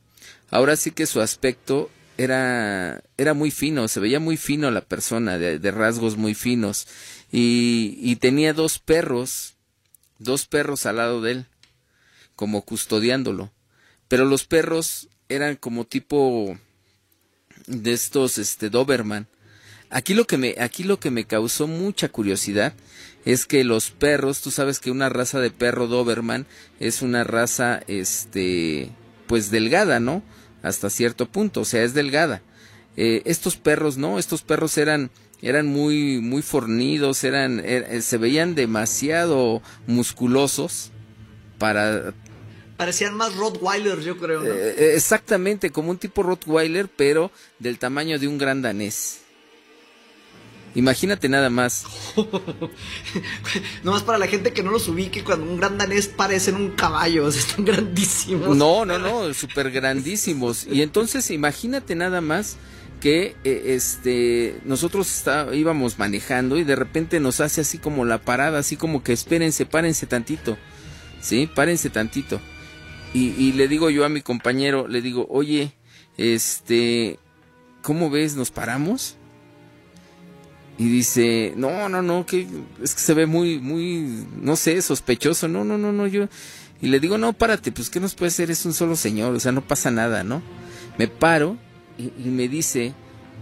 ahora 0.51 0.75
sí 0.75 0.91
que 0.91 1.05
su 1.05 1.21
aspecto 1.21 1.89
era, 2.17 3.03
era 3.17 3.33
muy 3.33 3.51
fino, 3.51 3.87
se 3.87 3.99
veía 3.99 4.19
muy 4.19 4.37
fino 4.37 4.71
la 4.71 4.81
persona, 4.81 5.37
de, 5.37 5.59
de 5.59 5.71
rasgos 5.71 6.17
muy 6.17 6.33
finos, 6.33 6.87
y, 7.31 7.97
y 8.01 8.15
tenía 8.17 8.53
dos 8.53 8.79
perros, 8.79 9.55
dos 10.19 10.47
perros 10.47 10.85
al 10.85 10.97
lado 10.97 11.21
de 11.21 11.31
él, 11.31 11.45
como 12.35 12.61
custodiándolo, 12.63 13.51
pero 14.07 14.25
los 14.25 14.45
perros 14.45 15.09
eran 15.29 15.55
como 15.55 15.85
tipo 15.85 16.57
de 17.67 17.93
estos, 17.93 18.37
este, 18.37 18.69
Doberman, 18.69 19.27
Aquí 19.89 20.13
lo 20.13 20.25
que 20.25 20.37
me, 20.37 20.55
aquí 20.59 20.83
lo 20.83 20.99
que 20.99 21.11
me 21.11 21.25
causó 21.25 21.67
mucha 21.67 22.09
curiosidad 22.09 22.73
es 23.23 23.45
que 23.45 23.63
los 23.63 23.91
perros, 23.91 24.41
tú 24.41 24.51
sabes 24.51 24.79
que 24.79 24.91
una 24.91 25.09
raza 25.09 25.39
de 25.39 25.51
perro 25.51 25.87
Doberman 25.87 26.45
es 26.79 27.01
una 27.01 27.23
raza, 27.23 27.81
este, 27.87 28.91
pues 29.27 29.51
delgada, 29.51 29.99
¿no? 29.99 30.23
Hasta 30.61 30.89
cierto 30.89 31.27
punto, 31.27 31.61
o 31.61 31.65
sea, 31.65 31.83
es 31.83 31.93
delgada. 31.93 32.41
Eh, 32.97 33.21
estos 33.25 33.57
perros, 33.57 33.97
no, 33.97 34.19
estos 34.19 34.41
perros 34.41 34.77
eran, 34.77 35.11
eran 35.41 35.67
muy, 35.67 36.19
muy 36.19 36.41
fornidos, 36.41 37.23
eran, 37.23 37.59
er, 37.59 38.01
se 38.01 38.17
veían 38.17 38.55
demasiado 38.55 39.61
musculosos 39.85 40.91
para 41.57 42.13
Parecían 42.77 43.15
más 43.15 43.35
Rottweiler, 43.35 44.01
yo 44.01 44.17
creo. 44.17 44.41
¿no? 44.41 44.49
Eh, 44.53 44.95
exactamente, 44.95 45.71
como 45.71 45.91
un 45.91 45.97
tipo 45.97 46.23
Rottweiler, 46.23 46.89
pero 46.89 47.31
del 47.57 47.79
tamaño 47.79 48.19
de 48.19 48.27
un 48.27 48.37
gran 48.37 48.61
danés. 48.61 49.21
Imagínate 50.75 51.29
nada 51.29 51.49
más. 51.49 51.85
no 53.83 53.91
más 53.91 54.03
para 54.03 54.17
la 54.17 54.27
gente 54.27 54.51
que 54.51 54.61
no 54.61 54.71
los 54.71 54.87
ubique, 54.89 55.23
cuando 55.23 55.49
un 55.49 55.57
gran 55.57 55.77
danés 55.77 56.07
parecen 56.07 56.55
un 56.55 56.71
caballo, 56.71 57.25
o 57.25 57.31
sea, 57.31 57.41
están 57.41 57.63
grandísimos. 57.65 58.55
No, 58.55 58.85
no, 58.85 58.99
no, 58.99 59.33
súper 59.33 59.71
grandísimos. 59.71 60.67
Y 60.69 60.81
entonces 60.81 61.31
imagínate 61.31 61.95
nada 61.95 62.19
más 62.19 62.57
que 62.99 63.35
eh, 63.43 63.63
este 63.67 64.59
nosotros 64.65 65.13
está, 65.13 65.53
íbamos 65.53 65.97
manejando 65.97 66.57
y 66.57 66.63
de 66.63 66.75
repente 66.75 67.19
nos 67.19 67.39
hace 67.39 67.61
así 67.61 67.77
como 67.77 68.03
la 68.03 68.21
parada, 68.21 68.59
así 68.59 68.75
como 68.75 69.01
que 69.01 69.13
espérense, 69.13 69.65
párense 69.65 70.05
tantito. 70.07 70.57
¿Sí? 71.21 71.49
Párense 71.53 71.89
tantito. 71.89 72.41
Y, 73.13 73.29
y 73.29 73.53
le 73.53 73.69
digo 73.69 73.89
yo 73.89 74.03
a 74.03 74.09
mi 74.09 74.21
compañero, 74.21 74.89
le 74.89 75.01
digo, 75.01 75.25
oye, 75.29 75.71
este, 76.17 77.17
¿cómo 77.81 78.09
ves? 78.09 78.35
¿Nos 78.35 78.51
paramos? 78.51 79.15
Y 80.77 80.89
dice, 80.89 81.53
no, 81.55 81.87
no, 81.87 82.01
no, 82.01 82.25
que 82.25 82.47
es 82.83 82.95
que 82.95 83.01
se 83.01 83.13
ve 83.13 83.25
muy, 83.25 83.59
muy, 83.59 84.25
no 84.35 84.55
sé, 84.55 84.81
sospechoso, 84.81 85.47
no, 85.47 85.63
no, 85.63 85.77
no, 85.77 85.93
no, 85.93 86.05
yo, 86.07 86.27
y 86.81 86.87
le 86.87 86.99
digo, 86.99 87.17
no, 87.17 87.33
párate, 87.33 87.71
pues 87.71 87.89
qué 87.89 87.99
nos 87.99 88.15
puede 88.15 88.29
hacer, 88.29 88.51
es 88.51 88.65
un 88.65 88.73
solo 88.73 88.95
señor, 88.95 89.33
o 89.33 89.39
sea, 89.39 89.53
no 89.53 89.65
pasa 89.65 89.89
nada, 89.89 90.23
¿no? 90.23 90.41
Me 90.97 91.07
paro 91.07 91.57
y, 91.97 92.29
me 92.29 92.49
dice 92.49 92.93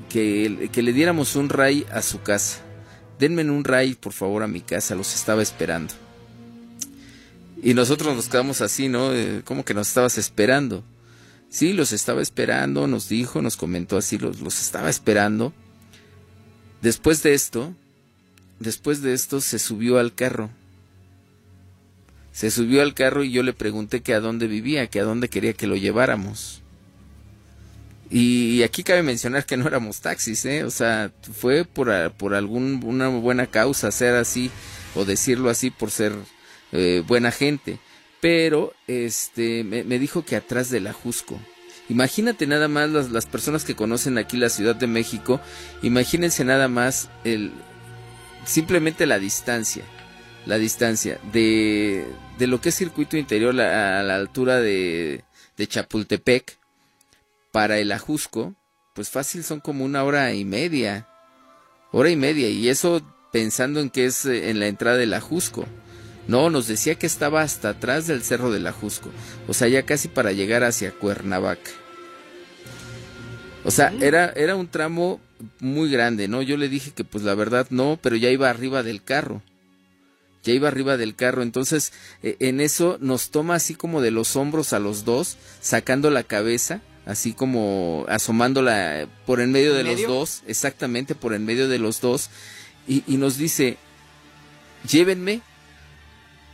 que, 0.09 0.69
que, 0.71 0.83
le 0.83 0.93
diéramos 0.93 1.35
un 1.35 1.49
ray 1.49 1.85
a 1.91 2.03
su 2.03 2.21
casa, 2.21 2.59
denme 3.17 3.43
un 3.49 3.63
ray, 3.63 3.95
por 3.95 4.13
favor, 4.13 4.43
a 4.43 4.47
mi 4.47 4.61
casa, 4.61 4.93
los 4.93 5.15
estaba 5.15 5.41
esperando. 5.41 5.93
Y 7.63 7.73
nosotros 7.73 8.15
nos 8.15 8.27
quedamos 8.27 8.61
así, 8.61 8.89
¿no? 8.89 9.13
Eh, 9.13 9.41
¿Cómo 9.45 9.63
que 9.63 9.73
nos 9.73 9.87
estabas 9.87 10.17
esperando? 10.17 10.83
Sí, 11.49 11.73
los 11.73 11.93
estaba 11.93 12.21
esperando, 12.21 12.87
nos 12.87 13.09
dijo, 13.09 13.41
nos 13.41 13.55
comentó 13.55 13.97
así, 13.97 14.17
los, 14.17 14.41
los 14.41 14.59
estaba 14.61 14.89
esperando. 14.89 15.53
Después 16.83 17.23
de 17.23 17.33
esto, 17.33 17.73
después 18.59 19.01
de 19.01 19.13
esto 19.13 19.39
se 19.39 19.57
subió 19.57 19.99
al 19.99 20.13
carro. 20.13 20.49
Se 22.33 22.51
subió 22.51 22.81
al 22.81 22.93
carro 22.93 23.23
y 23.23 23.31
yo 23.31 23.41
le 23.41 23.53
pregunté 23.53 24.01
que 24.01 24.13
a 24.13 24.19
dónde 24.19 24.47
vivía, 24.47 24.87
que 24.87 24.99
a 24.99 25.05
dónde 25.05 25.29
quería 25.29 25.53
que 25.53 25.65
lo 25.65 25.77
lleváramos. 25.77 26.61
Y 28.09 28.63
aquí 28.63 28.83
cabe 28.83 29.01
mencionar 29.01 29.45
que 29.45 29.55
no 29.55 29.65
éramos 29.65 30.01
taxis, 30.01 30.43
¿eh? 30.43 30.65
O 30.65 30.71
sea, 30.71 31.13
fue 31.31 31.63
por, 31.63 32.11
por 32.11 32.33
alguna 32.35 33.07
buena 33.07 33.47
causa 33.47 33.89
ser 33.89 34.15
así, 34.15 34.51
o 34.93 35.05
decirlo 35.05 35.49
así, 35.49 35.69
por 35.69 35.89
ser 35.89 36.11
eh, 36.73 37.01
buena 37.07 37.31
gente. 37.31 37.79
Pero, 38.19 38.73
este, 38.87 39.63
me, 39.63 39.85
me 39.85 39.99
dijo 39.99 40.25
que 40.25 40.35
atrás 40.35 40.69
del 40.69 40.87
Ajusco. 40.87 41.39
Imagínate 41.89 42.47
nada 42.47 42.67
más 42.67 42.89
las, 42.89 43.11
las, 43.11 43.25
personas 43.25 43.65
que 43.65 43.75
conocen 43.75 44.17
aquí 44.17 44.37
la 44.37 44.49
Ciudad 44.49 44.75
de 44.75 44.87
México, 44.87 45.41
imagínense 45.81 46.45
nada 46.45 46.67
más 46.67 47.09
el 47.23 47.51
simplemente 48.45 49.05
la 49.05 49.19
distancia, 49.19 49.83
la 50.45 50.57
distancia 50.57 51.19
de, 51.31 52.05
de 52.37 52.47
lo 52.47 52.61
que 52.61 52.69
es 52.69 52.75
circuito 52.75 53.17
interior 53.17 53.59
a, 53.59 53.99
a 53.99 54.03
la 54.03 54.15
altura 54.15 54.59
de, 54.59 55.23
de 55.57 55.67
Chapultepec 55.67 56.57
para 57.51 57.77
el 57.77 57.91
Ajusco, 57.91 58.55
pues 58.95 59.09
fácil 59.09 59.43
son 59.43 59.59
como 59.59 59.85
una 59.85 60.03
hora 60.03 60.33
y 60.33 60.45
media, 60.45 61.07
hora 61.91 62.09
y 62.09 62.15
media, 62.15 62.49
y 62.49 62.69
eso 62.69 63.01
pensando 63.31 63.79
en 63.79 63.89
que 63.89 64.05
es 64.05 64.25
en 64.25 64.59
la 64.59 64.67
entrada 64.67 64.97
del 64.97 65.13
Ajusco. 65.13 65.65
No, 66.27 66.49
nos 66.49 66.67
decía 66.67 66.95
que 66.95 67.05
estaba 67.05 67.41
hasta 67.41 67.69
atrás 67.69 68.07
del 68.07 68.23
cerro 68.23 68.51
del 68.51 68.67
Ajusco, 68.67 69.09
o 69.47 69.53
sea, 69.53 69.67
ya 69.67 69.83
casi 69.83 70.07
para 70.07 70.31
llegar 70.31 70.63
hacia 70.63 70.91
Cuernavaca. 70.91 71.71
O 73.65 73.71
sea, 73.71 73.93
era, 74.01 74.31
era 74.35 74.55
un 74.55 74.67
tramo 74.67 75.19
muy 75.59 75.89
grande, 75.89 76.27
¿no? 76.27 76.41
Yo 76.41 76.57
le 76.57 76.69
dije 76.69 76.91
que 76.91 77.03
pues 77.03 77.23
la 77.23 77.35
verdad 77.35 77.67
no, 77.69 77.97
pero 78.01 78.15
ya 78.15 78.29
iba 78.29 78.49
arriba 78.49 78.83
del 78.83 79.03
carro. 79.03 79.41
Ya 80.43 80.53
iba 80.53 80.67
arriba 80.67 80.97
del 80.97 81.15
carro, 81.15 81.41
entonces 81.41 81.93
eh, 82.21 82.35
en 82.39 82.59
eso 82.59 82.97
nos 82.99 83.29
toma 83.29 83.55
así 83.55 83.75
como 83.75 84.01
de 84.01 84.11
los 84.11 84.35
hombros 84.35 84.73
a 84.73 84.79
los 84.79 85.05
dos, 85.05 85.37
sacando 85.61 86.09
la 86.09 86.23
cabeza, 86.23 86.81
así 87.05 87.31
como 87.31 88.05
asomándola 88.09 89.07
por 89.25 89.39
en 89.39 89.53
medio 89.53 89.73
de 89.73 89.81
¿En 89.81 89.87
medio? 89.87 90.07
los 90.09 90.17
dos, 90.17 90.43
exactamente 90.45 91.15
por 91.15 91.33
en 91.33 91.45
medio 91.45 91.69
de 91.69 91.79
los 91.79 92.01
dos, 92.01 92.29
y, 92.89 93.03
y 93.07 93.15
nos 93.15 93.37
dice, 93.37 93.77
llévenme 94.85 95.39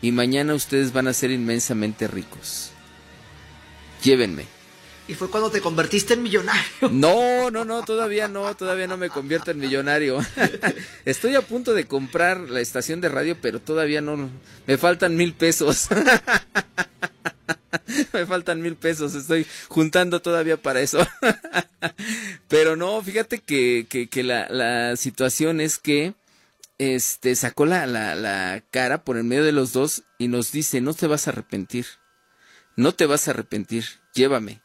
y 0.01 0.11
mañana 0.11 0.53
ustedes 0.53 0.93
van 0.93 1.07
a 1.07 1.13
ser 1.13 1.31
inmensamente 1.31 2.07
ricos. 2.07 2.71
llévenme. 4.03 4.59
Y 5.09 5.15
fue 5.15 5.31
cuando 5.31 5.49
te 5.49 5.59
convertiste 5.59 6.13
en 6.13 6.21
millonario. 6.21 6.61
No, 6.91 7.49
no, 7.49 7.65
no, 7.65 7.83
todavía 7.83 8.27
no, 8.27 8.55
todavía 8.55 8.85
no 8.85 8.95
me 8.95 9.09
convierto 9.09 9.49
en 9.49 9.57
millonario. 9.57 10.23
Estoy 11.05 11.33
a 11.33 11.41
punto 11.41 11.73
de 11.73 11.85
comprar 11.85 12.41
la 12.41 12.61
estación 12.61 13.01
de 13.01 13.09
radio, 13.09 13.35
pero 13.41 13.59
todavía 13.59 14.01
no, 14.01 14.29
me 14.67 14.77
faltan 14.77 15.15
mil 15.15 15.33
pesos. 15.33 15.87
me 18.13 18.25
faltan 18.27 18.61
mil 18.61 18.75
pesos, 18.75 19.15
estoy 19.15 19.47
juntando 19.67 20.21
todavía 20.21 20.57
para 20.57 20.79
eso. 20.79 20.99
Pero 22.47 22.75
no, 22.75 23.01
fíjate 23.01 23.39
que, 23.39 23.87
que, 24.11 24.23
la, 24.23 24.47
la, 24.49 24.95
situación 24.95 25.59
es 25.59 25.79
que 25.79 26.13
este 26.79 27.35
sacó 27.35 27.65
la, 27.65 27.85
la, 27.85 28.15
la 28.15 28.63
cara 28.71 29.03
por 29.03 29.17
el 29.17 29.25
medio 29.25 29.43
de 29.43 29.51
los 29.51 29.73
dos 29.73 30.03
y 30.17 30.29
nos 30.29 30.51
dice, 30.51 30.81
no 30.81 30.93
te 30.93 31.07
vas 31.07 31.27
a 31.27 31.31
arrepentir, 31.31 31.85
no 32.75 32.93
te 32.93 33.05
vas 33.05 33.27
a 33.27 33.31
arrepentir, 33.31 33.85
llévame. 34.13 34.61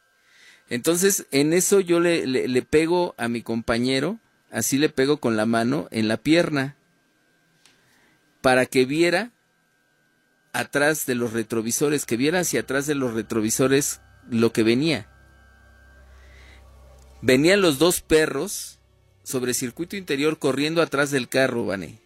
Entonces, 0.68 1.26
en 1.32 1.52
eso 1.52 1.80
yo 1.80 2.00
le, 2.00 2.26
le, 2.26 2.48
le 2.48 2.62
pego 2.62 3.14
a 3.18 3.28
mi 3.28 3.42
compañero, 3.42 4.20
así 4.50 4.78
le 4.78 4.88
pego 4.88 5.18
con 5.18 5.36
la 5.36 5.44
mano 5.44 5.88
en 5.90 6.08
la 6.08 6.16
pierna, 6.16 6.76
para 8.40 8.64
que 8.66 8.84
viera 8.84 9.32
atrás 10.52 11.06
de 11.06 11.16
los 11.16 11.32
retrovisores, 11.32 12.06
que 12.06 12.16
viera 12.16 12.40
hacia 12.40 12.60
atrás 12.60 12.86
de 12.86 12.94
los 12.94 13.12
retrovisores 13.12 14.00
lo 14.30 14.52
que 14.52 14.62
venía. 14.62 15.08
Venían 17.22 17.60
los 17.60 17.78
dos 17.78 18.02
perros 18.02 18.78
sobre 19.24 19.54
circuito 19.54 19.96
interior 19.96 20.38
corriendo 20.38 20.80
atrás 20.80 21.10
del 21.10 21.28
carro, 21.28 21.66
Vané. 21.66 22.03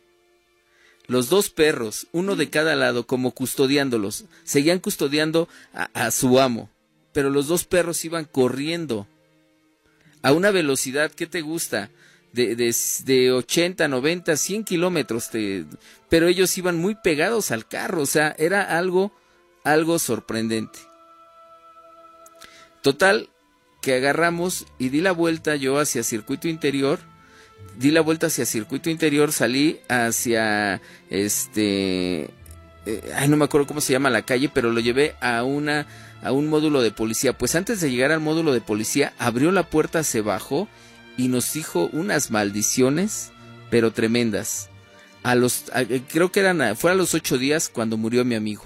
Los 1.09 1.29
dos 1.29 1.51
perros, 1.51 2.07
uno 2.13 2.37
de 2.37 2.51
cada 2.51 2.77
lado, 2.77 3.07
como 3.07 3.33
custodiándolos, 3.33 4.27
seguían 4.45 4.79
custodiando 4.79 5.49
a, 5.75 5.91
a 5.95 6.11
su 6.13 6.39
amo, 6.39 6.71
pero 7.13 7.31
los 7.31 7.49
dos 7.49 7.65
perros 7.65 8.05
iban 8.05 8.25
corriendo 8.25 9.09
a 10.23 10.33
una 10.33 10.53
velocidad, 10.53 11.11
¿qué 11.11 11.27
te 11.27 11.41
gusta? 11.41 11.91
de, 12.33 12.55
de, 12.57 12.75
de 13.05 13.33
80, 13.33 13.89
90, 13.89 14.37
100 14.37 14.65
kilómetros, 14.65 15.31
pero 16.09 16.29
ellos 16.29 16.57
iban 16.59 16.77
muy 16.77 16.95
pegados 16.95 17.51
al 17.51 17.67
carro, 17.67 18.03
o 18.03 18.07
sea, 18.07 18.35
era 18.39 18.79
algo, 18.79 19.13
algo 19.65 19.99
sorprendente. 19.99 20.79
Total, 22.83 23.29
que 23.83 23.95
agarramos 23.95 24.67
y 24.79 24.91
di 24.91 25.01
la 25.01 25.13
vuelta 25.13 25.57
yo 25.57 25.79
hacia 25.79 26.03
circuito 26.03 26.49
interior, 26.49 27.01
di 27.79 27.91
la 27.91 28.01
vuelta 28.01 28.27
hacia 28.27 28.45
circuito 28.45 28.91
interior, 28.91 29.33
salí 29.33 29.81
hacia 29.89 30.81
este, 31.11 32.31
eh, 32.87 33.13
ay, 33.15 33.29
no 33.29 33.37
me 33.37 33.45
acuerdo 33.45 33.67
cómo 33.67 33.81
se 33.81 33.93
llama 33.93 34.11
la 34.11 34.23
calle, 34.23 34.49
pero 34.49 34.73
lo 34.73 34.81
llevé 34.81 35.15
a 35.21 35.43
una, 35.43 35.87
a 36.23 36.33
un 36.33 36.49
módulo 36.49 36.81
de 36.81 36.91
policía. 36.91 37.37
Pues 37.37 37.55
antes 37.55 37.81
de 37.81 37.91
llegar 37.91 38.13
al 38.13 38.21
módulo 38.21 38.53
de 38.53 38.61
policía, 38.61 39.13
abrió 39.19 39.53
la 39.53 39.65
puerta, 39.65 40.03
se 40.03 40.23
bajó 40.23 40.69
y 41.19 41.29
nos 41.29 41.53
dijo 41.53 41.91
unas 41.93 42.31
maldiciones, 42.31 43.31
pero 43.71 43.93
tremendas. 43.93 44.71
A 45.23 45.35
los, 45.35 45.65
creo 46.11 46.33
que 46.33 46.41
eran, 46.41 46.77
fue 46.77 46.93
a 46.93 46.95
los 46.95 47.13
ocho 47.13 47.37
días 47.37 47.69
cuando 47.69 47.97
murió 47.97 48.25
mi 48.25 48.35
amigo. 48.35 48.65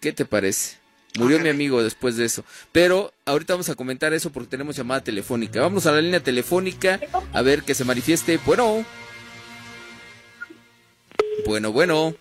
¿Qué 0.00 0.12
te 0.12 0.24
parece? 0.24 0.78
Murió 1.18 1.38
mi 1.38 1.48
amigo 1.48 1.82
después 1.82 2.16
de 2.16 2.26
eso. 2.26 2.44
Pero 2.72 3.12
ahorita 3.24 3.54
vamos 3.54 3.68
a 3.68 3.74
comentar 3.74 4.12
eso 4.12 4.30
porque 4.30 4.50
tenemos 4.50 4.76
llamada 4.76 5.02
telefónica. 5.02 5.60
Vamos 5.60 5.86
a 5.86 5.92
la 5.92 6.00
línea 6.00 6.20
telefónica 6.20 7.00
a 7.32 7.42
ver 7.42 7.62
que 7.62 7.74
se 7.74 7.84
manifieste. 7.84 8.38
Bueno. 8.44 8.84
Bueno, 11.46 11.72
bueno. 11.72 12.14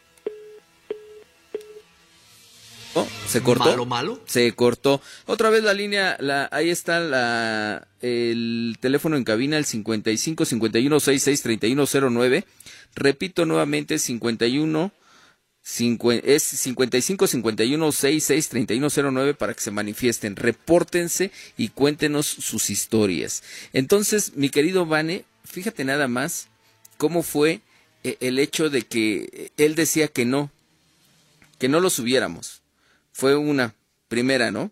se 3.28 3.42
cortó. 3.42 3.66
Malo, 3.66 3.86
malo. 3.86 4.22
Se 4.26 4.54
cortó. 4.54 5.02
Otra 5.26 5.50
vez 5.50 5.64
la 5.64 5.74
línea, 5.74 6.16
la, 6.20 6.48
ahí 6.52 6.70
está 6.70 7.00
la, 7.00 7.88
el 8.02 8.78
teléfono 8.80 9.18
en 9.18 9.24
cabina, 9.24 9.58
el 9.58 9.66
55 9.66 10.46
51 10.46 11.00
66 11.00 11.42
31 11.42 11.86
09. 12.12 12.46
Repito 12.96 13.46
nuevamente, 13.46 14.00
51 14.00 14.92
es 16.24 16.44
55 16.44 17.28
51 17.28 17.92
66 17.92 18.50
31 18.50 18.88
09 19.12 19.34
para 19.34 19.54
que 19.54 19.62
se 19.62 19.72
manifiesten, 19.72 20.36
repórtense 20.36 21.32
y 21.58 21.70
cuéntenos 21.70 22.28
sus 22.28 22.70
historias. 22.70 23.42
Entonces, 23.74 24.36
mi 24.36 24.50
querido 24.50 24.86
Vane, 24.86 25.26
fíjate 25.44 25.84
nada 25.84 26.08
más 26.08 26.48
cómo 26.98 27.24
fue 27.24 27.62
eh, 28.04 28.18
el 28.20 28.38
hecho 28.38 28.70
de 28.70 28.84
que 28.84 29.52
él 29.58 29.74
decía 29.74 30.08
que 30.08 30.26
no, 30.26 30.52
que 31.58 31.68
no 31.68 31.80
lo 31.80 31.90
subiéramos 31.90 32.62
fue 33.12 33.36
una 33.36 33.74
primera, 34.08 34.52
¿no? 34.52 34.72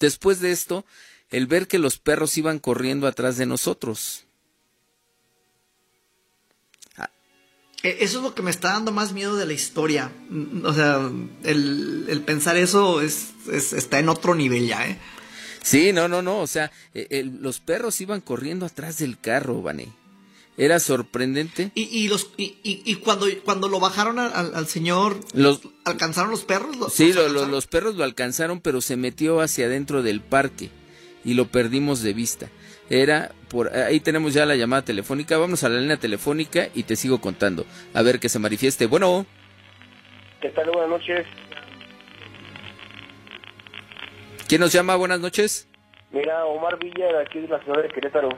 Después 0.00 0.40
de 0.40 0.52
esto, 0.52 0.84
el 1.30 1.46
ver 1.46 1.66
que 1.66 1.78
los 1.78 1.98
perros 1.98 2.36
iban 2.36 2.58
corriendo 2.58 3.06
atrás 3.06 3.36
de 3.36 3.46
nosotros. 3.46 4.26
Eso 7.82 8.18
es 8.18 8.24
lo 8.24 8.34
que 8.34 8.42
me 8.42 8.50
está 8.50 8.72
dando 8.72 8.90
más 8.90 9.12
miedo 9.12 9.36
de 9.36 9.46
la 9.46 9.52
historia. 9.52 10.10
O 10.64 10.72
sea, 10.72 11.10
el, 11.44 12.22
pensar 12.26 12.56
eso 12.56 13.00
es, 13.00 13.28
está 13.52 14.00
en 14.00 14.08
otro 14.08 14.34
nivel 14.34 14.66
ya, 14.66 14.86
¿eh? 14.88 14.98
Sí, 15.62 15.92
no, 15.92 16.08
no, 16.08 16.22
no. 16.22 16.40
O 16.40 16.46
sea, 16.46 16.72
e, 16.94 17.24
los 17.40 17.60
perros 17.60 18.00
iban 18.00 18.20
corriendo 18.20 18.66
atrás 18.66 18.98
del 18.98 19.18
carro, 19.18 19.62
Vané. 19.62 19.88
Era 20.56 20.80
sorprendente. 20.80 21.70
Y, 21.76 22.08
los 22.08 22.30
y, 22.36 22.96
cuando 22.96 23.26
cuando 23.44 23.68
lo 23.68 23.78
bajaron 23.78 24.18
al, 24.18 24.66
señor, 24.66 25.20
los 25.32 25.60
alcanzaron 25.84 26.32
los 26.32 26.44
perros. 26.44 26.92
sí, 26.92 27.12
los 27.12 27.66
perros 27.68 27.94
lo 27.94 28.02
alcanzaron, 28.02 28.60
pero 28.60 28.80
se 28.80 28.96
metió 28.96 29.40
hacia 29.40 29.66
adentro 29.66 30.02
del 30.02 30.20
parque 30.20 30.70
y 31.28 31.34
lo 31.34 31.44
perdimos 31.44 32.02
de 32.02 32.14
vista. 32.14 32.48
Era 32.88 33.32
por 33.50 33.68
ahí 33.76 34.00
tenemos 34.00 34.32
ya 34.32 34.46
la 34.46 34.56
llamada 34.56 34.80
telefónica. 34.80 35.36
Vamos 35.36 35.62
a 35.62 35.68
la 35.68 35.78
línea 35.78 35.98
telefónica 35.98 36.68
y 36.74 36.84
te 36.84 36.96
sigo 36.96 37.20
contando. 37.20 37.66
A 37.92 38.00
ver 38.00 38.18
que 38.18 38.30
se 38.30 38.38
manifieste. 38.38 38.86
Bueno. 38.86 39.26
¿Qué 40.40 40.48
tal? 40.48 40.70
Buenas 40.70 40.88
noches. 40.88 41.26
¿Quién 44.48 44.62
nos 44.62 44.72
llama? 44.72 44.96
Buenas 44.96 45.20
noches. 45.20 45.68
Mira, 46.12 46.46
Omar 46.46 46.78
Villa, 46.78 47.08
de 47.08 47.20
aquí 47.20 47.40
de 47.40 47.48
la 47.48 47.62
ciudad 47.62 47.82
de 47.82 47.88
Querétaro. 47.90 48.30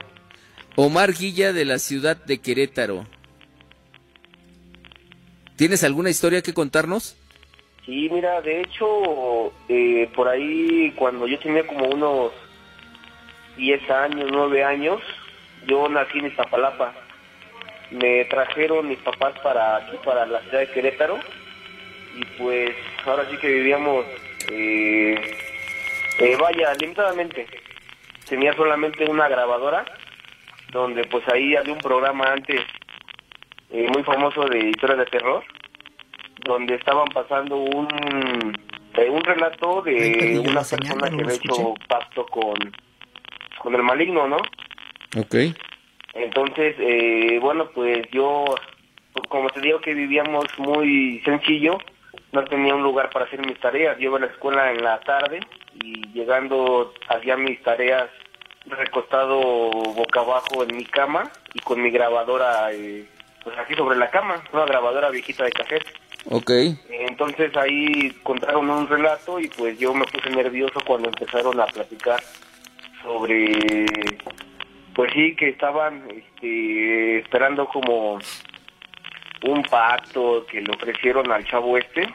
Omar 0.75 1.13
Guilla 1.13 1.53
de 1.53 1.63
la 1.63 1.79
ciudad 1.79 2.17
de 2.17 2.41
Querétaro. 2.41 3.07
¿Tienes 5.55 5.85
alguna 5.85 6.09
historia 6.09 6.41
que 6.41 6.53
contarnos? 6.53 7.15
Sí, 7.85 8.09
mira, 8.11 8.41
de 8.41 8.59
hecho, 8.59 9.53
eh, 9.69 10.09
por 10.13 10.27
ahí 10.27 10.91
cuando 10.97 11.25
yo 11.25 11.39
tenía 11.39 11.65
como 11.65 11.87
unos 11.87 12.33
10 13.61 13.91
años, 13.91 14.29
9 14.31 14.63
años, 14.63 14.99
yo 15.67 15.87
nací 15.87 16.17
en 16.17 16.25
Iztapalapa. 16.25 16.93
Me 17.91 18.25
trajeron 18.25 18.87
mis 18.87 18.97
papás 18.99 19.37
para 19.43 19.75
aquí, 19.75 19.97
para 20.03 20.25
la 20.25 20.41
ciudad 20.41 20.61
de 20.61 20.71
Querétaro, 20.71 21.19
y 22.15 22.25
pues 22.39 22.71
ahora 23.05 23.27
sí 23.29 23.37
que 23.37 23.47
vivíamos, 23.47 24.03
eh, 24.51 25.37
eh, 26.17 26.37
vaya, 26.39 26.73
limitadamente. 26.73 27.45
Tenía 28.27 28.53
solamente 28.55 29.05
una 29.05 29.27
grabadora 29.27 29.85
donde 30.71 31.03
pues 31.03 31.27
ahí 31.27 31.55
había 31.55 31.73
un 31.73 31.81
programa 31.81 32.31
antes 32.31 32.61
eh, 33.69 33.87
muy 33.93 34.01
famoso 34.03 34.45
de 34.45 34.69
historias 34.69 34.99
de 34.99 35.05
terror, 35.05 35.43
donde 36.45 36.75
estaban 36.75 37.09
pasando 37.09 37.57
un 37.57 37.87
eh, 38.95 39.09
un 39.09 39.21
relato 39.21 39.81
de 39.83 40.39
una 40.39 40.63
persona 40.63 41.09
que 41.09 41.21
había 41.21 41.35
hecho 41.35 41.75
pacto 41.87 42.25
con, 42.25 42.55
con 43.61 43.75
el 43.75 43.83
maligno, 43.83 44.27
¿no? 44.27 44.37
Ok. 45.17 45.35
Entonces, 46.13 46.75
eh, 46.79 47.37
bueno, 47.39 47.69
pues 47.73 48.09
yo, 48.11 48.45
como 49.29 49.49
te 49.49 49.61
digo 49.61 49.79
que 49.79 49.93
vivíamos 49.93 50.45
muy 50.57 51.21
sencillo, 51.23 51.77
no 52.31 52.43
tenía 52.45 52.75
un 52.75 52.83
lugar 52.83 53.09
para 53.11 53.25
hacer 53.25 53.45
mis 53.45 53.59
tareas. 53.59 53.97
Yo 53.97 54.09
iba 54.09 54.17
a 54.17 54.21
la 54.21 54.27
escuela 54.27 54.71
en 54.71 54.83
la 54.83 54.99
tarde 55.01 55.39
y 55.83 56.07
llegando 56.09 56.93
hacía 57.07 57.37
mis 57.37 57.61
tareas 57.61 58.09
recostado 58.65 59.71
boca 59.71 60.21
abajo 60.21 60.63
en 60.63 60.75
mi 60.75 60.85
cama 60.85 61.31
y 61.53 61.59
con 61.61 61.81
mi 61.81 61.89
grabadora 61.89 62.71
eh, 62.71 63.05
pues 63.43 63.57
aquí 63.57 63.73
sobre 63.73 63.97
la 63.97 64.09
cama, 64.09 64.43
una 64.53 64.65
grabadora 64.65 65.09
viejita 65.09 65.43
de 65.43 65.51
cassette. 65.51 65.87
Ok. 66.25 66.51
Entonces 66.89 67.55
ahí 67.57 68.11
contaron 68.23 68.69
un 68.69 68.87
relato 68.87 69.39
y 69.39 69.47
pues 69.47 69.77
yo 69.79 69.93
me 69.93 70.05
puse 70.05 70.29
nervioso 70.29 70.79
cuando 70.85 71.09
empezaron 71.09 71.59
a 71.59 71.65
platicar 71.65 72.21
sobre, 73.03 73.85
pues 74.93 75.11
sí, 75.13 75.35
que 75.35 75.49
estaban 75.49 76.07
este, 76.09 77.19
esperando 77.19 77.67
como 77.67 78.19
un 79.43 79.63
pacto 79.63 80.45
que 80.45 80.61
le 80.61 80.71
ofrecieron 80.73 81.31
al 81.31 81.45
chavo 81.45 81.77
este, 81.77 82.07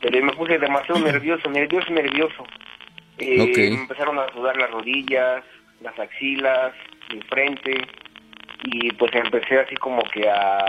pero 0.00 0.24
me 0.24 0.32
puse 0.32 0.58
demasiado 0.58 1.00
nervioso, 1.00 1.48
nervioso, 1.50 1.92
nervioso. 1.92 2.44
Eh, 3.18 3.52
Me 3.56 3.66
empezaron 3.80 4.18
a 4.18 4.30
sudar 4.32 4.56
las 4.56 4.70
rodillas, 4.70 5.42
las 5.80 5.98
axilas, 5.98 6.72
mi 7.12 7.20
frente 7.22 7.86
y 8.64 8.90
pues 8.92 9.14
empecé 9.14 9.60
así 9.60 9.76
como 9.76 10.02
que 10.04 10.28
a 10.28 10.64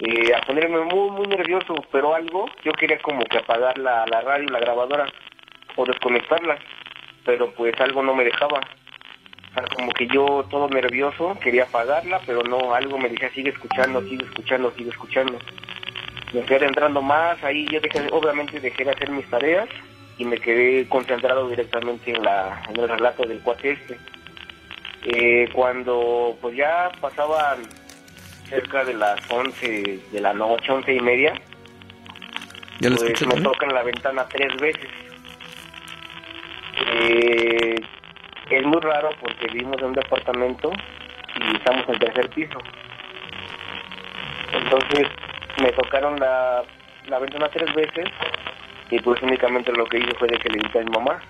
eh, 0.00 0.32
a 0.34 0.40
ponerme 0.46 0.80
muy 0.80 1.10
muy 1.10 1.26
nervioso 1.26 1.74
pero 1.90 2.14
algo 2.14 2.46
yo 2.62 2.72
quería 2.72 2.98
como 2.98 3.24
que 3.24 3.38
apagar 3.38 3.76
la, 3.78 4.06
la 4.06 4.20
radio 4.20 4.48
la 4.48 4.60
grabadora 4.60 5.06
o 5.76 5.84
desconectarla, 5.84 6.58
pero 7.28 7.50
pues 7.50 7.78
algo 7.78 8.02
no 8.02 8.14
me 8.14 8.24
dejaba. 8.24 8.58
O 8.58 9.52
sea, 9.52 9.62
como 9.76 9.92
que 9.92 10.06
yo 10.06 10.46
todo 10.50 10.66
nervioso 10.70 11.36
quería 11.42 11.64
apagarla, 11.64 12.22
pero 12.24 12.42
no, 12.42 12.74
algo 12.74 12.96
me 12.96 13.10
decía 13.10 13.30
sigue 13.32 13.50
escuchando, 13.50 14.00
sigue 14.00 14.24
escuchando, 14.24 14.72
sigue 14.74 14.88
escuchando. 14.88 15.38
Me 16.32 16.40
quedé 16.46 16.64
entrando 16.64 17.02
más, 17.02 17.44
ahí 17.44 17.68
yo 17.70 17.82
dejé, 17.82 18.08
obviamente 18.12 18.60
dejé 18.60 18.82
de 18.82 18.92
hacer 18.92 19.10
mis 19.10 19.28
tareas 19.28 19.68
y 20.16 20.24
me 20.24 20.38
quedé 20.38 20.88
concentrado 20.88 21.50
directamente 21.50 22.12
en, 22.12 22.22
la, 22.22 22.62
en 22.66 22.80
el 22.80 22.88
relato 22.88 23.24
del 23.24 23.40
cuate 23.40 23.72
este. 23.72 23.98
Eh, 25.04 25.50
cuando 25.52 26.34
pues 26.40 26.56
ya 26.56 26.90
pasaban 26.98 27.58
cerca 28.48 28.86
de 28.86 28.94
las 28.94 29.20
11 29.30 30.00
de 30.12 30.20
la 30.22 30.32
noche, 30.32 30.72
once 30.72 30.94
y 30.94 31.00
media, 31.00 31.34
¿Ya 32.80 32.88
lo 32.88 32.96
pues 32.96 33.26
me 33.26 33.40
tocan 33.42 33.74
la 33.74 33.82
ventana 33.82 34.26
tres 34.30 34.56
veces. 34.58 34.88
Eh, 36.86 37.74
es 38.50 38.64
muy 38.64 38.80
raro 38.80 39.10
porque 39.20 39.46
vivimos 39.48 39.78
en 39.78 39.86
un 39.86 39.92
departamento 39.92 40.72
y 41.36 41.56
estamos 41.56 41.88
en 41.88 41.98
tercer 41.98 42.30
piso. 42.30 42.58
Entonces 44.52 45.08
me 45.62 45.72
tocaron 45.72 46.18
la, 46.18 46.62
la 47.06 47.18
ventana 47.18 47.48
tres 47.48 47.72
veces 47.74 48.08
y 48.90 48.98
pues 49.00 49.20
únicamente 49.22 49.72
lo 49.72 49.86
que 49.86 49.98
hice 49.98 50.14
fue 50.14 50.28
de 50.28 50.38
que 50.38 50.48
le 50.48 50.60
dije 50.60 50.78
a 50.78 50.84
mi 50.84 50.90
mamá. 50.90 51.20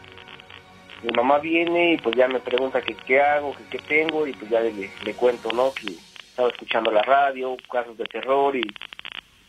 Mi 1.03 1.11
mamá 1.14 1.38
viene 1.38 1.92
y 1.92 1.99
pues 1.99 2.16
ya 2.16 2.28
me 2.28 2.40
pregunta 2.40 2.82
que 2.82 2.94
qué 2.94 3.20
hago, 3.20 3.55
que 3.57 3.64
qué 3.70 3.78
tengo 3.78 4.26
y 4.26 4.32
pues 4.32 4.51
ya 4.51 4.61
le, 4.61 4.90
le 5.05 5.14
cuento, 5.14 5.51
¿no? 5.53 5.72
Que 5.72 5.92
estaba 5.92 6.49
escuchando 6.49 6.90
la 6.90 7.03
radio, 7.03 7.57
casos 7.70 7.96
de 7.99 8.05
terror 8.05 8.55
y 8.55 8.62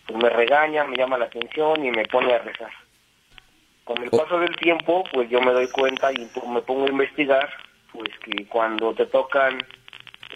pues 0.07 0.23
me 0.23 0.29
regaña, 0.29 0.83
me 0.85 0.97
llama 0.97 1.17
la 1.17 1.25
atención 1.25 1.85
y 1.85 1.91
me 1.91 2.05
pone 2.05 2.33
a 2.33 2.39
rezar. 2.39 2.71
Con 3.89 4.03
el 4.03 4.11
paso 4.11 4.39
del 4.39 4.55
tiempo, 4.57 5.03
pues 5.11 5.31
yo 5.31 5.41
me 5.41 5.51
doy 5.51 5.67
cuenta 5.67 6.11
y 6.13 6.29
me 6.47 6.61
pongo 6.61 6.85
a 6.85 6.89
investigar, 6.91 7.49
pues 7.91 8.07
que 8.19 8.45
cuando 8.45 8.93
te 8.93 9.07
tocan 9.07 9.57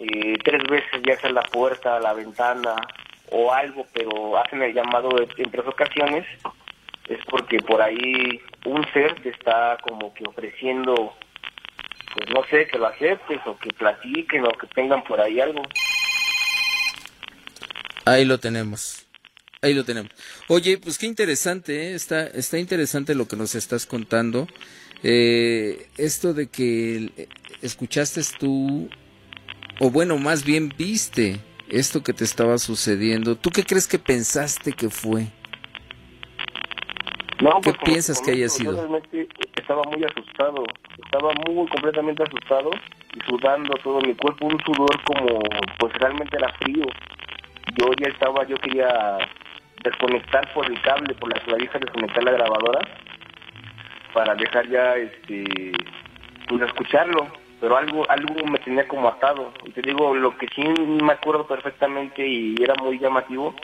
eh, 0.00 0.36
tres 0.42 0.64
veces, 0.64 1.00
ya 1.06 1.16
sea 1.20 1.30
la 1.30 1.44
puerta, 1.44 2.00
la 2.00 2.14
ventana 2.14 2.74
o 3.30 3.52
algo, 3.52 3.86
pero 3.92 4.36
hacen 4.38 4.60
el 4.60 4.74
llamado 4.74 5.10
en 5.20 5.50
tres 5.52 5.66
ocasiones, 5.68 6.26
es 7.08 7.20
porque 7.30 7.58
por 7.58 7.80
ahí 7.80 8.40
un 8.64 8.84
ser 8.92 9.14
te 9.22 9.28
está 9.28 9.78
como 9.82 10.12
que 10.14 10.24
ofreciendo, 10.26 11.14
pues 12.12 12.30
no 12.30 12.42
sé, 12.50 12.66
que 12.66 12.78
lo 12.78 12.88
aceptes 12.88 13.38
o 13.46 13.56
que 13.56 13.68
platiquen 13.68 14.44
o 14.46 14.50
que 14.50 14.66
tengan 14.66 15.04
por 15.04 15.20
ahí 15.20 15.38
algo. 15.38 15.62
Ahí 18.04 18.24
lo 18.24 18.36
tenemos. 18.38 19.03
Ahí 19.64 19.72
lo 19.72 19.84
tenemos. 19.84 20.10
Oye, 20.48 20.76
pues 20.76 20.98
qué 20.98 21.06
interesante, 21.06 21.88
¿eh? 21.88 21.94
está, 21.94 22.26
está 22.26 22.58
interesante 22.58 23.14
lo 23.14 23.26
que 23.26 23.34
nos 23.34 23.54
estás 23.54 23.86
contando. 23.86 24.46
Eh, 25.02 25.88
esto 25.96 26.34
de 26.34 26.48
que 26.48 27.10
eh, 27.16 27.28
escuchaste 27.62 28.20
tú, 28.38 28.90
o 29.80 29.90
bueno, 29.90 30.18
más 30.18 30.44
bien 30.44 30.70
viste 30.76 31.40
esto 31.70 32.02
que 32.02 32.12
te 32.12 32.24
estaba 32.24 32.58
sucediendo. 32.58 33.36
¿Tú 33.36 33.48
qué 33.48 33.64
crees 33.64 33.88
que 33.88 33.98
pensaste 33.98 34.72
que 34.72 34.90
fue? 34.90 35.28
No, 37.40 37.62
¿Qué 37.62 37.72
pues, 37.72 37.76
piensas 37.84 38.20
que 38.20 38.32
haya 38.32 38.50
sido? 38.50 38.72
realmente 38.72 39.26
estaba 39.56 39.82
muy 39.84 40.04
asustado, 40.04 40.62
estaba 41.06 41.32
muy 41.48 41.66
completamente 41.68 42.22
asustado 42.22 42.70
y 43.14 43.30
sudando 43.30 43.72
todo 43.82 43.98
mi 44.02 44.14
cuerpo, 44.14 44.46
un 44.46 44.60
sudor 44.62 45.02
como, 45.04 45.40
pues 45.78 45.94
realmente 45.94 46.36
era 46.36 46.52
frío. 46.58 46.84
Yo 47.78 47.86
ya 47.98 48.12
estaba, 48.12 48.46
yo 48.46 48.56
quería 48.58 49.18
desconectar 49.84 50.52
por 50.52 50.66
el 50.66 50.80
cable, 50.82 51.14
por 51.14 51.28
la 51.32 51.40
clavija, 51.44 51.78
desconectar 51.78 52.24
la 52.24 52.32
grabadora 52.32 52.80
para 54.12 54.34
dejar 54.34 54.68
ya, 54.68 54.94
este, 54.96 55.72
pues 56.48 56.62
escucharlo, 56.62 57.26
pero 57.60 57.76
algo, 57.76 58.08
algo 58.10 58.44
me 58.46 58.58
tenía 58.58 58.86
como 58.88 59.08
atado. 59.08 59.52
Y 59.64 59.70
te 59.70 59.82
digo, 59.82 60.14
lo 60.14 60.36
que 60.38 60.46
sí 60.54 60.62
me 60.62 61.12
acuerdo 61.12 61.46
perfectamente 61.46 62.26
y 62.26 62.54
era 62.62 62.74
muy 62.76 62.98
llamativo, 62.98 63.54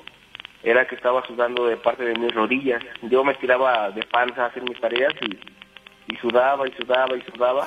era 0.63 0.87
que 0.87 0.95
estaba 0.97 1.25
sudando 1.27 1.67
de 1.67 1.77
parte 1.77 2.05
de 2.05 2.15
mis 2.19 2.35
rodillas. 2.35 2.83
Yo 3.03 3.25
me 3.25 3.35
tiraba 3.35 3.91
de 3.91 4.03
panza 4.05 4.45
a 4.45 4.47
hacer 4.49 4.63
mis 4.63 4.79
tareas 4.81 5.15
y, 5.23 6.17
sudaba 6.17 6.69
y 6.69 6.73
sudaba 6.73 7.17
y 7.17 7.23
sudaba 7.23 7.67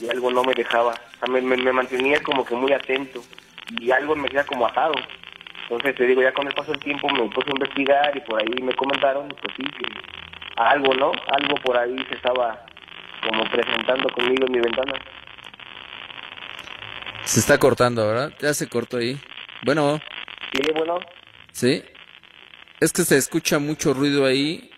y 0.00 0.08
algo 0.10 0.30
no 0.32 0.42
me 0.42 0.52
dejaba. 0.54 0.90
O 0.92 1.18
sea, 1.20 1.28
me, 1.28 1.40
me- 1.40 1.72
mantenía 1.72 2.20
como 2.22 2.44
que 2.44 2.54
muy 2.56 2.72
atento 2.72 3.22
y 3.80 3.90
algo 3.92 4.14
me 4.16 4.28
quedaba 4.28 4.46
como 4.48 4.66
atado. 4.66 4.94
Entonces 5.64 5.94
te 5.94 6.06
digo, 6.06 6.22
ya 6.22 6.32
con 6.32 6.46
el 6.46 6.54
paso 6.54 6.72
del 6.72 6.80
tiempo 6.80 7.08
me 7.10 7.28
puse 7.30 7.48
a 7.50 7.54
investigar 7.54 8.16
y 8.16 8.20
por 8.20 8.40
ahí 8.40 8.62
me 8.62 8.74
comentaron, 8.74 9.28
pues 9.28 9.54
sí, 9.56 9.64
que 9.64 9.86
algo, 10.56 10.94
¿no? 10.94 11.12
Algo 11.28 11.56
por 11.64 11.76
ahí 11.76 11.96
se 12.08 12.14
estaba 12.14 12.64
como 13.28 13.44
presentando 13.50 14.08
conmigo 14.10 14.46
en 14.46 14.52
mi 14.52 14.60
ventana. 14.60 14.92
Se 17.24 17.40
está 17.40 17.58
cortando, 17.58 18.06
¿verdad? 18.06 18.32
Ya 18.40 18.52
se 18.52 18.68
cortó 18.68 18.98
ahí. 18.98 19.18
Bueno, 19.64 20.00
Sí, 20.54 20.60
bueno, 20.76 21.00
¿sí? 21.50 21.82
Es 22.78 22.92
que 22.92 23.02
se 23.02 23.16
escucha 23.16 23.58
mucho 23.58 23.92
ruido 23.92 24.24
ahí. 24.24 24.70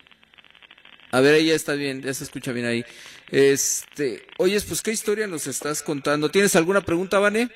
A 1.11 1.19
ver, 1.19 1.35
ahí 1.35 1.47
ya 1.47 1.53
está 1.53 1.73
bien, 1.73 2.01
ya 2.01 2.13
se 2.13 2.23
escucha 2.23 2.51
bien 2.51 2.65
ahí. 2.65 2.83
Este, 3.29 4.25
oyes, 4.37 4.65
pues 4.65 4.81
qué 4.81 4.91
historia 4.91 5.27
nos 5.27 5.45
estás 5.45 5.83
contando. 5.83 6.29
¿Tienes 6.29 6.55
alguna 6.55 6.81
pregunta, 6.81 7.19
Vane? 7.19 7.49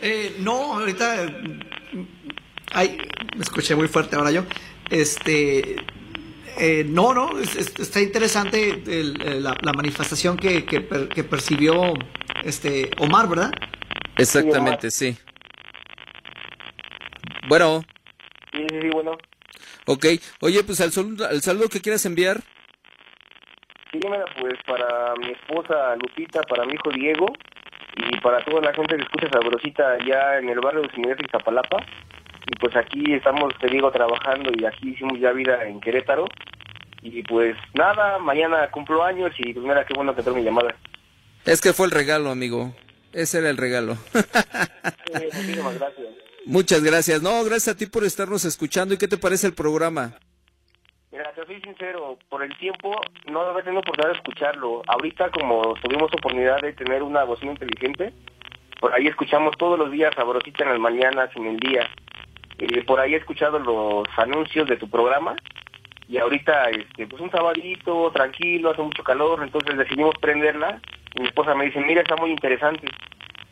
Eh, 0.00 0.36
no, 0.40 0.74
ahorita. 0.78 1.26
mm, 1.26 2.06
Ay, 2.72 2.98
me 3.34 3.42
escuché 3.42 3.74
muy 3.74 3.88
fuerte 3.88 4.16
ahora 4.16 4.30
yo. 4.30 4.44
Este. 4.90 5.76
eh, 6.60 6.84
no, 6.88 7.14
no, 7.14 7.38
es- 7.38 7.54
es- 7.54 7.78
está 7.78 8.00
interesante 8.00 8.70
el- 8.70 9.22
el- 9.22 9.42
la, 9.44 9.56
la 9.62 9.72
manifestación 9.72 10.36
que, 10.36 10.64
que, 10.64 10.80
per- 10.80 11.08
que 11.08 11.22
percibió 11.22 11.94
este 12.44 12.90
Omar, 12.98 13.28
¿verdad? 13.28 13.52
Exactamente, 14.16 14.90
sí. 14.90 15.16
Bueno, 17.48 17.84
sí, 18.52 18.66
sí, 18.68 18.76
sí, 18.82 18.88
bueno. 18.90 19.16
ok. 19.86 20.06
Oye, 20.40 20.62
pues 20.64 20.80
al 20.80 20.90
saludo, 20.92 21.26
al 21.26 21.40
saludo 21.42 21.68
que 21.68 21.80
quieras 21.80 22.04
enviar. 22.06 22.42
Sí, 23.92 24.00
mira, 24.04 24.24
pues 24.40 24.54
para 24.66 25.14
mi 25.16 25.30
esposa 25.30 25.94
Lupita, 25.96 26.42
para 26.42 26.64
mi 26.66 26.74
hijo 26.74 26.90
Diego 26.90 27.26
y 27.98 28.20
para 28.20 28.44
toda 28.44 28.60
la 28.60 28.72
gente 28.72 28.96
que 28.96 29.02
escucha 29.02 29.28
Sabrosita 29.30 29.92
allá 29.92 30.38
en 30.38 30.48
el 30.48 30.60
barrio 30.60 30.82
de 30.82 30.90
Señores 30.90 31.18
de 31.18 31.24
Iztapalapa. 31.24 31.78
Y 32.46 32.58
pues 32.58 32.74
aquí 32.76 33.12
estamos, 33.12 33.52
te 33.60 33.66
digo, 33.68 33.90
trabajando 33.90 34.50
y 34.56 34.64
aquí 34.64 34.90
hicimos 34.90 35.18
ya 35.20 35.32
vida 35.32 35.66
en 35.66 35.80
Querétaro. 35.80 36.26
Y 37.02 37.22
pues 37.22 37.56
nada, 37.74 38.18
mañana 38.18 38.70
cumplo 38.70 39.04
años 39.04 39.32
y 39.38 39.52
pues 39.52 39.64
mira, 39.66 39.84
qué 39.84 39.94
bueno 39.94 40.14
que 40.14 40.22
tengo 40.22 40.36
mi 40.36 40.44
llamada. 40.44 40.74
Es 41.44 41.60
que 41.60 41.72
fue 41.72 41.86
el 41.86 41.92
regalo, 41.92 42.30
amigo. 42.30 42.74
Ese 43.12 43.38
era 43.38 43.50
el 43.50 43.56
regalo. 43.56 43.96
Sí, 44.14 45.24
muchísimas 45.34 45.78
gracias. 45.78 46.06
Muchas 46.44 46.82
gracias. 46.82 47.22
No, 47.22 47.44
gracias 47.44 47.74
a 47.74 47.78
ti 47.78 47.86
por 47.86 48.04
estarnos 48.04 48.44
escuchando. 48.44 48.94
¿Y 48.94 48.98
qué 48.98 49.08
te 49.08 49.16
parece 49.16 49.46
el 49.46 49.54
programa? 49.54 50.18
Mira, 51.10 51.32
te 51.32 51.44
soy 51.46 51.60
sincero, 51.62 52.18
por 52.28 52.42
el 52.42 52.54
tiempo 52.58 53.00
no 53.26 53.40
había 53.40 53.62
tenido 53.62 53.80
oportunidad 53.80 54.12
de 54.12 54.18
escucharlo. 54.18 54.82
Ahorita 54.86 55.30
como 55.30 55.74
tuvimos 55.74 56.12
oportunidad 56.12 56.60
de 56.60 56.74
tener 56.74 57.02
una 57.02 57.24
bocina 57.24 57.52
inteligente, 57.52 58.12
por 58.78 58.94
ahí 58.94 59.06
escuchamos 59.06 59.56
todos 59.56 59.78
los 59.78 59.90
días 59.90 60.14
Sabrosita 60.14 60.64
en 60.64 60.70
las 60.70 60.78
mañanas, 60.78 61.30
en 61.34 61.46
el 61.46 61.56
día. 61.58 61.88
Eh, 62.58 62.84
por 62.84 63.00
ahí 63.00 63.14
he 63.14 63.16
escuchado 63.16 63.58
los 63.58 64.06
anuncios 64.18 64.68
de 64.68 64.76
tu 64.76 64.88
programa 64.90 65.34
y 66.08 66.18
ahorita, 66.18 66.70
este, 66.70 67.06
pues 67.06 67.20
un 67.22 67.30
sabadito, 67.30 68.10
tranquilo, 68.12 68.70
hace 68.70 68.82
mucho 68.82 69.02
calor, 69.02 69.42
entonces 69.42 69.76
decidimos 69.76 70.14
prenderla 70.20 70.80
y 71.14 71.20
mi 71.22 71.28
esposa 71.28 71.54
me 71.54 71.66
dice, 71.66 71.80
mira, 71.80 72.02
está 72.02 72.16
muy 72.16 72.30
interesante. 72.30 72.86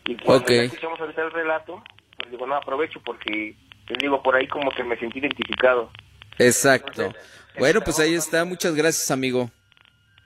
Y 0.06 0.14
cuando 0.16 0.44
Ok. 0.44 0.50
ya 0.50 0.62
escuchamos 0.62 1.00
ahorita 1.00 1.22
el 1.22 1.32
relato, 1.32 1.82
pues 2.16 2.30
digo, 2.30 2.46
no, 2.46 2.54
aprovecho 2.54 3.00
porque, 3.00 3.54
les 3.88 3.98
digo, 3.98 4.22
por 4.22 4.36
ahí 4.36 4.46
como 4.46 4.70
que 4.70 4.84
me 4.84 4.96
sentí 4.96 5.18
identificado. 5.18 5.90
Exacto. 6.38 7.12
Bueno, 7.58 7.80
pues 7.80 7.98
ahí 7.98 8.14
está. 8.14 8.44
Muchas 8.44 8.74
gracias, 8.74 9.10
amigo. 9.10 9.50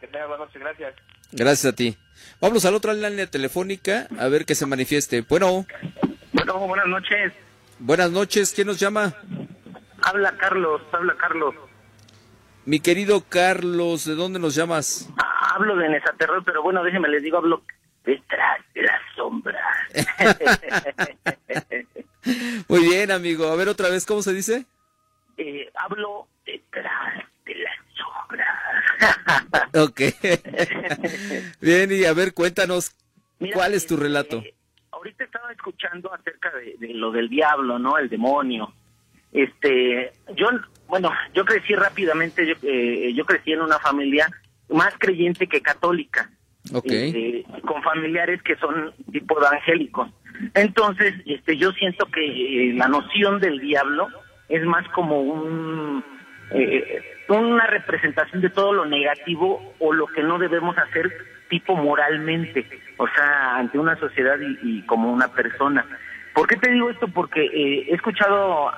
Que 0.01 0.07
buenas 0.07 0.39
noches, 0.39 0.61
gracias. 0.61 0.95
Gracias 1.33 1.72
a 1.72 1.76
ti. 1.76 1.97
Vamos 2.41 2.64
a 2.64 2.70
la 2.70 2.76
otra 2.78 2.93
línea 2.95 3.26
telefónica 3.26 4.09
a 4.18 4.28
ver 4.28 4.45
que 4.45 4.55
se 4.55 4.66
manifieste. 4.66 5.22
Bueno, 5.22 5.66
Bueno, 6.33 6.59
buenas 6.66 6.87
noches. 6.87 7.33
buenas 7.78 8.11
noches. 8.11 8.53
¿Quién 8.53 8.66
nos 8.66 8.78
llama? 8.81 9.14
Habla 10.03 10.37
Carlos, 10.37 10.81
habla 10.93 11.14
Carlos. 11.16 11.55
Mi 12.64 12.81
querido 12.81 13.22
Carlos, 13.28 14.05
¿de 14.05 14.14
dónde 14.14 14.39
nos 14.39 14.55
llamas? 14.55 15.09
Ah, 15.18 15.55
hablo 15.55 15.76
de 15.76 15.89
Nesaterror, 15.89 16.43
pero 16.45 16.62
bueno, 16.62 16.83
déjeme 16.83 17.09
les 17.09 17.22
digo, 17.22 17.39
hablo 17.39 17.62
detrás 18.05 18.61
de 18.74 18.83
la 18.83 18.99
sombra. 19.16 19.61
Muy 22.68 22.81
bien, 22.89 23.11
amigo. 23.11 23.49
A 23.49 23.57
ver 23.57 23.68
otra 23.68 23.89
vez, 23.89 24.07
¿cómo 24.07 24.22
se 24.22 24.33
dice? 24.33 24.66
Eh, 25.37 25.70
hablo 25.74 26.26
detrás. 26.45 27.09
Ok. 29.74 30.01
bien, 31.61 31.92
y 31.92 32.05
a 32.05 32.12
ver, 32.12 32.34
cuéntanos, 32.34 32.94
Mira, 33.38 33.55
¿cuál 33.55 33.74
es 33.74 33.86
tu 33.86 33.94
este, 33.94 34.05
relato? 34.05 34.42
Ahorita 34.90 35.24
estaba 35.24 35.53
escuchando 35.53 36.12
acerca 36.12 36.51
de, 36.57 36.76
de 36.78 36.94
lo 36.94 37.11
del 37.11 37.28
diablo, 37.28 37.78
¿no? 37.78 37.98
El 37.98 38.09
demonio. 38.09 38.72
este, 39.32 40.12
yo, 40.36 40.48
bueno, 40.88 41.11
yo 41.34 41.44
crecí 41.44 41.74
rápidamente, 41.74 42.46
yo, 42.46 42.55
eh, 42.62 43.12
yo 43.14 43.24
crecí 43.24 43.53
en 43.53 43.62
una 43.62 43.78
familia 43.78 44.28
más 44.68 44.94
creyente 44.98 45.46
que 45.46 45.61
católica. 45.61 46.30
Ok. 46.72 46.86
Este, 46.86 47.44
con 47.66 47.82
familiares 47.82 48.42
que 48.42 48.57
son 48.57 48.92
tipo 49.11 49.38
evangélicos. 49.38 50.11
Entonces, 50.55 51.14
este, 51.26 51.57
yo 51.57 51.72
siento 51.72 52.07
que 52.07 52.70
eh, 52.70 52.74
la 52.74 52.88
noción 52.88 53.40
del 53.40 53.61
diablo 53.61 54.09
es 54.48 54.64
más 54.64 54.86
como 54.88 55.20
un, 55.20 56.05
eh, 56.53 57.03
una 57.28 57.66
representación 57.66 58.40
de 58.42 58.51
todo 58.51 58.72
lo 58.72 58.84
negativo 58.84 59.74
o 59.78 59.92
lo 59.92 60.07
que 60.09 60.22
no 60.22 60.38
debemos 60.38 60.76
hacer 60.78 61.12
tipo 61.48 61.76
moralmente, 61.76 62.66
o 62.96 63.07
sea, 63.09 63.57
ante 63.57 63.78
una 63.78 63.96
sociedad 63.96 64.38
y, 64.40 64.78
y 64.78 64.82
como 64.86 65.12
una 65.12 65.28
persona. 65.28 65.84
¿Por 66.34 66.46
qué 66.46 66.57
te 66.57 66.70
digo 66.70 66.90
esto? 66.90 67.09
Porque 67.09 67.44
eh, 67.44 67.86
he 67.88 67.94
escuchado, 67.94 68.70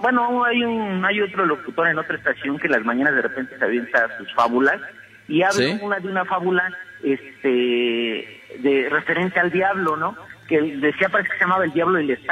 bueno, 0.00 0.44
hay 0.44 0.64
un 0.64 1.04
hay 1.04 1.20
otro 1.20 1.44
locutor 1.46 1.88
en 1.88 1.98
otra 1.98 2.16
estación 2.16 2.58
que 2.58 2.68
las 2.68 2.84
mañanas 2.84 3.14
de 3.14 3.22
repente 3.22 3.58
se 3.58 3.64
avienta 3.64 4.16
sus 4.16 4.32
fábulas 4.34 4.80
y 5.28 5.42
habla 5.42 5.52
¿Sí? 5.52 5.78
una 5.82 5.98
de 5.98 6.08
una 6.08 6.24
fábula 6.24 6.76
este 7.02 8.42
de 8.58 8.88
referente 8.90 9.38
al 9.38 9.50
diablo, 9.50 9.96
¿no? 9.96 10.16
Que 10.48 10.60
decía 10.60 11.08
parece 11.08 11.30
que 11.30 11.38
se 11.38 11.44
llamaba 11.44 11.64
el 11.64 11.72
diablo 11.72 12.00
y 12.00 12.06
le 12.06 12.16
que 12.16 12.30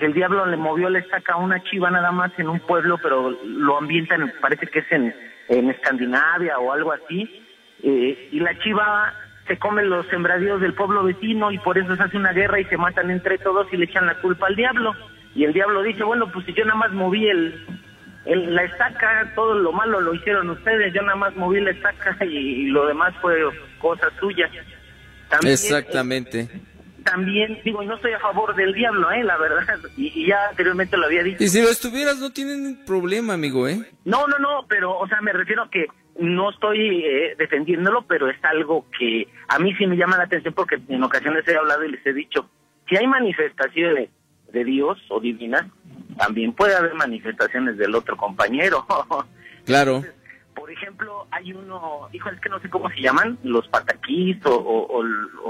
el 0.00 0.12
diablo 0.14 0.46
le 0.46 0.56
movió 0.56 0.88
la 0.90 0.98
estaca 0.98 1.34
a 1.34 1.36
una 1.36 1.62
chiva 1.64 1.90
nada 1.90 2.10
más 2.12 2.32
en 2.38 2.48
un 2.48 2.60
pueblo, 2.60 2.98
pero 3.02 3.30
lo 3.44 3.78
ambientan, 3.78 4.32
parece 4.40 4.66
que 4.66 4.80
es 4.80 4.90
en, 4.92 5.14
en 5.48 5.70
Escandinavia 5.70 6.58
o 6.58 6.72
algo 6.72 6.92
así, 6.92 7.42
eh, 7.82 8.28
y 8.32 8.40
la 8.40 8.58
chiva 8.58 9.14
se 9.46 9.58
come 9.58 9.82
los 9.84 10.06
sembradíos 10.06 10.60
del 10.60 10.74
pueblo 10.74 11.02
vecino 11.04 11.50
y 11.50 11.58
por 11.58 11.76
eso 11.78 11.94
se 11.96 12.02
hace 12.02 12.16
una 12.16 12.32
guerra 12.32 12.60
y 12.60 12.64
se 12.66 12.76
matan 12.76 13.10
entre 13.10 13.38
todos 13.38 13.66
y 13.72 13.76
le 13.76 13.84
echan 13.86 14.06
la 14.06 14.14
culpa 14.20 14.46
al 14.46 14.56
diablo. 14.56 14.94
Y 15.34 15.44
el 15.44 15.52
diablo 15.52 15.82
dice, 15.82 16.04
bueno, 16.04 16.30
pues 16.32 16.46
si 16.46 16.52
yo 16.52 16.64
nada 16.64 16.78
más 16.78 16.92
moví 16.92 17.26
el, 17.28 17.66
el- 18.26 18.54
la 18.54 18.62
estaca, 18.64 19.32
todo 19.34 19.54
lo 19.54 19.72
malo 19.72 20.00
lo 20.00 20.14
hicieron 20.14 20.48
ustedes, 20.50 20.92
yo 20.94 21.02
nada 21.02 21.16
más 21.16 21.34
moví 21.36 21.60
la 21.60 21.70
estaca 21.70 22.16
y, 22.24 22.66
lo 22.66 22.86
demás 22.86 23.14
fue 23.20 23.36
cosa 23.78 24.08
suya. 24.20 24.48
Exactamente. 25.50 26.48
También, 27.02 27.58
digo, 27.64 27.82
y 27.82 27.86
no 27.86 27.96
estoy 27.96 28.12
a 28.12 28.18
favor 28.18 28.54
del 28.54 28.72
diablo, 28.74 29.10
eh, 29.10 29.22
la 29.24 29.36
verdad, 29.36 29.78
y, 29.96 30.12
y 30.14 30.26
ya 30.26 30.48
anteriormente 30.50 30.96
lo 30.96 31.06
había 31.06 31.22
dicho. 31.22 31.42
Y 31.42 31.48
si 31.48 31.62
lo 31.62 31.68
estuvieras, 31.68 32.18
no 32.18 32.32
tienen 32.32 32.84
problema, 32.84 33.34
amigo, 33.34 33.68
¿eh? 33.68 33.80
No, 34.04 34.26
no, 34.26 34.38
no, 34.38 34.66
pero, 34.68 34.98
o 34.98 35.06
sea, 35.08 35.20
me 35.20 35.32
refiero 35.32 35.62
a 35.62 35.70
que 35.70 35.86
no 36.18 36.50
estoy 36.50 37.04
eh, 37.04 37.34
defendiéndolo, 37.38 38.06
pero 38.06 38.28
es 38.28 38.36
algo 38.44 38.86
que 38.98 39.28
a 39.48 39.58
mí 39.58 39.74
sí 39.74 39.86
me 39.86 39.96
llama 39.96 40.18
la 40.18 40.24
atención 40.24 40.54
porque 40.54 40.78
en 40.88 41.02
ocasiones 41.02 41.46
he 41.48 41.56
hablado 41.56 41.84
y 41.84 41.92
les 41.92 42.06
he 42.06 42.12
dicho, 42.12 42.48
si 42.88 42.96
hay 42.96 43.06
manifestaciones 43.06 44.10
de 44.52 44.64
Dios 44.64 44.98
o 45.08 45.20
divinas, 45.20 45.64
también 46.18 46.52
puede 46.52 46.76
haber 46.76 46.94
manifestaciones 46.94 47.78
del 47.78 47.94
otro 47.94 48.16
compañero. 48.16 48.86
Claro. 49.64 50.04
Por 50.54 50.70
ejemplo, 50.70 51.26
hay 51.30 51.52
uno, 51.52 52.08
hijo, 52.12 52.28
es 52.30 52.40
que 52.40 52.48
no 52.48 52.60
sé 52.60 52.68
cómo 52.70 52.88
se 52.90 53.00
llaman, 53.00 53.38
los 53.42 53.66
pataquís 53.68 54.36
o, 54.46 54.54
o- 54.54 55.02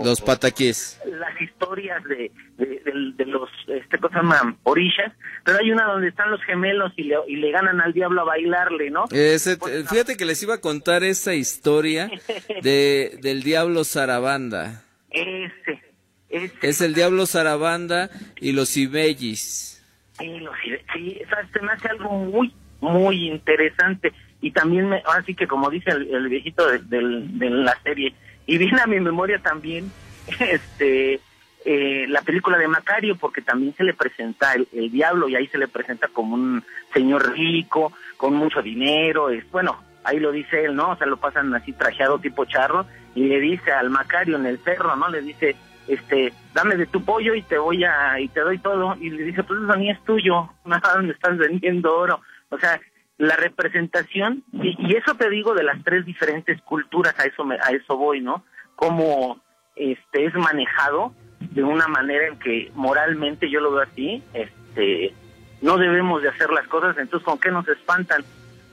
Los 0.04 0.20
pataquís. 0.20 1.00
las 1.04 1.40
historias 1.40 2.02
de, 2.04 2.30
de, 2.56 2.66
de- 2.66 3.12
de 3.16 3.26
los, 3.26 3.48
este, 3.68 3.98
¿cómo 3.98 4.08
se 4.10 4.16
llaman? 4.16 4.56
Orillas, 4.62 5.12
pero 5.44 5.58
hay 5.58 5.70
una 5.70 5.84
donde 5.86 6.08
están 6.08 6.30
los 6.30 6.42
gemelos 6.44 6.92
y 6.96 7.04
le, 7.04 7.16
y 7.28 7.36
le 7.36 7.50
ganan 7.50 7.80
al 7.80 7.92
diablo 7.92 8.22
a 8.22 8.24
bailarle, 8.24 8.90
¿no? 8.90 9.04
Ese- 9.10 9.56
fíjate 9.88 10.16
que 10.16 10.24
les 10.24 10.42
iba 10.42 10.54
a 10.54 10.60
contar 10.60 11.02
esa 11.04 11.34
historia 11.34 12.10
de, 12.62 13.18
del 13.20 13.42
diablo 13.42 13.84
Zarabanda. 13.84 14.82
Ese, 15.10 15.82
ese. 16.30 16.54
Es 16.62 16.80
el 16.80 16.94
diablo 16.94 17.26
Zarabanda 17.26 18.08
y 18.40 18.52
los 18.52 18.76
Ibellis. 18.76 19.82
Sí, 20.18 20.38
lo- 20.40 20.52
sí, 20.62 20.70
sí, 20.94 21.20
o 21.24 21.28
sea, 21.28 21.48
se 21.52 21.60
me 21.60 21.72
hace 21.72 21.88
algo 21.88 22.08
muy, 22.10 22.54
muy 22.80 23.28
interesante. 23.28 24.12
Y 24.42 24.50
también, 24.50 24.90
me, 24.90 25.02
ahora 25.06 25.22
sí 25.22 25.34
que 25.34 25.46
como 25.46 25.70
dice 25.70 25.90
el, 25.90 26.28
viejito 26.28 26.66
de, 26.66 26.80
del- 26.80 27.38
de 27.38 27.48
la 27.48 27.74
serie, 27.82 28.12
y 28.46 28.58
viene 28.58 28.80
a 28.82 28.86
mi 28.86 29.00
memoria 29.00 29.38
también 29.38 29.90
este 30.40 31.20
eh, 31.64 32.06
la 32.08 32.22
película 32.22 32.58
de 32.58 32.66
Macario, 32.66 33.14
porque 33.16 33.40
también 33.40 33.72
se 33.76 33.84
le 33.84 33.94
presenta 33.94 34.52
el, 34.54 34.66
el 34.72 34.90
diablo 34.90 35.28
y 35.28 35.36
ahí 35.36 35.46
se 35.46 35.58
le 35.58 35.68
presenta 35.68 36.08
como 36.08 36.34
un 36.34 36.64
señor 36.92 37.32
rico, 37.32 37.92
con 38.16 38.34
mucho 38.34 38.60
dinero, 38.62 39.30
es 39.30 39.48
bueno, 39.52 39.80
ahí 40.04 40.18
lo 40.18 40.32
dice 40.32 40.64
él, 40.64 40.74
¿no? 40.74 40.90
O 40.90 40.96
sea, 40.96 41.06
lo 41.06 41.18
pasan 41.18 41.54
así 41.54 41.72
trajeado 41.72 42.18
tipo 42.18 42.44
charro 42.46 42.84
y 43.14 43.28
le 43.28 43.38
dice 43.38 43.70
al 43.70 43.90
Macario 43.90 44.36
en 44.36 44.46
el 44.46 44.58
cerro, 44.58 44.96
¿no? 44.96 45.08
Le 45.08 45.22
dice, 45.22 45.54
este, 45.86 46.32
dame 46.52 46.74
de 46.74 46.86
tu 46.86 47.04
pollo 47.04 47.32
y 47.36 47.42
te 47.42 47.58
voy 47.58 47.84
a, 47.84 48.18
y 48.18 48.26
te 48.26 48.40
doy 48.40 48.58
todo. 48.58 48.96
Y 49.00 49.10
le 49.10 49.22
dice, 49.22 49.44
pues 49.44 49.60
eso 49.62 49.76
ni 49.76 49.88
es 49.90 50.02
tuyo, 50.04 50.48
nada, 50.64 51.00
me 51.00 51.12
estás 51.12 51.38
vendiendo 51.38 51.96
oro. 51.96 52.20
O 52.48 52.58
sea, 52.58 52.80
la 53.22 53.36
representación, 53.36 54.42
y, 54.52 54.74
y 54.80 54.96
eso 54.96 55.14
te 55.14 55.30
digo 55.30 55.54
de 55.54 55.62
las 55.62 55.80
tres 55.84 56.04
diferentes 56.04 56.60
culturas, 56.62 57.14
a 57.20 57.24
eso 57.24 57.44
me, 57.44 57.54
a 57.54 57.70
eso 57.70 57.96
voy, 57.96 58.20
¿no? 58.20 58.42
Cómo 58.74 59.40
este 59.76 60.26
es 60.26 60.34
manejado 60.34 61.14
de 61.38 61.62
una 61.62 61.86
manera 61.86 62.26
en 62.26 62.40
que 62.40 62.72
moralmente 62.74 63.48
yo 63.48 63.60
lo 63.60 63.70
veo 63.70 63.82
así, 63.82 64.24
este, 64.34 65.14
no 65.60 65.78
debemos 65.78 66.20
de 66.20 66.30
hacer 66.30 66.50
las 66.50 66.66
cosas, 66.66 66.98
entonces 66.98 67.24
¿con 67.24 67.38
qué 67.38 67.52
nos 67.52 67.68
espantan? 67.68 68.24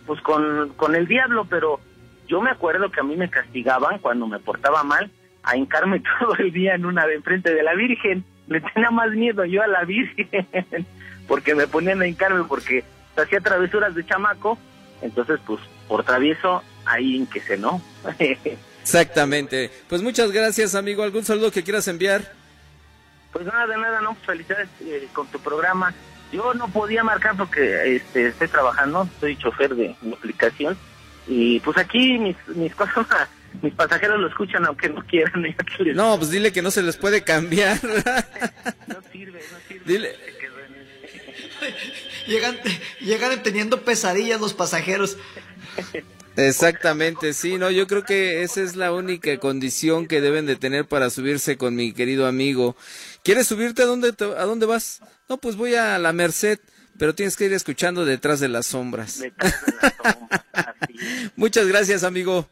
Pues 0.07 0.19
con, 0.21 0.69
con 0.69 0.95
el 0.95 1.05
diablo, 1.05 1.45
pero 1.47 1.79
yo 2.27 2.41
me 2.41 2.49
acuerdo 2.49 2.89
que 2.89 3.01
a 3.01 3.03
mí 3.03 3.15
me 3.15 3.29
castigaban 3.29 3.99
cuando 3.99 4.25
me 4.25 4.39
portaba 4.39 4.81
mal 4.83 5.11
a 5.43 5.57
hincarme 5.57 6.01
todo 6.19 6.33
el 6.39 6.51
día 6.51 6.73
en 6.73 6.87
una 6.87 7.05
enfrente 7.05 7.53
de 7.53 7.61
la 7.61 7.75
Virgen. 7.75 8.25
Le 8.47 8.61
tenía 8.61 8.89
más 8.89 9.11
miedo 9.11 9.45
yo 9.45 9.61
a 9.61 9.67
la 9.67 9.83
Virgen 9.83 10.27
porque 11.27 11.53
me 11.53 11.67
ponían 11.67 12.01
a 12.01 12.07
hincarme 12.07 12.45
porque 12.45 12.83
hacía 13.19 13.39
travesuras 13.41 13.93
de 13.95 14.05
chamaco. 14.05 14.57
Entonces, 15.01 15.39
pues, 15.45 15.59
por 15.87 16.03
travieso, 16.03 16.61
ahí 16.85 17.17
en 17.17 17.27
que 17.27 17.39
se 17.41 17.57
no. 17.57 17.81
Exactamente. 18.81 19.71
Pues 19.87 20.01
muchas 20.01 20.31
gracias, 20.31 20.75
amigo. 20.75 21.03
¿Algún 21.03 21.23
saludo 21.23 21.51
que 21.51 21.63
quieras 21.63 21.87
enviar? 21.87 22.33
Pues 23.31 23.45
nada, 23.45 23.67
de 23.67 23.77
nada, 23.77 24.01
no, 24.01 24.15
felicidades 24.25 24.67
eh, 24.81 25.07
con 25.13 25.27
tu 25.27 25.39
programa. 25.39 25.93
Yo 26.31 26.53
no 26.53 26.67
podía 26.67 27.03
marcar 27.03 27.35
porque 27.37 27.95
este, 27.95 28.27
estoy 28.27 28.47
trabajando, 28.47 29.07
soy 29.19 29.35
chofer 29.37 29.75
de 29.75 29.95
mi 30.01 30.13
aplicación 30.13 30.77
y 31.27 31.59
pues 31.59 31.77
aquí 31.77 32.17
mis, 32.17 32.35
mis 32.49 32.73
cosas, 32.75 33.05
mis 33.61 33.73
pasajeros 33.73 34.19
lo 34.19 34.27
escuchan 34.27 34.65
aunque 34.65 34.89
no 34.89 35.03
quieran. 35.05 35.41
les- 35.43 35.95
No, 35.95 36.17
pues 36.17 36.29
dile 36.31 36.51
que 36.51 36.61
no 36.61 36.71
se 36.71 36.81
les 36.83 36.97
puede 36.97 37.23
cambiar. 37.23 37.77
no 38.87 39.01
sirve, 39.11 39.39
no 39.51 39.57
sirve. 39.67 39.85
Dile- 39.85 40.15
Llegan, 42.27 42.57
llegan 43.01 43.41
teniendo 43.43 43.81
pesadillas 43.81 44.39
los 44.41 44.53
pasajeros. 44.53 45.17
Exactamente, 46.35 47.33
sí, 47.33 47.57
no, 47.57 47.69
yo 47.69 47.85
creo 47.87 48.03
que 48.03 48.43
esa 48.43 48.61
es 48.61 48.75
la 48.77 48.93
única 48.93 49.37
condición 49.39 50.07
que 50.07 50.21
deben 50.21 50.45
de 50.45 50.55
tener 50.55 50.85
para 50.85 51.09
subirse 51.09 51.57
con 51.57 51.75
mi 51.75 51.91
querido 51.91 52.27
amigo. 52.27 52.77
¿Quieres 53.23 53.47
subirte 53.47 53.81
a 53.81 53.85
dónde 53.85 54.13
te- 54.13 54.23
a 54.23 54.45
dónde 54.45 54.65
vas? 54.65 55.01
No, 55.27 55.37
pues 55.37 55.57
voy 55.57 55.75
a 55.75 55.97
la 55.97 56.13
Merced, 56.13 56.59
pero 56.97 57.13
tienes 57.13 57.35
que 57.35 57.45
ir 57.45 57.53
escuchando 57.53 58.05
detrás 58.05 58.39
de 58.39 58.47
las 58.47 58.67
sombras. 58.67 59.19
detrás 59.19 59.65
de 59.65 59.87
así. 60.53 61.29
Muchas 61.35 61.67
gracias, 61.67 62.03
amigo. 62.05 62.47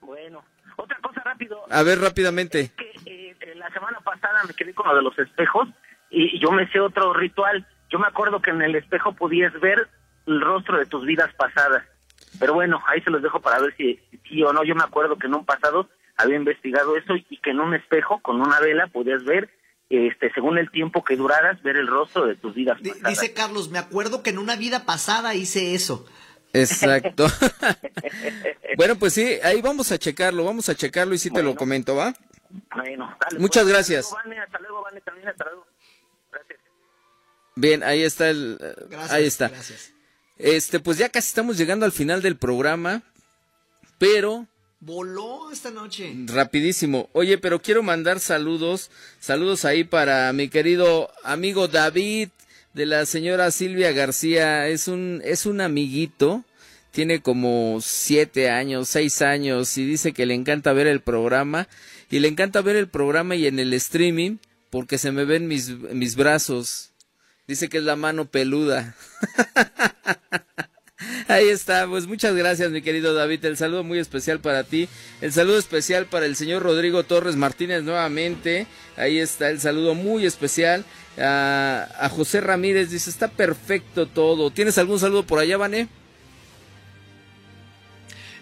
Bueno, 0.00 0.42
otra 0.76 0.98
cosa 1.00 1.20
rápido. 1.24 1.62
A 1.70 1.82
ver 1.84 2.00
rápidamente. 2.00 2.72
que 2.76 2.90
eh, 3.06 3.54
la 3.54 3.70
semana 3.72 4.00
pasada 4.00 4.42
me 4.44 4.54
quedé 4.54 4.74
con 4.74 4.88
lo 4.88 4.96
de 4.96 5.02
los 5.02 5.16
espejos 5.18 5.68
y, 6.10 6.36
y 6.36 6.40
yo 6.40 6.50
me 6.50 6.68
sé 6.72 6.80
otro 6.80 7.12
ritual. 7.14 7.64
Yo 7.90 7.98
me 7.98 8.06
acuerdo 8.06 8.40
que 8.40 8.50
en 8.50 8.62
el 8.62 8.74
espejo 8.76 9.12
podías 9.12 9.52
ver 9.60 9.88
el 10.26 10.40
rostro 10.40 10.78
de 10.78 10.86
tus 10.86 11.04
vidas 11.04 11.32
pasadas. 11.34 11.84
Pero 12.38 12.54
bueno, 12.54 12.80
ahí 12.86 13.00
se 13.02 13.10
los 13.10 13.22
dejo 13.22 13.40
para 13.40 13.60
ver 13.60 13.74
si 13.76 13.98
sí 14.28 14.42
o 14.42 14.52
no. 14.52 14.62
Yo 14.64 14.74
me 14.74 14.84
acuerdo 14.84 15.18
que 15.18 15.26
en 15.26 15.34
un 15.34 15.44
pasado 15.44 15.88
había 16.16 16.36
investigado 16.36 16.96
eso 16.96 17.14
y 17.16 17.38
que 17.38 17.50
en 17.50 17.60
un 17.60 17.74
espejo 17.74 18.20
con 18.20 18.40
una 18.40 18.60
vela 18.60 18.86
podías 18.86 19.24
ver, 19.24 19.50
este, 19.88 20.32
según 20.32 20.58
el 20.58 20.70
tiempo 20.70 21.02
que 21.02 21.16
duraras, 21.16 21.60
ver 21.62 21.76
el 21.76 21.88
rostro 21.88 22.26
de 22.26 22.36
tus 22.36 22.54
vidas 22.54 22.78
pasadas. 22.80 23.10
Dice 23.10 23.34
Carlos, 23.34 23.70
me 23.70 23.78
acuerdo 23.78 24.22
que 24.22 24.30
en 24.30 24.38
una 24.38 24.56
vida 24.56 24.84
pasada 24.84 25.34
hice 25.34 25.74
eso. 25.74 26.06
Exacto. 26.52 27.26
bueno, 28.76 28.96
pues 28.96 29.14
sí, 29.14 29.38
ahí 29.42 29.60
vamos 29.62 29.90
a 29.92 29.98
checarlo, 29.98 30.44
vamos 30.44 30.68
a 30.68 30.74
checarlo 30.74 31.14
y 31.14 31.18
sí 31.18 31.30
te 31.30 31.42
lo 31.42 31.56
comento, 31.56 31.96
¿va? 31.96 32.14
Bueno, 32.74 33.16
dale, 33.20 33.38
Muchas 33.38 33.64
pues. 33.64 33.72
gracias. 33.72 34.06
Hasta 34.06 34.18
luego, 34.18 34.28
Vane, 34.28 34.40
hasta 34.40 34.58
luego, 34.58 34.82
Vane, 34.82 35.00
también 35.00 35.28
hasta 35.28 35.44
luego. 35.44 35.66
Bien, 37.56 37.82
ahí 37.82 38.02
está 38.02 38.30
el 38.30 38.58
eh, 38.60 38.74
Gracias. 38.90 39.12
ahí 39.12 39.24
está. 39.26 39.48
Gracias. 39.48 39.90
Este, 40.38 40.80
pues 40.80 40.96
ya 40.98 41.08
casi 41.08 41.28
estamos 41.28 41.58
llegando 41.58 41.84
al 41.84 41.92
final 41.92 42.22
del 42.22 42.36
programa, 42.36 43.02
pero 43.98 44.46
Voló 44.80 45.50
esta 45.52 45.70
noche. 45.70 46.14
rapidísimo. 46.26 47.10
Oye, 47.12 47.36
pero 47.36 47.60
quiero 47.60 47.82
mandar 47.82 48.18
saludos, 48.18 48.90
saludos 49.20 49.66
ahí 49.66 49.84
para 49.84 50.32
mi 50.32 50.48
querido 50.48 51.10
amigo 51.22 51.68
David 51.68 52.30
de 52.72 52.86
la 52.86 53.04
señora 53.04 53.50
Silvia 53.50 53.92
García. 53.92 54.68
Es 54.68 54.88
un, 54.88 55.20
es 55.22 55.44
un 55.44 55.60
amiguito, 55.60 56.44
tiene 56.92 57.20
como 57.20 57.80
siete 57.82 58.48
años, 58.48 58.88
seis 58.88 59.20
años 59.20 59.76
y 59.76 59.84
dice 59.84 60.12
que 60.14 60.24
le 60.24 60.32
encanta 60.34 60.72
ver 60.72 60.86
el 60.86 61.00
programa 61.02 61.68
y 62.10 62.20
le 62.20 62.28
encanta 62.28 62.62
ver 62.62 62.76
el 62.76 62.88
programa 62.88 63.36
y 63.36 63.46
en 63.46 63.58
el 63.58 63.74
streaming 63.74 64.38
porque 64.70 64.96
se 64.96 65.12
me 65.12 65.26
ven 65.26 65.46
mis, 65.46 65.68
mis 65.68 66.16
brazos. 66.16 66.86
Dice 67.50 67.68
que 67.68 67.78
es 67.78 67.84
la 67.84 67.96
mano 67.96 68.26
peluda. 68.26 68.94
Ahí 71.26 71.48
está, 71.48 71.84
pues 71.88 72.06
muchas 72.06 72.36
gracias 72.36 72.70
mi 72.70 72.80
querido 72.80 73.12
David, 73.12 73.44
el 73.44 73.56
saludo 73.56 73.82
muy 73.82 73.98
especial 73.98 74.38
para 74.38 74.62
ti, 74.62 74.88
el 75.20 75.32
saludo 75.32 75.58
especial 75.58 76.06
para 76.06 76.26
el 76.26 76.36
señor 76.36 76.62
Rodrigo 76.62 77.02
Torres 77.02 77.34
Martínez 77.34 77.82
nuevamente, 77.82 78.68
ahí 78.96 79.18
está 79.18 79.50
el 79.50 79.58
saludo 79.60 79.96
muy 79.96 80.26
especial 80.26 80.84
a, 81.18 81.88
a 81.98 82.08
José 82.08 82.40
Ramírez, 82.40 82.90
dice 82.90 83.10
está 83.10 83.26
perfecto 83.26 84.06
todo, 84.06 84.50
¿tienes 84.52 84.78
algún 84.78 85.00
saludo 85.00 85.24
por 85.24 85.40
allá, 85.40 85.56
Vané? 85.56 85.88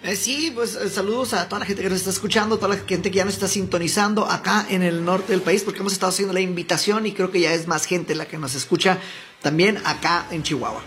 Eh, 0.05 0.15
sí, 0.15 0.53
pues 0.55 0.77
eh, 0.77 0.89
saludos 0.89 1.35
a 1.35 1.49
toda 1.49 1.61
la 1.61 1.67
gente 1.67 1.83
que 1.83 1.89
nos 1.89 1.99
está 1.99 2.11
escuchando, 2.11 2.57
toda 2.57 2.77
la 2.77 2.81
gente 2.83 3.11
que 3.11 3.17
ya 3.17 3.25
nos 3.25 3.35
está 3.35 3.49
sintonizando 3.49 4.27
acá 4.27 4.67
en 4.71 4.83
el 4.83 5.05
norte 5.05 5.33
del 5.33 5.43
país, 5.43 5.63
porque 5.63 5.81
hemos 5.81 5.93
estado 5.93 6.11
haciendo 6.11 6.33
la 6.33 6.41
invitación 6.41 7.07
y 7.07 7.13
creo 7.13 7.31
que 7.31 7.41
ya 7.41 7.53
es 7.53 7.67
más 7.67 7.85
gente 7.85 8.15
la 8.15 8.27
que 8.27 8.39
nos 8.39 8.55
escucha 8.55 8.99
también 9.43 9.79
acá 9.85 10.27
en 10.31 10.43
Chihuahua. 10.43 10.83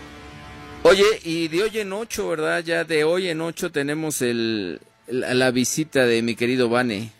Oye, 0.84 1.04
y 1.24 1.48
de 1.48 1.62
hoy 1.62 1.78
en 1.78 1.92
ocho, 1.92 2.28
¿verdad? 2.28 2.64
Ya 2.64 2.84
de 2.84 3.04
hoy 3.04 3.28
en 3.28 3.40
ocho 3.40 3.70
tenemos 3.70 4.20
el, 4.22 4.80
la, 5.06 5.50
visita 5.50 6.06
de 6.06 6.22
mi 6.22 6.34
querido 6.34 6.68
Vane. 6.68 7.12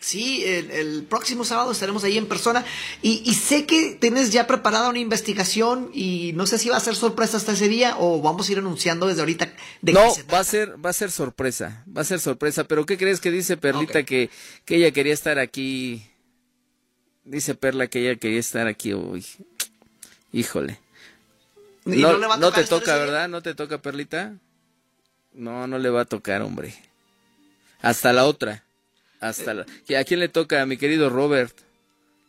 Sí, 0.00 0.44
el, 0.44 1.02
próximo 1.04 1.44
sábado 1.44 1.72
estaremos 1.72 2.04
ahí 2.04 2.18
en 2.18 2.26
persona 2.26 2.64
y, 3.02 3.34
sé 3.34 3.66
que 3.66 3.96
tienes 4.00 4.30
ya 4.30 4.46
preparada 4.46 4.88
una 4.88 5.00
investigación 5.00 5.90
y 5.92 6.32
no 6.34 6.46
sé 6.46 6.58
si 6.58 6.68
va 6.68 6.76
a 6.76 6.80
ser 6.80 6.94
sorpresa 6.94 7.36
hasta 7.36 7.52
ese 7.52 7.68
día 7.68 7.96
o 7.98 8.22
vamos 8.22 8.48
a 8.48 8.52
ir 8.52 8.58
anunciando 8.58 9.08
desde 9.08 9.20
ahorita. 9.20 9.52
De 9.82 9.92
no, 9.92 10.02
va 10.32 10.38
a 10.38 10.44
ser 10.44 10.84
va 10.84 10.90
a 10.90 10.92
ser 10.92 11.10
sorpresa, 11.10 11.84
va 11.94 12.02
a 12.02 12.04
ser 12.04 12.20
sorpresa. 12.20 12.64
Pero 12.64 12.86
¿qué 12.86 12.96
crees 12.96 13.20
que 13.20 13.32
dice 13.32 13.56
Perlita 13.56 14.04
que 14.04 14.30
que 14.64 14.76
ella 14.76 14.92
quería 14.92 15.14
estar 15.14 15.40
aquí? 15.40 16.06
Dice 17.24 17.56
Perla 17.56 17.88
que 17.88 18.00
ella 18.00 18.18
quería 18.20 18.40
estar 18.40 18.68
aquí 18.68 18.92
hoy. 18.92 19.26
Híjole. 20.32 20.78
No, 21.84 22.36
no 22.36 22.52
te 22.52 22.64
toca, 22.64 22.96
¿verdad? 22.96 23.28
¿No 23.28 23.42
te 23.42 23.54
toca, 23.54 23.78
Perlita? 23.78 24.34
No, 25.32 25.66
no 25.66 25.78
le 25.78 25.90
va 25.90 26.02
a 26.02 26.04
tocar, 26.04 26.42
hombre. 26.42 26.74
Hasta 27.80 28.12
la 28.12 28.24
otra. 28.26 28.64
Hasta 29.20 29.54
la... 29.54 29.62
¿A 29.62 30.04
quién 30.04 30.20
le 30.20 30.28
toca? 30.28 30.62
A 30.62 30.66
mi 30.66 30.76
querido 30.76 31.10
Robert. 31.10 31.54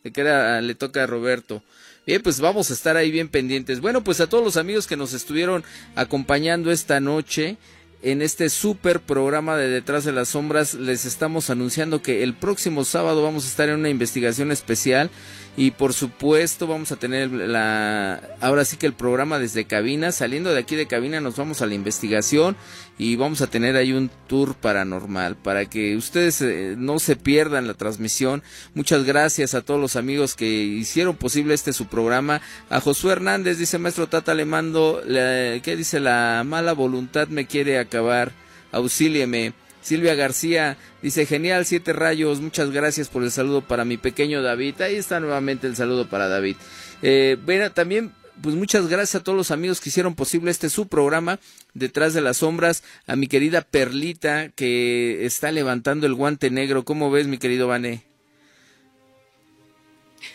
Le, 0.02 0.12
queda, 0.12 0.60
le 0.60 0.74
toca 0.74 1.04
a 1.04 1.06
Roberto. 1.06 1.62
Bien, 2.06 2.22
pues 2.22 2.40
vamos 2.40 2.70
a 2.70 2.74
estar 2.74 2.96
ahí 2.96 3.10
bien 3.10 3.28
pendientes. 3.28 3.80
Bueno, 3.80 4.02
pues 4.02 4.20
a 4.20 4.26
todos 4.28 4.42
los 4.42 4.56
amigos 4.56 4.86
que 4.86 4.96
nos 4.96 5.12
estuvieron 5.12 5.62
acompañando 5.94 6.72
esta 6.72 6.98
noche 7.00 7.56
en 8.02 8.22
este 8.22 8.48
super 8.48 9.00
programa 9.00 9.56
de 9.56 9.68
Detrás 9.68 10.04
de 10.04 10.12
las 10.12 10.30
Sombras, 10.30 10.74
les 10.74 11.04
estamos 11.04 11.50
anunciando 11.50 12.00
que 12.00 12.22
el 12.22 12.34
próximo 12.34 12.84
sábado 12.84 13.22
vamos 13.22 13.44
a 13.44 13.48
estar 13.48 13.68
en 13.68 13.76
una 13.76 13.90
investigación 13.90 14.50
especial 14.50 15.10
y 15.56 15.72
por 15.72 15.92
supuesto 15.92 16.66
vamos 16.66 16.92
a 16.92 16.96
tener 16.96 17.30
la 17.30 18.20
ahora 18.40 18.64
sí 18.64 18.76
que 18.76 18.86
el 18.86 18.92
programa 18.92 19.38
desde 19.38 19.64
cabina. 19.64 20.12
Saliendo 20.12 20.52
de 20.52 20.60
aquí 20.60 20.76
de 20.76 20.86
cabina 20.86 21.20
nos 21.20 21.36
vamos 21.36 21.60
a 21.60 21.66
la 21.66 21.74
investigación 21.74 22.56
y 22.98 23.16
vamos 23.16 23.40
a 23.42 23.48
tener 23.48 23.76
ahí 23.76 23.92
un 23.92 24.10
tour 24.26 24.54
paranormal 24.54 25.36
para 25.36 25.66
que 25.66 25.96
ustedes 25.96 26.40
eh, 26.42 26.74
no 26.78 26.98
se 26.98 27.16
pierdan 27.16 27.66
la 27.66 27.74
transmisión. 27.74 28.42
Muchas 28.74 29.04
gracias 29.04 29.54
a 29.54 29.62
todos 29.62 29.80
los 29.80 29.96
amigos 29.96 30.34
que 30.34 30.48
hicieron 30.48 31.16
posible 31.16 31.54
este 31.54 31.72
su 31.72 31.86
programa. 31.86 32.40
A 32.68 32.80
Josué 32.80 33.12
Hernández 33.12 33.58
dice 33.58 33.78
maestro 33.78 34.08
Tata 34.08 34.34
le 34.34 34.44
mando 34.44 35.02
qué 35.04 35.74
dice 35.76 36.00
la 36.00 36.42
mala 36.46 36.72
voluntad 36.72 37.28
me 37.28 37.46
quiere 37.46 37.78
acabar. 37.78 38.32
Auxílieme 38.72 39.52
Silvia 39.82 40.14
García 40.14 40.76
dice, 41.02 41.26
genial, 41.26 41.66
siete 41.66 41.92
rayos, 41.92 42.40
muchas 42.40 42.70
gracias 42.70 43.08
por 43.08 43.22
el 43.22 43.30
saludo 43.30 43.62
para 43.62 43.84
mi 43.84 43.96
pequeño 43.96 44.42
David. 44.42 44.80
Ahí 44.82 44.96
está 44.96 45.20
nuevamente 45.20 45.66
el 45.66 45.76
saludo 45.76 46.08
para 46.08 46.28
David. 46.28 46.56
Eh, 47.02 47.36
bueno, 47.44 47.70
también, 47.72 48.12
pues 48.42 48.54
muchas 48.54 48.88
gracias 48.88 49.20
a 49.20 49.24
todos 49.24 49.36
los 49.36 49.50
amigos 49.50 49.80
que 49.80 49.88
hicieron 49.88 50.14
posible 50.14 50.50
este 50.50 50.68
su 50.68 50.86
programa, 50.86 51.40
Detrás 51.72 52.14
de 52.14 52.20
las 52.20 52.38
Sombras, 52.38 52.82
a 53.06 53.16
mi 53.16 53.26
querida 53.26 53.62
Perlita, 53.62 54.48
que 54.50 55.24
está 55.24 55.52
levantando 55.52 56.06
el 56.06 56.14
guante 56.14 56.50
negro. 56.50 56.84
¿Cómo 56.84 57.10
ves, 57.10 57.26
mi 57.26 57.38
querido 57.38 57.68
Vané? 57.68 58.02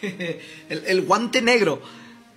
el, 0.70 1.02
guante 1.02 1.42
negro. 1.42 1.82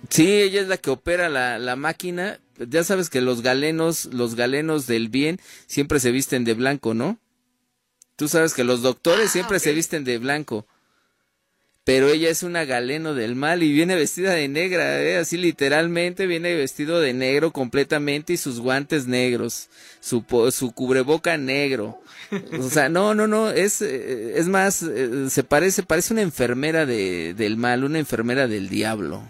Sí, 0.07 0.41
ella 0.41 0.61
es 0.61 0.67
la 0.67 0.77
que 0.77 0.89
opera 0.89 1.29
la, 1.29 1.59
la 1.59 1.75
máquina, 1.75 2.39
ya 2.57 2.83
sabes 2.83 3.09
que 3.09 3.21
los 3.21 3.41
galenos, 3.41 4.05
los 4.05 4.35
galenos 4.35 4.87
del 4.87 5.09
bien 5.09 5.39
siempre 5.67 5.99
se 5.99 6.11
visten 6.11 6.45
de 6.45 6.53
blanco, 6.53 6.93
¿no? 6.93 7.19
Tú 8.15 8.27
sabes 8.27 8.53
que 8.53 8.63
los 8.63 8.81
doctores 8.81 9.27
ah, 9.29 9.31
siempre 9.31 9.59
se 9.59 9.73
visten 9.73 10.03
de 10.03 10.17
blanco. 10.17 10.67
Pero 11.85 12.09
ella 12.09 12.29
es 12.29 12.43
una 12.43 12.65
galeno 12.65 13.15
del 13.15 13.35
mal 13.35 13.63
y 13.63 13.71
viene 13.71 13.95
vestida 13.95 14.33
de 14.33 14.47
negra, 14.47 15.01
¿eh? 15.01 15.17
así 15.17 15.37
literalmente 15.37 16.27
viene 16.27 16.53
vestido 16.53 16.99
de 16.99 17.13
negro 17.13 17.51
completamente 17.51 18.33
y 18.33 18.37
sus 18.37 18.59
guantes 18.59 19.07
negros, 19.07 19.69
su, 19.99 20.23
su 20.51 20.71
cubreboca 20.73 21.37
negro. 21.37 21.99
O 22.59 22.69
sea, 22.69 22.89
no, 22.89 23.15
no, 23.15 23.25
no, 23.25 23.49
es, 23.49 23.81
eh, 23.81 24.37
es 24.37 24.47
más, 24.47 24.83
eh, 24.83 25.31
se 25.31 25.43
parece, 25.43 25.81
parece 25.81 26.13
una 26.13 26.21
enfermera 26.21 26.85
de, 26.85 27.33
del 27.33 27.57
mal, 27.57 27.83
una 27.83 27.97
enfermera 27.97 28.47
del 28.47 28.69
diablo. 28.69 29.23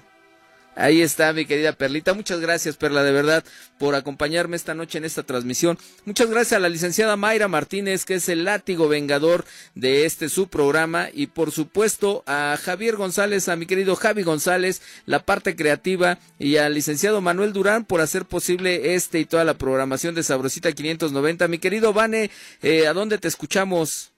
Ahí 0.80 1.02
está 1.02 1.34
mi 1.34 1.46
querida 1.46 1.74
Perlita. 1.74 2.14
Muchas 2.14 2.40
gracias, 2.40 2.78
Perla, 2.78 3.04
de 3.04 3.12
verdad, 3.12 3.44
por 3.78 3.96
acompañarme 3.96 4.56
esta 4.56 4.74
noche 4.74 4.98
en 4.98 5.04
esta 5.04 5.24
transmisión. 5.24 5.78
Muchas 6.06 6.30
gracias 6.30 6.54
a 6.54 6.62
la 6.62 6.70
licenciada 6.70 7.18
Mayra 7.18 7.50
Martínez, 7.50 8.06
que 8.06 8.16
es 8.16 8.30
el 8.30 8.46
látigo 8.46 8.88
vengador 8.88 9.44
de 9.76 10.06
este 10.06 10.30
su 10.30 10.48
programa. 10.48 11.10
Y 11.12 11.28
por 11.28 11.52
supuesto 11.52 12.24
a 12.26 12.58
Javier 12.64 12.96
González, 12.96 13.50
a 13.50 13.58
mi 13.58 13.66
querido 13.66 13.98
Javi 13.98 14.24
González, 14.24 14.82
la 15.06 15.20
parte 15.20 15.58
creativa. 15.58 16.18
Y 16.40 16.56
al 16.56 16.76
licenciado 16.76 17.20
Manuel 17.20 17.52
Durán 17.52 17.84
por 17.84 18.00
hacer 18.00 18.24
posible 18.24 18.96
este 18.96 19.20
y 19.20 19.26
toda 19.26 19.44
la 19.44 19.56
programación 19.56 20.16
de 20.16 20.24
Sabrosita 20.24 20.72
590. 20.72 21.50
Mi 21.50 21.60
querido 21.60 21.92
Vane, 21.92 22.32
eh, 22.62 22.88
¿a 22.88 22.94
dónde 22.94 23.18
te 23.18 23.28
escuchamos? 23.28 24.14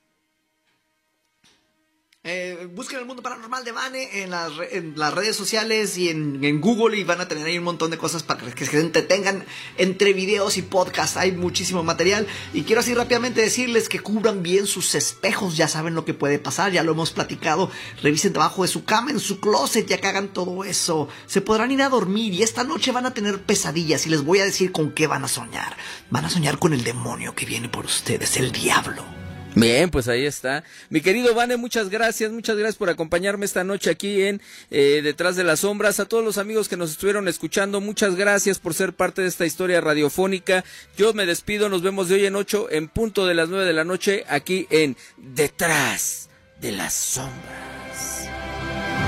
Eh, 2.23 2.69
busquen 2.75 2.99
el 2.99 3.07
mundo 3.07 3.23
paranormal 3.23 3.65
de 3.65 3.71
Vane 3.71 4.21
en 4.21 4.29
las, 4.29 4.51
las 4.95 5.11
redes 5.11 5.35
sociales 5.35 5.97
y 5.97 6.09
en, 6.09 6.61
Google 6.61 6.95
y 6.95 7.03
van 7.03 7.19
a 7.19 7.27
tener 7.27 7.47
ahí 7.47 7.57
un 7.57 7.63
montón 7.63 7.89
de 7.89 7.97
cosas 7.97 8.21
para 8.21 8.41
que 8.53 8.63
se 8.63 8.79
entretengan 8.79 9.43
entre 9.79 10.13
videos 10.13 10.57
y 10.57 10.61
podcasts. 10.61 11.17
Hay 11.17 11.31
muchísimo 11.31 11.81
material 11.81 12.27
y 12.53 12.61
quiero 12.61 12.81
así 12.81 12.93
rápidamente 12.93 13.41
decirles 13.41 13.89
que 13.89 14.01
cubran 14.01 14.43
bien 14.43 14.67
sus 14.67 14.93
espejos. 14.93 15.57
Ya 15.57 15.67
saben 15.67 15.95
lo 15.95 16.05
que 16.05 16.13
puede 16.13 16.37
pasar, 16.37 16.71
ya 16.71 16.83
lo 16.83 16.91
hemos 16.91 17.09
platicado. 17.09 17.71
Revisen 18.03 18.33
debajo 18.33 18.61
de 18.61 18.67
su 18.67 18.85
cama, 18.85 19.09
en 19.09 19.19
su 19.19 19.39
closet, 19.39 19.87
ya 19.87 19.99
que 19.99 20.07
hagan 20.07 20.31
todo 20.31 20.63
eso. 20.63 21.09
Se 21.25 21.41
podrán 21.41 21.71
ir 21.71 21.81
a 21.81 21.89
dormir 21.89 22.35
y 22.35 22.43
esta 22.43 22.63
noche 22.63 22.91
van 22.91 23.07
a 23.07 23.15
tener 23.15 23.41
pesadillas 23.41 24.05
y 24.05 24.11
les 24.11 24.23
voy 24.23 24.41
a 24.41 24.45
decir 24.45 24.71
con 24.71 24.91
qué 24.91 25.07
van 25.07 25.23
a 25.23 25.27
soñar. 25.27 25.75
Van 26.11 26.25
a 26.25 26.29
soñar 26.29 26.59
con 26.59 26.73
el 26.73 26.83
demonio 26.83 27.33
que 27.33 27.47
viene 27.47 27.67
por 27.67 27.85
ustedes, 27.85 28.37
el 28.37 28.51
diablo. 28.51 29.20
Bien, 29.55 29.89
pues 29.89 30.07
ahí 30.07 30.25
está. 30.25 30.63
Mi 30.89 31.01
querido 31.01 31.35
Vane, 31.35 31.57
muchas 31.57 31.89
gracias, 31.89 32.31
muchas 32.31 32.55
gracias 32.55 32.77
por 32.77 32.89
acompañarme 32.89 33.45
esta 33.45 33.63
noche 33.63 33.89
aquí 33.89 34.21
en 34.23 34.41
eh, 34.69 35.01
Detrás 35.03 35.35
de 35.35 35.43
las 35.43 35.61
Sombras. 35.61 35.99
A 35.99 36.05
todos 36.05 36.23
los 36.23 36.37
amigos 36.37 36.69
que 36.69 36.77
nos 36.77 36.91
estuvieron 36.91 37.27
escuchando, 37.27 37.81
muchas 37.81 38.15
gracias 38.15 38.59
por 38.59 38.73
ser 38.73 38.93
parte 38.93 39.21
de 39.21 39.27
esta 39.27 39.45
historia 39.45 39.81
radiofónica. 39.81 40.63
Yo 40.97 41.13
me 41.13 41.25
despido, 41.25 41.67
nos 41.67 41.81
vemos 41.81 42.07
de 42.07 42.15
hoy 42.15 42.25
en 42.25 42.35
ocho, 42.35 42.69
en 42.71 42.87
punto 42.87 43.25
de 43.25 43.35
las 43.35 43.49
nueve 43.49 43.65
de 43.65 43.73
la 43.73 43.83
noche, 43.83 44.23
aquí 44.29 44.67
en 44.69 44.95
Detrás 45.17 46.29
de 46.61 46.71
las 46.71 46.93
Sombras. 46.93 48.29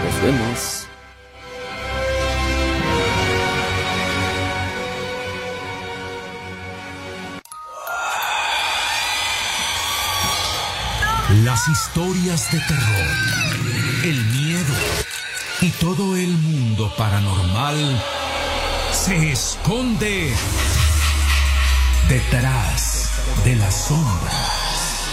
Nos 0.04 0.24
vemos. 0.24 0.93
Las 11.54 11.68
historias 11.68 12.52
de 12.52 12.60
terror, 12.62 13.08
el 14.06 14.26
miedo 14.26 14.74
y 15.62 15.70
todo 15.70 16.18
el 16.18 16.30
mundo 16.30 16.92
paranormal 16.98 18.04
se 18.92 19.32
esconde 19.32 20.34
detrás 22.10 23.08
de 23.46 23.56
la 23.56 23.70
sombra. 23.70 24.32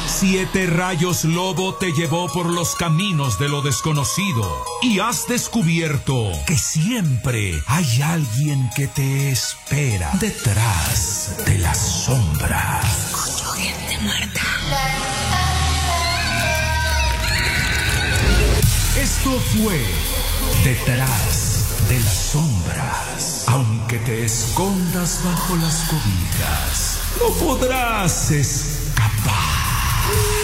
Siete 0.07 0.67
rayos 0.67 1.25
lobo 1.25 1.75
te 1.75 1.93
llevó 1.93 2.27
por 2.33 2.47
los 2.47 2.75
caminos 2.75 3.39
de 3.39 3.51
lo 3.51 3.61
desconocido 3.61 4.65
y 4.81 4.99
has 5.01 5.29
descubierto 5.29 6.33
que 6.47 6.57
siempre 6.57 7.63
hay 7.67 8.01
alguien 8.01 8.71
que 8.75 8.89
te 8.89 9.31
espera 9.31 10.11
detrás 10.19 11.37
de 11.45 11.59
la 11.59 11.75
sombra. 11.75 12.81
Escucho 12.83 13.45
gente 13.53 13.99
muerta. 14.01 14.41
Esto 19.23 19.39
fue 19.39 19.79
Detrás 20.65 21.67
de 21.91 22.01
las 22.01 22.17
sombras. 22.33 23.45
Aunque 23.49 23.99
te 23.99 24.25
escondas 24.25 25.21
bajo 25.23 25.57
las 25.57 25.91
cobijas, 25.91 27.01
no 27.21 27.29
podrás 27.35 28.31
escapar. 28.31 30.40